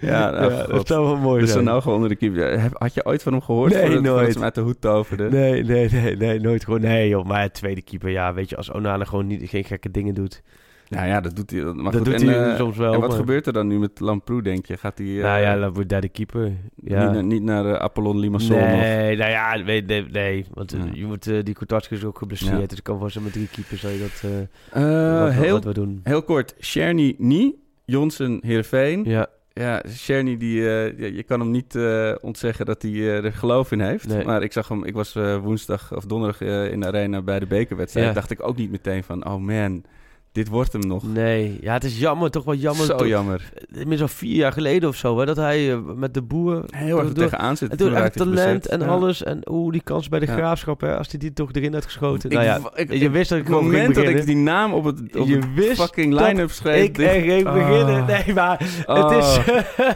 Ja, 0.00 0.17
nou, 0.30 0.52
Ja, 0.52 0.66
dat 0.66 0.86
zou 0.86 1.06
wel 1.06 1.16
mooi 1.16 1.40
Dus 1.40 1.52
zijn. 1.52 1.64
Sanogo 1.64 1.94
onder 1.94 2.08
de 2.08 2.16
keeper. 2.16 2.70
Had 2.72 2.94
je 2.94 3.06
ooit 3.06 3.22
van 3.22 3.32
hem 3.32 3.42
gehoord? 3.42 3.72
Nee, 3.72 4.00
nooit. 4.00 4.34
hem 4.34 4.42
uit 4.42 4.54
de 4.54 4.60
hoed 4.60 4.80
toverde? 4.80 5.28
Nee, 5.30 5.64
nee, 5.64 5.88
nee, 5.90 6.16
nee, 6.16 6.40
nooit 6.40 6.64
gewoon. 6.64 6.80
Nee, 6.80 7.08
joh, 7.08 7.24
maar 7.26 7.50
tweede 7.52 7.82
keeper, 7.82 8.10
ja, 8.10 8.34
weet 8.34 8.48
je, 8.48 8.56
als 8.56 8.70
Onana 8.72 9.04
gewoon 9.04 9.26
niet, 9.26 9.48
geen 9.48 9.64
gekke 9.64 9.90
dingen 9.90 10.14
doet. 10.14 10.42
Nou 10.88 11.06
ja, 11.06 11.20
dat 11.20 11.36
doet 11.36 11.50
hij. 11.50 11.60
Maar 11.62 11.74
dat 11.92 11.94
goed, 11.94 12.04
doet 12.04 12.14
en, 12.22 12.26
hij 12.28 12.50
eh, 12.50 12.56
soms 12.56 12.76
wel. 12.76 12.92
En 12.92 13.00
wat 13.00 13.08
maar- 13.08 13.18
gebeurt 13.18 13.46
er 13.46 13.52
dan 13.52 13.66
nu 13.66 13.78
met 13.78 14.00
Lamproe, 14.00 14.42
denk 14.42 14.66
je? 14.66 14.76
Gaat 14.76 14.98
hij 14.98 15.06
eh, 15.16 15.22
Nou 15.22 15.40
ja, 15.40 15.70
wordt 15.70 15.88
derde 15.88 16.08
keeper. 16.08 16.52
Ja. 16.74 17.04
niet, 17.04 17.12
naar- 17.12 17.24
niet 17.24 17.42
naar 17.42 17.66
eh, 17.66 17.72
Apollon 17.74 18.18
Limassol? 18.18 18.56
of- 18.56 18.62
Nee, 18.62 19.16
nou 19.16 19.30
ja, 19.30 19.56
nee, 19.56 19.82
nee, 19.82 20.06
nee 20.12 20.46
want 20.54 20.72
eh, 20.72 20.78
Ja. 20.80 20.90
je 20.92 21.04
moet, 21.04 21.26
eh, 21.26 21.42
die 21.42 21.54
Kotarski 21.54 21.94
is 21.94 22.04
ook 22.04 22.18
geblesseerd, 22.18 22.60
Ja. 22.60 22.66
dus 22.66 22.78
ik 22.78 22.84
kan 22.84 22.98
voor 22.98 23.10
ze 23.10 23.20
met 23.20 23.32
drie 23.32 23.48
keepers 23.52 23.80
zou 23.80 23.92
je 23.92 23.98
dat, 23.98 24.30
eh 24.72 25.12
Eh, 25.14 25.22
wat, 25.22 25.32
heel, 25.32 25.54
wat 25.54 25.64
we 25.64 25.74
doen. 25.74 26.00
heel 26.04 26.22
kort. 26.22 26.54
Sherny 26.60 27.14
Nie, 27.18 27.54
Jonsen 27.84 28.38
Heerenveen. 28.42 29.04
Ja, 29.04 29.26
Ja, 29.58 29.82
Sherny, 29.88 30.36
die, 30.36 30.70
eh, 30.70 31.14
je, 31.16 31.22
kan 31.22 31.40
hem 31.40 31.50
niet 31.50 31.74
eh, 31.74 32.14
ontzeggen 32.20 32.66
dat 32.66 32.82
hij 32.82 32.90
eh, 32.90 33.24
er 33.24 33.32
geloof 33.32 33.72
in 33.72 33.80
heeft. 33.80 34.06
Nee. 34.06 34.24
Maar 34.24 34.42
ik 34.42 34.52
zag 34.52 34.68
hem, 34.68 34.84
ik 34.84 34.94
was 34.94 35.12
woensdag 35.42 35.94
of 35.94 36.04
donderdag 36.04 36.40
in 36.70 36.80
de 36.80 36.86
arena 36.86 37.22
bij 37.22 37.38
de 37.38 37.46
bekerwedstrijd. 37.46 38.06
Ja. 38.06 38.12
Dacht 38.12 38.30
ik 38.30 38.46
ook 38.46 38.56
niet 38.56 38.70
meteen 38.70 39.04
van, 39.04 39.26
oh 39.26 39.36
man, 39.36 39.84
dit 40.32 40.48
wordt 40.48 40.72
hem 40.72 40.86
nog. 40.86 41.02
nee, 41.12 41.58
ja, 41.60 41.72
het 41.72 41.84
is 41.84 41.98
jammer, 41.98 42.30
toch 42.30 42.44
wel 42.44 42.54
jammer. 42.54 42.84
Zo 42.86 42.96
toch- 42.96 43.06
jammer. 43.06 43.50
Inmiddels 43.68 44.00
al 44.00 44.08
vier 44.08 44.34
jaar 44.34 44.52
geleden 44.52 44.88
of 44.88 44.96
zo, 44.96 45.18
hè, 45.18 45.26
dat 45.26 45.36
hij 45.36 45.72
eh, 45.72 45.78
met 45.96 46.14
de 46.14 46.22
boer... 46.22 46.64
Heel 46.70 46.98
erg 46.98 47.08
er 47.08 47.14
door- 47.14 47.24
tegenaan 47.28 47.56
zit. 47.56 47.70
En 47.70 47.76
toen 47.76 47.94
echt 47.94 48.16
talent 48.16 48.66
en 48.66 48.80
Ja. 48.80 48.86
alles. 48.86 49.22
En 49.22 49.40
oeh, 49.50 49.72
die 49.72 49.82
kans 49.82 50.08
bij 50.08 50.18
de 50.20 50.26
Ja. 50.26 50.32
graafschap, 50.32 50.80
hè, 50.80 50.96
als 50.96 51.08
hij 51.10 51.18
die 51.18 51.32
toch 51.32 51.52
erin 51.52 51.74
had 51.74 51.84
geschoten. 51.84 52.30
Ik 52.30 52.36
nou 52.36 52.48
ja, 52.48 52.70
ik- 52.74 52.92
je 52.92 53.10
wist 53.10 53.28
dat 53.28 53.38
ik 53.38 53.44
het 53.44 53.54
gewoon 53.54 53.70
moment 53.70 53.94
dat 53.94 54.04
ik 54.08 54.26
die 54.26 54.36
naam 54.36 54.72
op 54.72 54.84
het, 54.84 55.16
op 55.16 55.26
Je 55.28 55.36
het 55.36 55.54
wist 55.54 55.80
fucking 55.80 56.12
line-up 56.20 56.50
schreef... 56.50 56.84
Ik 56.84 56.98
er 56.98 57.20
ging 57.20 57.46
Ah. 57.46 57.54
beginnen. 57.54 58.04
Nee, 58.06 58.34
maar 58.34 58.82
Oh. 58.86 59.08
het 59.10 59.24
is... 59.24 59.40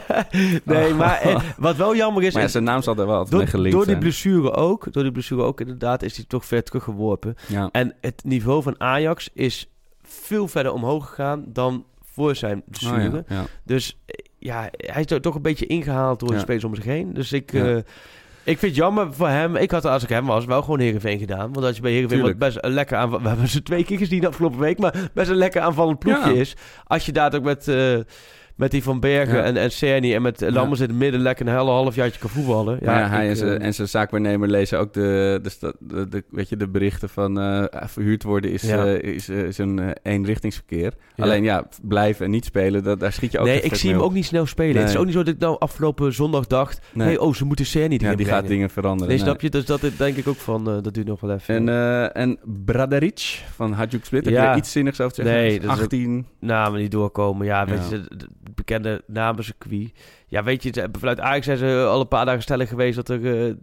nee, 0.65 0.91
Oh. 0.93 0.99
maar 0.99 1.21
eh, 1.21 1.41
wat 1.59 1.77
wel 1.77 1.97
jammer 1.97 2.23
is... 2.23 2.33
Maar 2.33 2.43
ja, 2.43 2.49
zijn 2.49 2.65
naam 2.65 2.83
zal 2.83 2.97
er 2.97 3.07
wel 3.07 3.17
altijd 3.17 3.31
door, 3.41 3.47
gelinkt 3.49 3.77
door 3.77 3.87
die 3.87 3.99
blessure 3.99 4.53
ook, 4.53 4.93
door 4.93 5.03
die 5.03 5.13
blessure 5.13 5.43
ook 5.43 5.61
inderdaad, 5.61 6.03
is 6.03 6.17
hij 6.17 6.25
toch 6.29 6.45
ver 6.47 6.63
teruggeworpen. 6.63 7.35
Ja. 7.49 7.69
En 7.73 7.95
het 8.01 8.23
niveau 8.25 8.63
van 8.63 8.75
Ajax 8.81 9.29
is 9.35 9.67
veel 10.33 10.49
verder 10.49 10.73
omhoog 10.73 11.09
gegaan 11.09 11.45
dan 11.47 11.85
voor 12.05 12.37
zijn 12.37 12.59
Oh, 12.59 12.65
blessure. 12.69 13.25
ja, 13.29 13.35
ja. 13.37 13.45
Dus 13.65 13.99
eh, 14.07 14.25
ja, 14.39 14.69
hij 14.77 15.03
is 15.05 15.19
toch 15.21 15.35
een 15.35 15.43
beetje 15.43 15.67
ingehaald 15.67 16.21
door 16.21 16.31
de 16.31 16.39
spelers 16.39 16.65
om 16.65 16.75
zich 16.75 16.85
heen. 16.85 17.15
Dus 17.15 17.33
ik, 17.33 17.53
eh, 17.53 17.77
ik 17.77 18.59
vind 18.59 18.61
het 18.61 18.75
jammer 18.75 19.15
voor 19.15 19.29
hem. 19.29 19.57
Ik 19.57 19.71
had 19.71 19.85
als 19.85 20.03
ik 20.03 20.09
hem 20.09 20.27
was 20.27 20.45
wel 20.45 20.63
gewoon 20.63 20.81
Heerenveen 20.81 21.19
gedaan. 21.19 21.53
Want 21.53 21.67
als 21.67 21.77
je 21.77 21.83
bij 21.83 21.93
Heerenveen 21.93 22.23
wat 22.23 22.39
best 22.39 22.59
een 22.61 22.71
lekker 22.73 22.97
aanval... 22.97 23.23
We 23.23 23.29
hebben 23.29 23.49
ze 23.49 23.63
twee 23.63 23.85
keer 23.85 23.99
gezien 23.99 24.27
afgelopen 24.27 24.59
week. 24.59 24.79
Maar 24.79 25.11
best 25.15 25.31
een 25.31 25.37
lekker 25.37 25.61
aanvallend 25.61 25.99
ploegje 25.99 26.35
is. 26.35 26.57
Als 26.85 27.07
je 27.07 27.13
daar 27.13 27.35
ook 27.35 27.43
met, 27.43 27.69
eh, 27.69 27.99
met 28.57 28.71
die 28.71 28.83
Van 28.83 29.01
Bergen 29.01 29.37
Ja. 29.37 29.43
en, 29.43 29.57
en 29.57 29.71
Cerny 29.73 30.15
en 30.15 30.23
met. 30.23 30.41
Lammers 30.51 30.81
in 30.81 30.89
het 30.89 30.97
midden 30.99 31.21
lekker 31.21 31.47
een 31.47 31.53
hele 31.59 31.71
halfjaartje 31.71 32.21
kan 32.21 32.31
voetballen. 32.31 32.79
Ja, 32.81 32.99
Ja, 32.99 33.09
hij 33.09 33.25
ik, 33.25 33.31
en 33.31 33.37
zijn, 33.37 33.59
eh, 33.61 33.67
en 33.67 33.75
zijn 33.75 33.89
zaakwaarnemer 33.89 34.49
lezen 34.49 34.79
ook 34.79 34.93
de, 34.93 35.39
de, 35.43 35.49
sta- 35.51 35.73
de, 35.79 36.09
de- 36.09 36.25
weet 36.31 36.49
je, 36.49 36.57
de 36.57 36.69
berichten 36.69 37.09
van 37.09 37.41
eh, 37.41 37.65
verhuurd 37.71 38.23
worden 38.23 38.51
is, 38.53 38.63
Ja. 38.63 38.87
eh, 38.87 39.15
is, 39.15 39.29
is 39.29 39.59
een 39.59 39.81
eenrichtingsverkeer. 40.03 40.93
Alleen 41.17 41.43
ja, 41.45 41.65
blijven 41.83 42.25
en 42.25 42.31
niet 42.31 42.45
spelen, 42.45 42.83
dat, 42.83 43.01
daar 43.01 43.13
schiet 43.13 43.33
je 43.33 43.39
ook 43.39 43.47
nee, 43.47 43.61
ik 43.61 43.75
zie 43.75 43.91
hem 43.91 44.01
ook 44.01 44.13
niet 44.13 44.25
snel 44.27 44.47
spelen. 44.47 44.73
Nee. 44.75 44.83
Het 44.83 44.91
is 44.93 44.97
ook 44.97 45.05
niet 45.05 45.15
zo 45.15 45.23
dat 45.23 45.35
ik 45.35 45.41
nou 45.41 45.57
afgelopen 45.59 46.15
zondag 46.15 46.47
dacht... 46.47 46.81
Nee. 46.93 47.21
Oh, 47.21 47.35
ze 47.35 47.45
moeten 47.45 47.67
Cerny 47.67 47.95
Ja, 47.95 48.05
erin 48.05 48.17
die 48.17 48.27
gaat 48.27 48.47
dingen 48.47 48.71
veranderen. 48.71 49.09
Nee, 49.09 49.17
nee. 49.17 49.27
snap 49.27 49.41
je? 49.41 49.51
Dus 49.51 49.65
dat 49.65 49.81
denk 49.97 50.17
ik 50.17 50.29
ook 50.29 50.37
van, 50.37 50.65
dat 50.65 50.95
duurt 50.95 51.07
nog 51.07 51.21
wel 51.21 51.31
even. 51.33 51.69
En, 51.69 52.13
en 52.15 52.39
Bradaric 52.65 53.43
van 53.55 53.73
Hajduk 53.73 54.05
Split, 54.05 54.25
heb 54.25 54.35
je 54.35 54.55
iets 54.57 54.73
zinnigs 54.73 55.01
over 55.01 55.15
te 55.15 55.23
zeggen? 55.23 55.41
Nee, 55.43 55.61
dat 55.61 55.71
is 55.71 55.77
ook- 55.77 55.83
18. 55.83 56.27
namen 56.41 56.81
niet 56.81 56.91
doorkomen. 56.91 57.47
Ja, 57.47 57.67
weet 57.67 57.89
je, 57.91 58.01
bekende 58.55 59.03
namencircuit. 59.07 59.93
Ja, 60.27 60.43
weet 60.43 60.63
je, 60.63 60.89
vanuit 60.99 61.21
Ajax 61.21 61.45
zijn 61.45 61.59
ze 61.59 61.87
al 61.89 62.01
een 62.01 62.09
paar 62.09 62.25
dagen 62.25 62.43
stellig 62.43 62.69
geweest 62.69 62.97
dat 62.97 63.09
er 63.09 63.47
eh, 63.47 63.55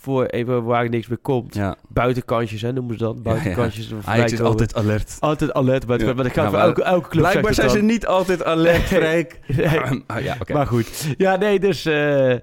voor 0.00 0.24
even 0.26 0.64
waar 0.64 0.88
niks 0.88 1.06
meer 1.08 1.18
komt. 1.18 1.54
Ja. 1.54 1.76
Buitenkantjes, 1.88 2.62
hè, 2.62 2.72
noemen 2.72 2.98
ze 2.98 3.04
dat. 3.04 3.22
Buitenkantjes. 3.22 3.88
voorbij 3.88 4.14
Ajax 4.14 4.32
is 4.32 4.40
altijd 4.40 4.74
alert. 4.74 5.16
altijd 5.20 5.52
alert. 5.52 5.86
Maar, 5.86 6.00
Ja. 6.00 6.14
maar 6.14 6.24
dat 6.24 6.32
gaat 6.32 6.44
Ja, 6.44 6.50
voor 6.50 6.58
elke, 6.58 6.82
elke 6.82 7.08
club. 7.08 7.22
Blijkbaar 7.22 7.54
zijn 7.54 7.70
ze 7.70 7.80
niet 7.82 8.06
altijd 8.06 8.44
alert, 8.44 8.90
Nee. 8.90 9.00
Freek. 9.00 9.40
dan. 9.88 10.02
Ah, 10.06 10.22
ja. 10.22 10.36
Maar 10.52 10.66
goed. 10.66 11.14
Ja, 11.16 11.36
nee, 11.36 11.60
dus... 11.60 11.84
eh, 11.84 12.32
eh, 12.32 12.40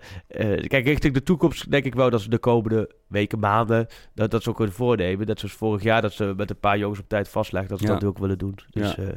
kijk, 0.67 0.85
richting 0.85 1.13
de 1.13 1.23
toekomst 1.23 1.71
denk 1.71 1.85
ik 1.85 1.95
wel 1.95 2.09
dat 2.09 2.21
ze 2.21 2.29
de 2.29 2.37
komende 2.37 2.89
weken, 3.07 3.39
maanden... 3.39 3.87
dat, 4.13 4.31
dat 4.31 4.43
ze 4.43 4.49
ook 4.49 4.55
kunnen 4.55 4.75
voornemen. 4.75 5.25
Dat 5.25 5.39
zoals 5.39 5.53
vorig 5.55 5.83
jaar, 5.83 6.01
dat 6.01 6.13
ze 6.13 6.33
met 6.37 6.49
een 6.49 6.59
paar 6.59 6.77
jongens 6.77 6.99
op 6.99 7.09
tijd 7.09 7.29
vastleggen... 7.29 7.69
dat 7.71 7.79
ze 7.79 7.85
Ja. 7.87 7.93
dat 7.93 8.03
ook 8.03 8.17
willen 8.17 8.37
doen. 8.37 8.57
Dus 8.69 8.95
Ja. 8.95 9.03
eh, 9.03 9.07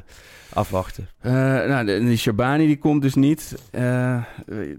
afwachten. 0.52 1.08
Nou, 1.22 1.84
de, 1.86 1.98
die 1.98 2.16
Shabani 2.16 2.66
die 2.66 2.78
komt 2.78 3.02
dus 3.02 3.14
niet 3.14 3.54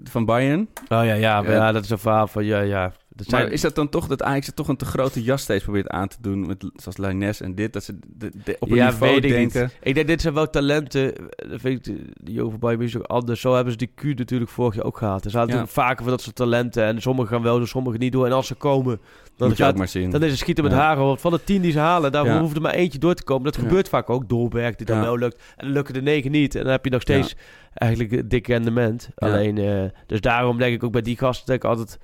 van 0.04 0.26
Bayern. 0.26 0.68
Oh 0.84 1.06
ja, 1.06 1.14
ja, 1.14 1.42
maar 1.42 1.52
Ja. 1.52 1.58
ja, 1.58 1.72
dat 1.72 1.84
is 1.84 1.90
een 1.90 2.00
verhaal 2.00 2.28
van... 2.28 2.46
Ja, 2.46 2.60
ja, 2.60 2.94
Dat 3.20 3.28
zijn, 3.30 3.44
Maar 3.44 3.52
is 3.52 3.62
dat 3.62 3.76
dan 3.76 3.90
toch 3.90 4.08
dat 4.08 4.24
Ajax 4.24 4.48
er 4.48 4.54
toch 4.54 4.68
een 4.68 4.76
te 4.78 4.86
grote 4.86 5.24
jas 5.24 5.42
steeds 5.42 5.64
probeert 5.64 5.88
aan 5.88 6.08
te 6.08 6.18
doen, 6.22 6.48
met, 6.48 6.66
zoals 6.76 6.98
Lainez 6.98 7.42
en 7.42 7.56
dit, 7.56 7.74
dat 7.74 7.84
ze 7.84 8.00
de, 8.08 8.32
de- 8.44 8.56
op 8.60 8.70
een 8.70 8.76
ja, 8.76 8.90
niveau 8.90 9.14
weet 9.14 9.24
ik 9.24 9.30
denken? 9.32 9.62
niet. 9.62 9.78
Ik 9.82 9.94
denk, 9.96 10.08
dit 10.08 10.22
zijn 10.22 10.34
wel 10.34 10.50
talenten. 10.50 11.14
Dat 11.50 11.60
vind 11.62 11.88
ik, 11.88 11.96
die 12.24 12.44
over 12.44 12.60
Bayern 12.60 12.80
München 12.80 13.00
ook 13.00 13.06
anders. 13.06 13.42
Zo 13.42 13.54
hebben 13.54 13.72
ze 13.72 13.78
die 13.78 13.92
Q 13.96 14.04
natuurlijk 14.18 14.52
vorig 14.52 14.76
jaar 14.76 14.86
ook 14.86 14.98
gehad. 14.98 15.26
Er 15.26 15.32
zaten 15.32 15.48
natuurlijk 15.48 15.74
vaker 15.74 16.04
van 16.04 16.12
dat 16.12 16.22
soort 16.22 16.36
talenten. 16.36 16.84
En 16.84 17.02
sommigen 17.02 17.32
gaan 17.32 17.42
wel, 17.44 17.66
sommigen 17.66 18.00
niet 18.00 18.12
door. 18.12 18.26
En 18.26 18.32
als 18.32 18.48
ze 18.48 18.56
komen, 18.56 19.00
dan, 19.38 19.48
Moet 19.48 19.58
je 19.58 19.64
gaat, 19.64 19.72
ook 19.72 19.78
maar 19.78 19.88
zien. 19.88 20.10
dan 20.10 20.24
is 20.24 20.30
het 20.30 20.40
schieten 20.40 20.64
met 20.64 20.74
haren. 20.74 21.04
Want 21.04 21.22
van 21.22 21.32
de 21.32 21.44
tien 21.44 21.62
die 21.62 21.72
ze 21.72 21.80
halen, 21.80 22.12
daar 22.12 22.40
hoeft 22.40 22.56
er 22.56 22.62
maar 22.62 22.74
eentje 22.74 23.00
door 23.00 23.14
te 23.14 23.24
komen. 23.24 23.44
Dat 23.44 23.58
gebeurt 23.58 23.90
vaak 23.90 24.10
ook. 24.10 24.30
Dolberg, 24.30 24.76
die 24.76 24.86
dan 24.86 25.02
wel 25.02 25.18
lukt. 25.18 25.42
En 25.58 25.66
dan 25.66 25.74
lukken 25.74 25.94
de 25.94 26.02
negen 26.02 26.32
niet. 26.32 26.56
En 26.56 26.64
dan 26.64 26.72
heb 26.72 26.84
je 26.86 26.92
nog 26.92 27.02
steeds 27.02 27.36
eigenlijk 27.74 28.12
een 28.12 28.28
dik 28.28 28.48
rendement. 28.48 29.10
Alleen, 29.16 29.58
eh, 29.58 29.84
dus 30.08 30.22
daarom 30.22 30.58
denk 30.58 30.74
ik 30.74 30.84
ook 30.84 30.92
bij 30.92 31.02
die 31.02 31.18
gasten 31.18 31.46
denk 31.46 31.64
ik 31.64 31.70
altijd... 31.70 31.98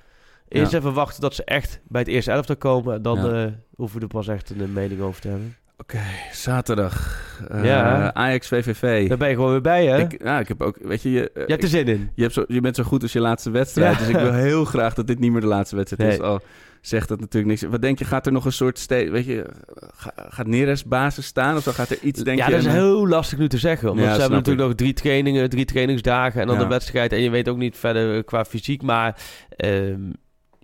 Eerst 0.48 0.72
Ja. 0.72 0.78
even 0.78 0.92
wachten 0.92 1.20
tot 1.20 1.34
ze 1.34 1.44
echt 1.44 1.80
bij 1.88 2.00
het 2.00 2.10
eerste 2.10 2.30
elftal 2.30 2.56
komen. 2.56 2.94
En 2.94 3.02
dan 3.02 3.16
Ja. 3.34 3.44
eh, 3.44 3.52
hoeven 3.74 3.96
we 3.98 4.02
er 4.02 4.10
pas 4.12 4.28
echt 4.28 4.50
een 4.50 4.72
mening 4.72 5.00
over 5.00 5.20
te 5.20 5.28
hebben. 5.28 5.56
Oké, 5.78 5.98
zaterdag. 6.32 7.20
Eh, 7.50 7.64
Ja. 7.64 8.14
Ajax 8.14 8.48
VVV. 8.48 9.08
Daar 9.08 9.18
ben 9.18 9.28
je 9.28 9.34
gewoon 9.34 9.50
weer 9.50 9.60
bij, 9.60 9.86
hè? 9.86 9.98
Ik, 9.98 10.22
nou, 10.24 10.40
ik 10.40 10.48
heb 10.48 10.62
ook, 10.62 10.76
weet 10.82 11.02
je, 11.02 11.10
je, 11.10 11.30
eh, 11.30 11.42
je 11.46 11.50
hebt 11.52 11.62
er 11.62 11.68
zin 11.68 11.86
in. 11.88 12.10
je, 12.14 12.22
hebt 12.22 12.34
zo, 12.34 12.44
je 12.48 12.60
bent 12.60 12.76
zo 12.76 12.82
goed 12.82 13.02
als 13.02 13.12
je 13.12 13.20
laatste 13.20 13.50
wedstrijd. 13.50 13.92
Ja. 13.92 13.98
Dus 13.98 14.08
ik 14.08 14.16
wil 14.16 14.32
heel 14.32 14.64
graag 14.64 14.94
dat 14.94 15.06
dit 15.06 15.18
niet 15.18 15.32
meer 15.32 15.40
de 15.40 15.46
laatste 15.46 15.76
wedstrijd 15.76 16.12
is. 16.12 16.20
Al 16.20 16.40
zegt 16.80 17.08
dat 17.08 17.20
natuurlijk 17.20 17.46
niks. 17.46 17.72
Wat 17.72 17.82
denk 17.82 17.98
je, 17.98 18.04
gaat 18.04 18.26
er 18.26 18.32
nog 18.32 18.44
een 18.44 18.52
soort 18.52 18.78
steeds, 18.78 19.10
weet 19.10 19.24
je, 19.26 19.46
ga- 19.94 20.12
gaat 20.28 20.46
Neres 20.46 20.84
basis 20.84 21.26
staan? 21.26 21.56
Of 21.56 21.62
zo 21.62 21.72
gaat 21.72 21.90
er 21.90 21.98
iets, 22.02 22.22
denk 22.22 22.38
ja, 22.38 22.44
je? 22.46 22.50
dat 22.52 22.60
is 22.60 22.66
heel 22.66 23.08
lastig 23.08 23.38
nu 23.38 23.48
te 23.48 23.58
zeggen. 23.58 23.90
Omdat 23.90 24.04
Ja, 24.06 24.12
ze 24.14 24.20
hebben 24.20 24.38
natuurlijk 24.38 24.66
nog 24.66 24.76
drie 24.76 24.92
trainingen, 24.92 25.50
drie 25.50 25.64
trainingsdagen 25.64 26.40
en 26.40 26.46
dan 26.46 26.56
Ja. 26.56 26.62
de 26.62 26.68
wedstrijd. 26.68 27.12
En 27.12 27.20
je 27.20 27.30
weet 27.30 27.48
ook 27.48 27.56
niet 27.56 27.76
verder 27.76 28.24
qua 28.24 28.44
fysiek. 28.44 28.82
Maar 28.82 29.20
ehm, 29.56 30.00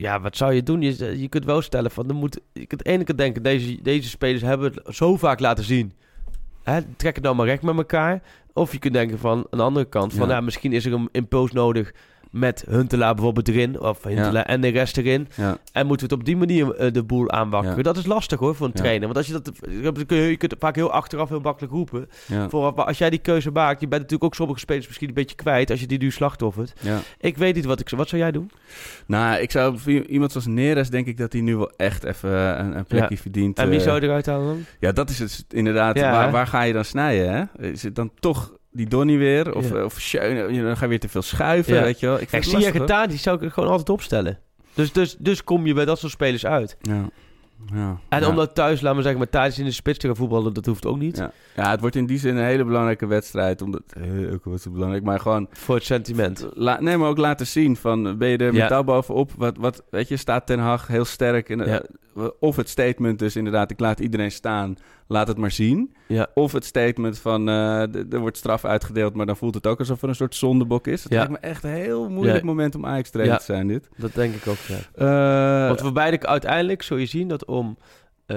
ja, 0.03 0.20
wat 0.20 0.36
zou 0.36 0.53
je 0.53 0.62
doen? 0.62 0.82
Je, 0.82 1.20
je 1.20 1.28
kunt 1.28 1.44
wel 1.44 1.62
stellen 1.62 1.90
van, 1.90 2.09
er 2.09 2.14
moet, 2.14 2.40
je 2.53 2.66
kunt 2.66 2.86
ene 2.86 3.05
kant 3.05 3.18
denken, 3.18 3.42
deze, 3.42 3.82
deze 3.82 4.09
spelers 4.09 4.42
hebben 4.42 4.72
het 4.72 4.96
zo 4.96 5.16
vaak 5.16 5.40
laten 5.40 5.64
zien. 5.64 5.92
Hè, 6.62 6.80
trek 6.96 7.14
het 7.14 7.24
nou 7.24 7.36
maar 7.36 7.46
recht 7.46 7.62
met 7.62 7.76
elkaar. 7.76 8.22
Of 8.53 8.72
je 8.72 8.78
kunt 8.78 8.94
denken 8.94 9.18
van, 9.18 9.46
aan 9.50 9.59
de 9.59 9.64
andere 9.64 9.86
kant, 9.86 10.14
van 10.14 10.28
Ja. 10.28 10.34
ja. 10.34 10.40
misschien 10.40 10.72
is 10.72 10.86
er 10.86 10.92
een 10.92 11.09
impuls 11.12 11.53
nodig 11.53 11.92
met 12.33 12.64
Huntelaar 12.68 13.14
bijvoorbeeld 13.14 13.49
erin. 13.49 13.80
Of 13.80 14.03
Huntelaar 14.03 14.45
en 14.45 14.61
de 14.61 14.68
rest 14.68 14.97
erin. 14.97 15.28
Ja, 15.37 15.59
En 15.72 15.87
moeten 15.87 16.07
we 16.09 16.12
het 16.12 16.22
op 16.22 16.26
die 16.28 16.37
manier 16.37 16.74
eh, 16.74 16.93
de 16.93 17.03
boel 17.03 17.30
aanwakkeren. 17.30 17.76
Ja. 17.76 17.83
Dat 17.83 17.97
is 17.97 18.07
lastig 18.07 18.39
hoor, 18.39 18.55
voor 18.55 18.66
een 18.66 18.72
trainer. 18.72 19.05
Want 19.05 19.16
als 19.16 19.26
je 19.26 19.33
dat, 19.33 19.51
je 19.83 20.05
kunt, 20.07 20.11
je 20.11 20.37
kunt 20.37 20.51
het 20.51 20.61
vaak 20.61 20.74
heel 20.74 20.91
achteraf 20.91 21.28
heel 21.28 21.41
makkelijk 21.41 21.72
roepen. 21.72 22.09
Vooraf, 22.49 22.74
maar 22.74 22.85
als 22.85 22.99
jij 22.99 23.11
die 23.11 23.18
keuze 23.18 23.51
maakt, 23.51 23.80
je 23.80 23.89
bent 23.89 24.03
natuurlijk 24.03 24.24
ook 24.24 24.35
sommige 24.35 24.61
spelers 24.61 24.87
misschien 24.87 25.09
een 25.09 25.14
beetje 25.14 25.37
kwijt 25.37 25.70
als 25.70 25.80
je 25.80 25.87
die 25.87 25.99
nu 25.99 26.11
slachtoffert. 26.11 26.72
ja. 26.80 27.01
Ik 27.20 27.37
weet 27.37 27.55
niet 27.55 27.64
wat 27.64 27.80
ik 27.80 27.89
Wat 27.89 28.09
zou 28.09 28.22
jij 28.22 28.33
doen? 28.33 28.51
Nou, 29.07 29.41
ik 29.41 29.51
zou 29.51 29.78
voor 29.78 29.93
iemand 29.93 30.33
zoals 30.33 30.47
Neres 30.47 30.91
denk 30.91 31.07
ik 31.07 31.16
dat 31.16 31.33
hij 31.33 31.43
nu 31.43 31.57
wel 31.57 31.72
echt 31.76 32.05
even 32.05 32.30
een, 32.61 32.76
een 32.76 32.85
plekje 32.85 33.16
verdient. 33.16 33.59
En 33.59 33.68
wie 33.68 33.78
eh. 33.78 33.85
zou 33.85 34.01
je 34.01 34.07
eruit 34.07 34.26
halen 34.26 34.47
dan? 34.47 34.64
Ja, 34.78 34.93
dat 34.93 35.11
is 35.11 35.18
het 35.18 35.45
inderdaad. 35.49 36.01
Waar, 36.01 36.30
waar 36.30 36.47
ga 36.47 36.62
je 36.62 36.72
dan 36.72 36.85
snijden, 36.85 37.33
hè? 37.33 37.68
Is 37.70 37.83
het 37.83 37.95
dan 37.95 38.11
toch 38.20 38.53
die 38.72 38.86
Donny 38.86 39.18
weer? 39.18 39.54
Of, 39.54 39.70
Ja. 39.72 39.84
of 39.84 40.00
Schöne? 40.00 40.62
Dan 40.62 40.76
ga 40.76 40.82
je 40.82 40.88
weer 40.88 41.00
te 41.00 41.08
veel 41.08 41.22
schuiven, 41.22 41.74
Ja. 41.74 41.82
weet 41.82 42.00
je 42.00 42.06
wel? 42.06 42.20
Ik 42.20 42.28
vind 42.28 42.44
zie 42.44 42.58
je 42.58 42.70
gedaan, 42.70 43.08
die 43.08 43.18
zou 43.18 43.44
ik 43.44 43.52
gewoon 43.52 43.68
altijd 43.70 43.90
opstellen. 43.90 44.38
Dus, 44.74 44.92
dus, 44.92 45.16
dus 45.18 45.44
kom 45.44 45.66
je 45.66 45.74
bij 45.74 45.84
dat 45.84 45.98
soort 45.98 46.12
spelers 46.12 46.46
uit. 46.46 46.76
Ja. 46.80 47.08
Ja. 47.72 47.98
En 48.08 48.20
ja. 48.20 48.28
omdat 48.28 48.54
thuis, 48.54 48.80
laten 48.80 48.96
we 48.96 49.02
zeggen, 49.02 49.20
met 49.20 49.30
thuis 49.30 49.58
in 49.58 49.64
de 49.64 49.70
spits 49.70 49.98
te 49.98 50.06
gaan 50.06 50.16
voetballen, 50.16 50.52
dat 50.52 50.66
hoeft 50.66 50.86
ook 50.86 50.98
niet. 50.98 51.16
Ja. 51.16 51.32
ja, 51.56 51.70
het 51.70 51.80
wordt 51.80 51.96
in 51.96 52.06
die 52.06 52.18
zin 52.18 52.36
een 52.36 52.44
hele 52.44 52.64
belangrijke 52.64 53.06
wedstrijd. 53.06 53.62
Omdat, 53.62 53.82
eh, 53.86 54.32
ook 54.32 54.44
wat 54.44 54.66
belangrijk, 54.72 55.04
maar 55.04 55.20
gewoon... 55.20 55.46
Voor 55.52 55.74
het 55.74 55.84
sentiment. 55.84 56.46
La, 56.54 56.80
nee, 56.80 56.96
maar 56.96 57.08
ook 57.08 57.18
laten 57.18 57.46
zien 57.46 57.76
van, 57.76 58.18
ben 58.18 58.28
je 58.28 58.36
er 58.36 58.84
bovenop? 58.84 59.30
Wat, 59.36 59.56
wat, 59.56 59.82
weet 59.90 60.08
je, 60.08 60.16
staat 60.16 60.46
Ten 60.46 60.58
Hag 60.58 60.86
heel 60.86 61.04
sterk. 61.04 61.48
In, 61.48 61.58
Ja. 61.66 61.82
Of 62.40 62.56
het 62.56 62.68
statement 62.68 63.18
dus 63.18 63.36
inderdaad, 63.36 63.70
ik 63.70 63.80
laat 63.80 64.00
iedereen 64.00 64.30
staan, 64.32 64.76
laat 65.06 65.28
het 65.28 65.36
maar 65.38 65.50
zien. 65.50 65.94
Ja. 66.08 66.26
Of 66.34 66.52
het 66.52 66.64
statement 66.64 67.18
van, 67.18 67.48
eh, 67.48 68.12
er 68.12 68.18
wordt 68.20 68.36
straf 68.36 68.64
uitgedeeld, 68.64 69.14
maar 69.14 69.26
dan 69.26 69.36
voelt 69.36 69.54
het 69.54 69.66
ook 69.66 69.78
alsof 69.78 70.02
er 70.02 70.08
een 70.08 70.14
soort 70.14 70.34
zondebok 70.34 70.86
is. 70.86 71.02
Het 71.02 71.12
Ja. 71.12 71.18
lijkt 71.18 71.32
me 71.32 71.38
echt 71.48 71.64
een 71.64 71.70
heel 71.70 72.08
moeilijk 72.10 72.38
Ja. 72.38 72.44
moment 72.44 72.74
om 72.74 72.86
Ajax 72.86 73.10
trainer 73.10 73.38
te 73.38 73.44
zijn, 73.44 73.66
dit. 73.66 73.88
Dat 73.96 74.14
denk 74.14 74.34
ik 74.34 74.46
ook, 74.46 74.56
ja. 74.56 74.78
Eh, 74.94 75.68
Want 75.68 75.80
we 75.80 75.92
beide 75.92 76.26
uiteindelijk 76.26 76.82
zul 76.82 76.96
je 76.96 77.06
zien 77.06 77.28
dat 77.28 77.44
om... 77.44 77.76
eh, 78.26 78.36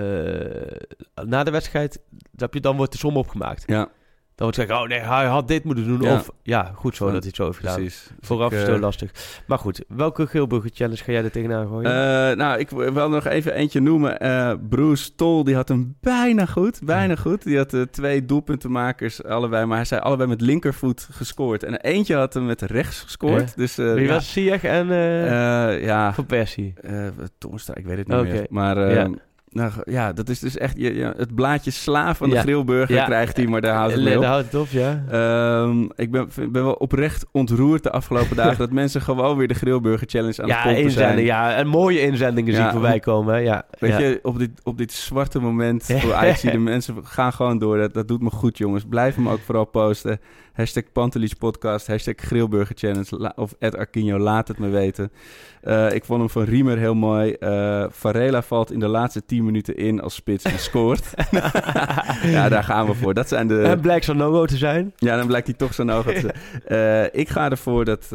na 1.26 1.43
de 1.43 1.51
wedstrijd, 1.51 1.99
dat 2.32 2.53
je, 2.53 2.59
dan 2.59 2.78
wordt 2.78 2.91
de 2.91 2.97
som 2.97 3.17
opgemaakt. 3.17 3.63
ja, 3.67 3.88
Dan 4.36 4.47
wordt 4.47 4.61
gezegd, 4.61 4.81
oh 4.81 4.88
nee, 4.88 4.99
hij 4.99 5.25
had 5.25 5.47
dit 5.47 5.63
moeten 5.63 5.88
doen. 5.88 6.01
Ja. 6.01 6.13
Of 6.13 6.29
ja, 6.43 6.71
goed 6.75 6.95
zo 6.95 7.05
Ja, 7.05 7.11
dat 7.11 7.19
hij 7.19 7.27
het 7.27 7.36
zo 7.38 7.45
heeft 7.45 7.57
gedaan. 7.57 7.75
precies. 7.75 8.03
Dus 8.19 8.27
Vooraf 8.27 8.47
ik, 8.47 8.51
is 8.53 8.57
het 8.59 8.67
eh, 8.67 8.73
heel 8.73 8.83
lastig. 8.83 9.11
Maar 9.47 9.57
goed, 9.59 9.83
welke 9.88 10.27
Geelburger 10.27 10.69
challenge 10.73 11.03
ga 11.03 11.11
jij 11.11 11.23
er 11.23 11.31
tegenaan 11.31 11.67
gooien? 11.67 11.91
Eh, 11.91 12.38
nou, 12.38 12.59
ik 12.59 12.69
wil 12.69 13.09
nog 13.09 13.25
even 13.25 13.53
eentje 13.53 13.79
noemen. 13.81 14.19
Eh, 14.19 14.53
Bruce 14.69 15.15
Tol, 15.15 15.43
die 15.43 15.55
had 15.55 15.67
hem 15.67 15.97
bijna 16.01 16.45
goed. 16.45 16.79
Bijna 16.83 17.15
goed. 17.15 17.43
Die 17.43 17.57
had 17.57 17.73
eh, 17.73 17.81
twee 17.81 18.25
doelpuntenmakers, 18.25 19.23
allebei. 19.23 19.65
Maar 19.65 19.77
hij 19.77 19.86
zei 19.86 20.01
allebei 20.01 20.29
met 20.29 20.41
linkervoet 20.41 21.07
gescoord. 21.11 21.63
En 21.63 21.75
eentje 21.75 22.15
had 22.15 22.33
hem 22.33 22.45
met 22.45 22.61
rechts 22.61 23.01
gescoord. 23.01 23.55
Dus, 23.57 23.75
Wie 23.75 23.99
ja, 23.99 24.13
was 24.13 24.31
Ziyech 24.33 24.63
en 24.63 24.88
ja, 25.81 26.13
Van 26.13 26.25
Persie? 26.25 26.73
eh 26.81 27.07
Toornstra, 27.38 27.75
ik 27.75 27.86
weet 27.86 27.97
het 27.97 28.07
niet 28.07 28.21
meer. 28.21 28.45
Maar 28.49 28.77
eh, 28.77 28.95
Ja. 28.95 29.09
Nou, 29.56 29.72
ja, 29.84 30.14
dat 30.14 30.30
is 30.30 30.39
dus 30.39 30.58
echt... 30.58 30.78
Je, 30.78 30.93
je- 30.95 31.14
het 31.18 31.36
blaadje 31.36 31.72
sla 31.72 32.16
van 32.16 32.30
de 32.30 32.36
Ja. 32.36 32.41
grillburger 32.41 32.95
Ja. 32.95 33.06
krijgt 33.06 33.38
hij, 33.38 33.45
maar 33.47 33.62
daar 33.62 33.76
houdt 33.76 33.91
het 33.93 34.01
Le- 34.01 34.08
mee 34.08 34.16
op. 34.16 34.22
daar 34.22 34.32
houdt 34.32 34.51
het 34.51 34.62
op, 34.62 34.68
ja. 34.70 35.03
Ehm, 35.10 35.82
ik 35.95 36.12
ben, 36.12 36.28
ben 36.36 36.64
wel 36.64 36.74
oprecht 36.74 37.26
ontroerd 37.32 37.84
de 37.84 37.91
afgelopen 37.91 38.36
dagen... 38.36 38.58
dat 38.66 38.72
mensen 38.72 39.01
gewoon 39.01 39.38
weer 39.38 39.47
de 39.47 39.53
grillburger 39.53 40.08
challenge 40.10 40.41
aan 40.43 40.49
het 40.49 40.64
pompen 40.64 40.91
zijn. 40.91 41.24
ja. 41.24 41.53
En 41.56 41.68
mooie 41.68 42.01
inzendingen 42.01 42.53
zie 42.53 42.64
ik 42.64 42.72
voorbij 42.72 42.99
komen, 42.99 43.34
hè. 43.34 43.39
Ja, 43.39 43.66
Weet 43.80 43.97
je, 43.97 44.20
op 44.24 44.39
dit, 44.39 44.49
op 44.64 44.78
dit 44.78 44.91
zwarte 44.91 45.39
moment 45.39 45.86
voor 46.01 46.14
Ajax, 46.14 46.41
de 46.41 46.58
mensen 46.58 46.95
gaan 47.03 47.34
gewoon 47.34 47.58
door. 47.60 47.78
Dat, 47.78 47.93
dat 47.93 48.08
doet 48.08 48.22
me 48.22 48.30
goed, 48.30 48.58
jongens. 48.58 48.84
Blijf 48.89 49.16
hem 49.16 49.30
ook 49.30 49.39
vooral 49.39 49.66
posten. 49.66 50.20
Hashtag 50.56 50.84
Pantelich 50.91 51.38
Podcast, 51.38 51.88
hashtag 51.88 52.16
Grillburger 52.18 52.76
Challenge 52.76 53.34
of 53.36 53.56
Ed 53.60 53.76
Arquinho, 53.76 54.18
laat 54.20 54.47
het 54.47 54.58
me 54.58 54.70
weten. 54.70 55.12
Eh, 55.62 55.93
ik 55.93 56.06
vond 56.06 56.20
hem 56.20 56.30
van 56.30 56.43
Riemer 56.43 56.78
heel 56.78 56.95
mooi. 56.95 57.32
Eh 57.32 57.86
Varela 57.89 58.41
valt 58.41 58.72
in 58.72 58.80
de 58.80 58.88
laatste 58.88 59.26
10 59.26 59.45
minuten 59.45 59.76
in 59.76 60.01
als 60.01 60.16
spits 60.16 60.43
en 60.43 60.60
scoort. 60.60 61.14
ja, 62.36 62.49
daar 62.49 62.64
gaan 62.64 62.86
we 62.86 62.93
voor. 62.93 63.14
Dat 63.14 63.28
zijn 63.28 63.47
de... 63.47 63.62
En 63.62 63.80
blijkt 63.80 64.06
zo'n 64.06 64.18
no 64.18 64.45
te 64.45 64.58
zijn. 64.58 64.93
Ja, 64.95 65.18
dan 65.18 65.28
blijkt 65.28 65.47
hij 65.47 65.56
toch 65.56 65.74
zo'n 65.74 65.91
oog 65.91 66.06
te 66.06 66.20
zijn. 66.20 67.12
Eh, 67.12 67.20
ik 67.20 67.30
ga 67.30 67.49
ervoor 67.49 67.86
dat 67.86 68.14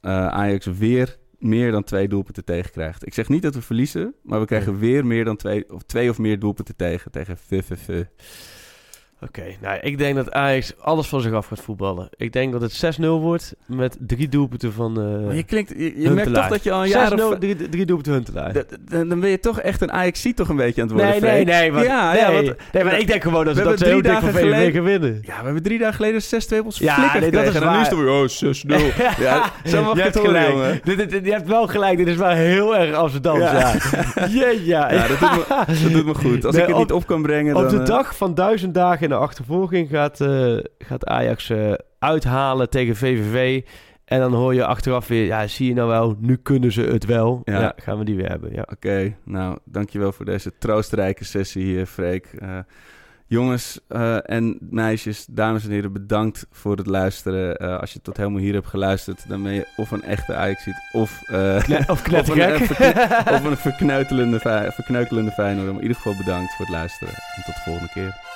Ajax 0.00 0.66
weer 0.66 1.16
meer 1.38 1.70
dan 1.70 1.84
twee 1.84 2.08
doelpunten 2.08 2.44
tegen 2.44 2.70
krijgt. 2.70 3.06
Ik 3.06 3.14
zeg 3.14 3.28
niet 3.28 3.42
dat 3.42 3.54
we 3.54 3.62
verliezen, 3.62 4.14
maar 4.22 4.40
we 4.40 4.46
krijgen 4.46 4.78
weer 4.78 5.06
meer 5.06 5.24
dan 5.24 5.36
twee 5.36 5.72
of, 5.72 5.82
twee 5.82 6.10
of 6.10 6.18
meer 6.18 6.38
doelpunten 6.38 6.76
tegen. 6.76 7.10
Tegen 7.10 7.36
VVV. 7.36 8.04
Oké, 9.22 9.42
nou, 9.60 9.78
ik 9.80 9.98
denk 9.98 10.14
dat 10.16 10.32
Ajax 10.32 10.72
alles 10.80 11.06
van 11.08 11.20
zich 11.20 11.32
af 11.32 11.46
gaat 11.46 11.60
voetballen. 11.60 12.08
Ik 12.16 12.32
denk 12.32 12.52
dat 12.52 12.60
het 12.60 12.96
6-0 13.00 13.04
wordt 13.04 13.54
met 13.66 13.96
drie 14.00 14.28
doelpunten 14.28 14.72
van 14.72 15.00
eh 15.00 15.26
Maar 15.26 15.34
je 15.34 15.42
klinkt, 15.42 15.72
je, 15.76 16.00
je 16.00 16.10
merkt 16.10 16.34
toch 16.34 16.48
dat 16.48 16.62
je 16.64 16.72
al 16.72 16.82
een 16.82 16.88
jaar 16.88 17.10
6-0, 17.18 17.22
of... 17.22 17.38
drie, 17.38 17.68
drie 17.68 17.86
doelpunten 17.86 18.12
Huntelaar. 18.12 18.52
Dan 19.08 19.20
ben 19.20 19.30
je 19.30 19.40
toch 19.40 19.60
echt 19.60 19.80
een 19.80 19.92
Ajax 19.92 20.26
toch 20.34 20.48
een 20.48 20.56
beetje 20.56 20.82
aan 20.82 20.88
het 20.88 20.96
worden, 20.96 21.20
Nee, 21.20 21.20
nee, 21.20 21.30
Freek. 21.44 21.46
nee. 21.60 21.72
Want, 21.72 21.86
ja, 21.86 22.12
nee, 22.12 22.20
ja, 22.20 22.32
want 22.32 22.54
nee, 22.72 22.84
maar 22.84 22.98
ik 22.98 23.06
denk 23.06 23.22
gewoon 23.22 23.44
dat 23.44 23.54
we 23.54 23.62
ze 23.62 23.68
dat 23.68 23.76
drie 23.76 23.92
van 23.92 24.02
dagen 24.02 24.28
VVV 24.28 24.40
geleden- 24.40 24.72
gaan 24.72 24.82
winnen. 24.84 25.18
ja, 25.22 25.38
we 25.38 25.44
hebben 25.44 25.62
drie 25.62 25.78
dagen 25.78 25.94
geleden 25.94 26.20
6-2 26.22 26.58
op 26.58 26.64
ons 26.64 26.78
Ja, 26.78 26.94
flikker 26.94 27.20
nee, 27.20 27.30
dat 27.30 27.40
gekregen. 27.40 27.60
is 27.62 27.66
En 27.68 27.74
nu 27.76 27.80
is 27.80 27.88
het 27.88 28.64
waar. 28.68 28.78
oh, 28.78 29.18
6-0. 29.18 29.22
ja, 29.24 29.50
zo 29.64 29.82
mag 29.84 29.96
je 29.96 30.02
het 30.02 30.18
gelijk. 30.18 30.48
jongen. 30.48 30.80
Dit, 30.84 30.96
dit- 30.96 31.10
dit- 31.10 31.24
je 31.24 31.32
hebt 31.32 31.48
wel 31.48 31.66
gelijk. 31.66 31.96
Dit 31.96 32.06
is 32.06 32.16
wel 32.16 32.28
heel 32.28 32.76
erg 32.76 32.94
Amsterdams. 32.94 33.38
Ja. 33.40 33.50
Ja, 33.50 33.74
ja. 34.30 34.50
ja. 34.64 34.92
Ja, 34.92 35.06
dat 35.08 35.18
doet 35.18 35.30
me, 35.92 36.04
dat 36.12 36.16
goed. 36.16 36.44
Als 36.44 36.54
Nee, 36.54 36.62
ik 36.64 36.68
het 36.70 36.78
niet 36.78 36.92
op 36.92 37.06
kan 37.06 37.22
brengen, 37.22 37.56
Op 37.56 37.68
de 37.68 37.78
eh, 37.78 37.84
dag 37.84 38.16
van 38.16 38.34
duizend 38.34 38.74
dagen 38.74 39.08
in 39.10 39.16
de 39.16 39.22
achtervolging 39.22 39.88
gaat, 39.88 40.20
eh, 40.20 40.56
gaat 40.78 41.06
Ajax 41.06 41.50
eh, 41.50 41.72
uithalen 41.98 42.70
tegen 42.70 42.96
VVV. 42.96 43.62
En 44.04 44.20
dan 44.20 44.32
hoor 44.32 44.54
je 44.54 44.64
achteraf 44.64 45.08
weer, 45.08 45.24
ja, 45.24 45.46
zie 45.46 45.68
je 45.68 45.74
nou 45.74 45.88
wel, 45.88 46.16
nu 46.18 46.36
kunnen 46.36 46.72
ze 46.72 46.82
het 46.82 47.04
wel. 47.04 47.40
Ja. 47.44 47.60
Ja, 47.60 47.72
gaan 47.76 47.98
we 47.98 48.04
die 48.04 48.16
weer 48.16 48.28
hebben. 48.28 48.52
Ja. 48.52 48.66
Oké, 48.72 49.16
nou, 49.24 49.58
dankjewel 49.64 50.12
voor 50.12 50.24
deze 50.24 50.52
troostrijke 50.58 51.24
sessie 51.24 51.64
hier, 51.64 51.86
Freek. 51.86 52.26
Eh, 52.38 52.58
jongens 53.26 53.80
en 54.24 54.58
meisjes, 54.60 55.26
dames 55.26 55.64
en 55.64 55.70
heren, 55.70 55.92
bedankt 55.92 56.46
voor 56.50 56.76
het 56.76 56.86
luisteren. 56.86 57.80
Als 57.80 57.92
je 57.92 58.00
tot 58.00 58.16
helemaal 58.16 58.40
hier 58.40 58.54
hebt 58.54 58.66
geluisterd, 58.66 59.28
dan 59.28 59.42
ben 59.42 59.52
je 59.52 59.66
of 59.76 59.90
een 59.90 60.02
echte 60.02 60.34
Ajaxiet 60.34 60.76
of, 60.92 61.22
Kne- 61.62 61.84
of 61.86 62.08
of, 62.12 62.28
een, 62.28 63.32
of 63.34 63.44
een 63.44 63.56
verkneutelende, 63.56 64.38
verkneutelende 64.72 65.30
Feyenoord. 65.30 65.66
Maar 65.66 65.74
in 65.76 65.82
ieder 65.82 65.96
geval 65.96 66.16
bedankt 66.16 66.54
voor 66.54 66.66
het 66.66 66.74
luisteren. 66.74 67.14
En 67.14 67.42
tot 67.44 67.54
de 67.54 67.60
volgende 67.64 67.92
keer. 67.92 68.29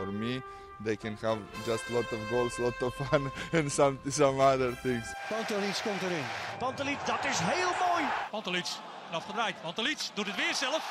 For 0.00 0.10
me, 0.12 0.42
they 0.82 0.96
can 0.96 1.14
have 1.20 1.38
just 1.66 1.90
a 1.90 1.92
lot 1.92 2.10
of 2.10 2.18
goals, 2.30 2.58
lot 2.58 2.82
of 2.82 2.94
fun, 2.94 3.30
and 3.52 3.70
some 3.70 3.98
some 4.08 4.40
other 4.40 4.72
things. 4.82 5.04
Pantelic 5.28 5.82
komt 5.82 6.02
erin. 6.02 6.24
Pantelic, 6.58 6.98
dat 7.06 7.24
is 7.24 7.38
heel 7.38 7.72
mooi. 7.88 8.04
Pantelic, 8.30 8.66
afgedraaid. 9.10 9.62
Pantelic 9.62 9.98
doet 10.14 10.26
het 10.26 10.36
weer 10.36 10.54
zelf 10.54 10.82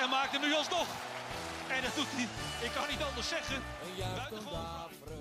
en 0.00 0.08
maakt 0.10 0.32
hem 0.32 0.40
nu 0.40 0.54
alsnog. 0.54 0.86
En 1.68 1.82
dat 1.82 1.94
doet 1.94 2.06
hij, 2.10 2.28
ik 2.66 2.70
kan 2.74 2.84
niet 2.88 3.02
anders 3.02 3.28
zeggen. 3.28 3.62
Buitengewoon. 4.16 5.19